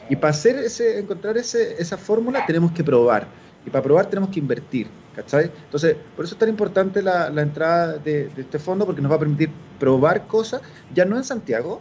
Y 0.09 0.17
para 0.17 0.33
hacer 0.33 0.57
ese, 0.57 0.99
encontrar 0.99 1.37
ese, 1.37 1.81
esa 1.81 1.97
fórmula 1.97 2.45
tenemos 2.47 2.73
que 2.73 2.83
probar. 2.83 3.29
Y 3.65 3.71
para 3.71 3.85
probar 3.85 4.07
tenemos 4.07 4.31
que 4.31 4.41
invertir. 4.41 4.89
¿cachai? 5.15 5.53
Entonces, 5.65 5.97
por 6.17 6.25
eso 6.25 6.35
es 6.35 6.39
tan 6.39 6.49
importante 6.49 7.01
la, 7.01 7.29
entrada 7.29 7.99
de, 7.99 8.29
este 8.37 8.59
fondo, 8.59 8.87
porque 8.87 9.01
nos 9.01 9.13
va 9.13 9.17
a 9.17 9.21
permitir 9.21 9.51
probar 9.79 10.27
cosas, 10.27 10.63
ya 10.93 11.05
no 11.05 11.17
en 11.17 11.23
Santiago, 11.23 11.81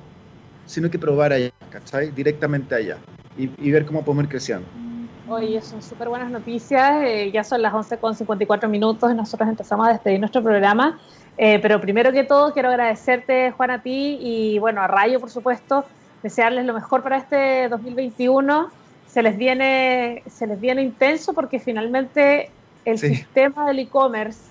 sino 0.68 0.92
que 0.92 1.00
probar 1.00 1.34
allá, 1.34 1.52
¿cachai? 1.72 2.12
Directamente 2.12 2.76
allá. 2.76 2.98
Y 3.38 3.72
ver 3.72 3.86
cómo 3.86 4.04
podemos 4.04 4.26
ir 4.26 4.30
creciendo. 4.30 4.68
Oye, 5.30 5.62
son 5.62 5.84
súper 5.84 6.10
buenas 6.10 6.32
noticias. 6.32 7.04
Eh, 7.04 7.30
ya 7.32 7.44
son 7.44 7.62
las 7.62 7.72
11.54 7.72 8.68
minutos 8.68 9.12
y 9.12 9.16
nosotros 9.16 9.48
empezamos 9.48 9.88
a 9.88 9.92
despedir 9.92 10.20
nuestro 10.20 10.42
programa. 10.42 11.00
Eh, 11.38 11.60
pero 11.62 11.80
primero 11.80 12.12
que 12.12 12.24
todo, 12.24 12.52
quiero 12.52 12.70
agradecerte, 12.70 13.52
Juan, 13.52 13.70
a 13.70 13.84
ti 13.84 14.18
y 14.20 14.58
bueno, 14.58 14.82
a 14.82 14.88
Rayo, 14.88 15.20
por 15.20 15.30
supuesto, 15.30 15.86
desearles 16.24 16.66
lo 16.66 16.74
mejor 16.74 17.04
para 17.04 17.18
este 17.18 17.70
2021. 17.70 18.72
Se 19.06 19.22
les 19.22 19.38
viene, 19.38 20.24
se 20.28 20.48
les 20.48 20.60
viene 20.60 20.82
intenso 20.82 21.34
porque 21.34 21.60
finalmente 21.60 22.50
el 22.86 22.98
sistema 22.98 23.68
del 23.68 23.80
e-commerce 23.80 24.50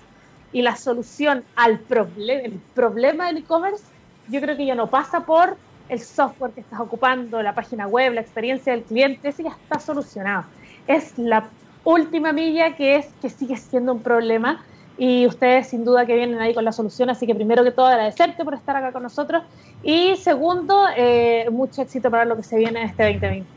y 0.53 0.61
la 0.61 0.77
solución 0.77 1.43
al 1.57 1.79
problema, 1.79 2.41
el 2.43 2.53
problema 2.73 3.27
del 3.27 3.39
e-commerce, 3.39 3.83
yo 4.29 4.39
creo 4.39 4.55
que 4.55 4.65
ya 4.65 4.75
no 4.75 4.87
pasa 4.87 5.25
por 5.25 5.57
el 5.89 5.99
software 5.99 6.51
que 6.51 6.61
estás 6.61 6.79
ocupando, 6.79 7.41
la 7.43 7.53
página 7.53 7.85
web, 7.85 8.13
la 8.13 8.21
experiencia 8.21 8.71
del 8.71 8.83
cliente, 8.83 9.29
ese 9.29 9.43
ya 9.43 9.49
está 9.49 9.79
solucionado 9.79 10.45
es 10.89 11.17
la 11.17 11.49
última 11.83 12.33
milla 12.33 12.75
que 12.75 12.97
es 12.97 13.05
que 13.21 13.29
sigue 13.29 13.55
siendo 13.55 13.93
un 13.93 14.01
problema 14.01 14.61
y 14.97 15.25
ustedes 15.27 15.67
sin 15.69 15.85
duda 15.85 16.05
que 16.05 16.15
vienen 16.15 16.39
ahí 16.41 16.53
con 16.53 16.65
la 16.65 16.73
solución, 16.73 17.09
así 17.09 17.25
que 17.25 17.33
primero 17.33 17.63
que 17.63 17.71
todo 17.71 17.85
agradecerte 17.85 18.43
por 18.43 18.53
estar 18.53 18.75
acá 18.75 18.91
con 18.91 19.03
nosotros 19.03 19.43
y 19.81 20.17
segundo, 20.17 20.87
eh, 20.97 21.47
mucho 21.51 21.83
éxito 21.83 22.11
para 22.11 22.25
lo 22.25 22.35
que 22.35 22.43
se 22.43 22.57
viene 22.57 22.81
en 22.81 22.89
este 22.89 23.03
2020. 23.03 23.47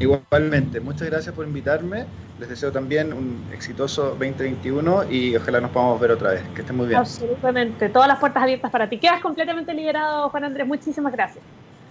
Igualmente, 0.00 0.80
muchas 0.80 1.08
gracias 1.08 1.34
por 1.34 1.46
invitarme, 1.46 2.04
les 2.40 2.48
deseo 2.48 2.72
también 2.72 3.12
un 3.12 3.46
exitoso 3.52 4.10
2021 4.10 5.10
y 5.10 5.36
ojalá 5.36 5.60
nos 5.60 5.70
podamos 5.70 6.00
ver 6.00 6.10
otra 6.10 6.32
vez, 6.32 6.42
que 6.54 6.62
estén 6.62 6.76
muy 6.76 6.88
bien. 6.88 6.98
Absolutamente, 6.98 7.88
todas 7.88 8.08
las 8.08 8.18
puertas 8.18 8.42
abiertas 8.42 8.70
para 8.70 8.88
ti. 8.88 8.98
Quedas 8.98 9.22
completamente 9.22 9.72
liberado, 9.72 10.28
Juan 10.28 10.44
Andrés, 10.44 10.66
muchísimas 10.66 11.12
gracias. 11.12 11.42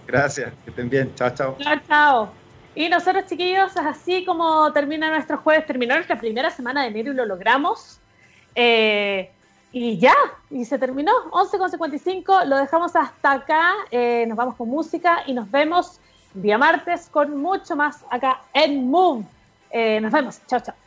Gracias, 0.06 0.52
que 0.62 0.70
estén 0.70 0.90
bien, 0.90 1.10
chao, 1.14 1.30
chao. 1.30 1.56
Chao, 1.58 1.80
chao. 1.88 2.43
Y 2.74 2.88
nosotros, 2.88 3.26
chiquillos, 3.26 3.76
así 3.76 4.24
como 4.24 4.72
termina 4.72 5.08
nuestro 5.10 5.38
jueves, 5.38 5.66
terminó 5.66 5.94
nuestra 5.94 6.18
primera 6.18 6.50
semana 6.50 6.82
de 6.82 6.88
enero 6.88 7.12
y 7.12 7.14
lo 7.14 7.24
logramos. 7.24 8.00
Eh, 8.54 9.30
y 9.72 9.98
ya, 9.98 10.14
y 10.50 10.64
se 10.64 10.78
terminó, 10.78 11.12
11.55, 11.30 12.46
lo 12.46 12.56
dejamos 12.56 12.94
hasta 12.94 13.32
acá, 13.32 13.72
eh, 13.90 14.24
nos 14.28 14.36
vamos 14.36 14.54
con 14.54 14.68
música 14.68 15.24
y 15.26 15.32
nos 15.32 15.50
vemos 15.50 15.98
día 16.32 16.58
martes 16.58 17.08
con 17.10 17.36
mucho 17.36 17.74
más 17.74 18.04
acá 18.10 18.42
en 18.52 18.88
Move. 18.88 19.24
Eh, 19.70 20.00
nos 20.00 20.12
vemos, 20.12 20.40
chao, 20.46 20.60
chao. 20.60 20.83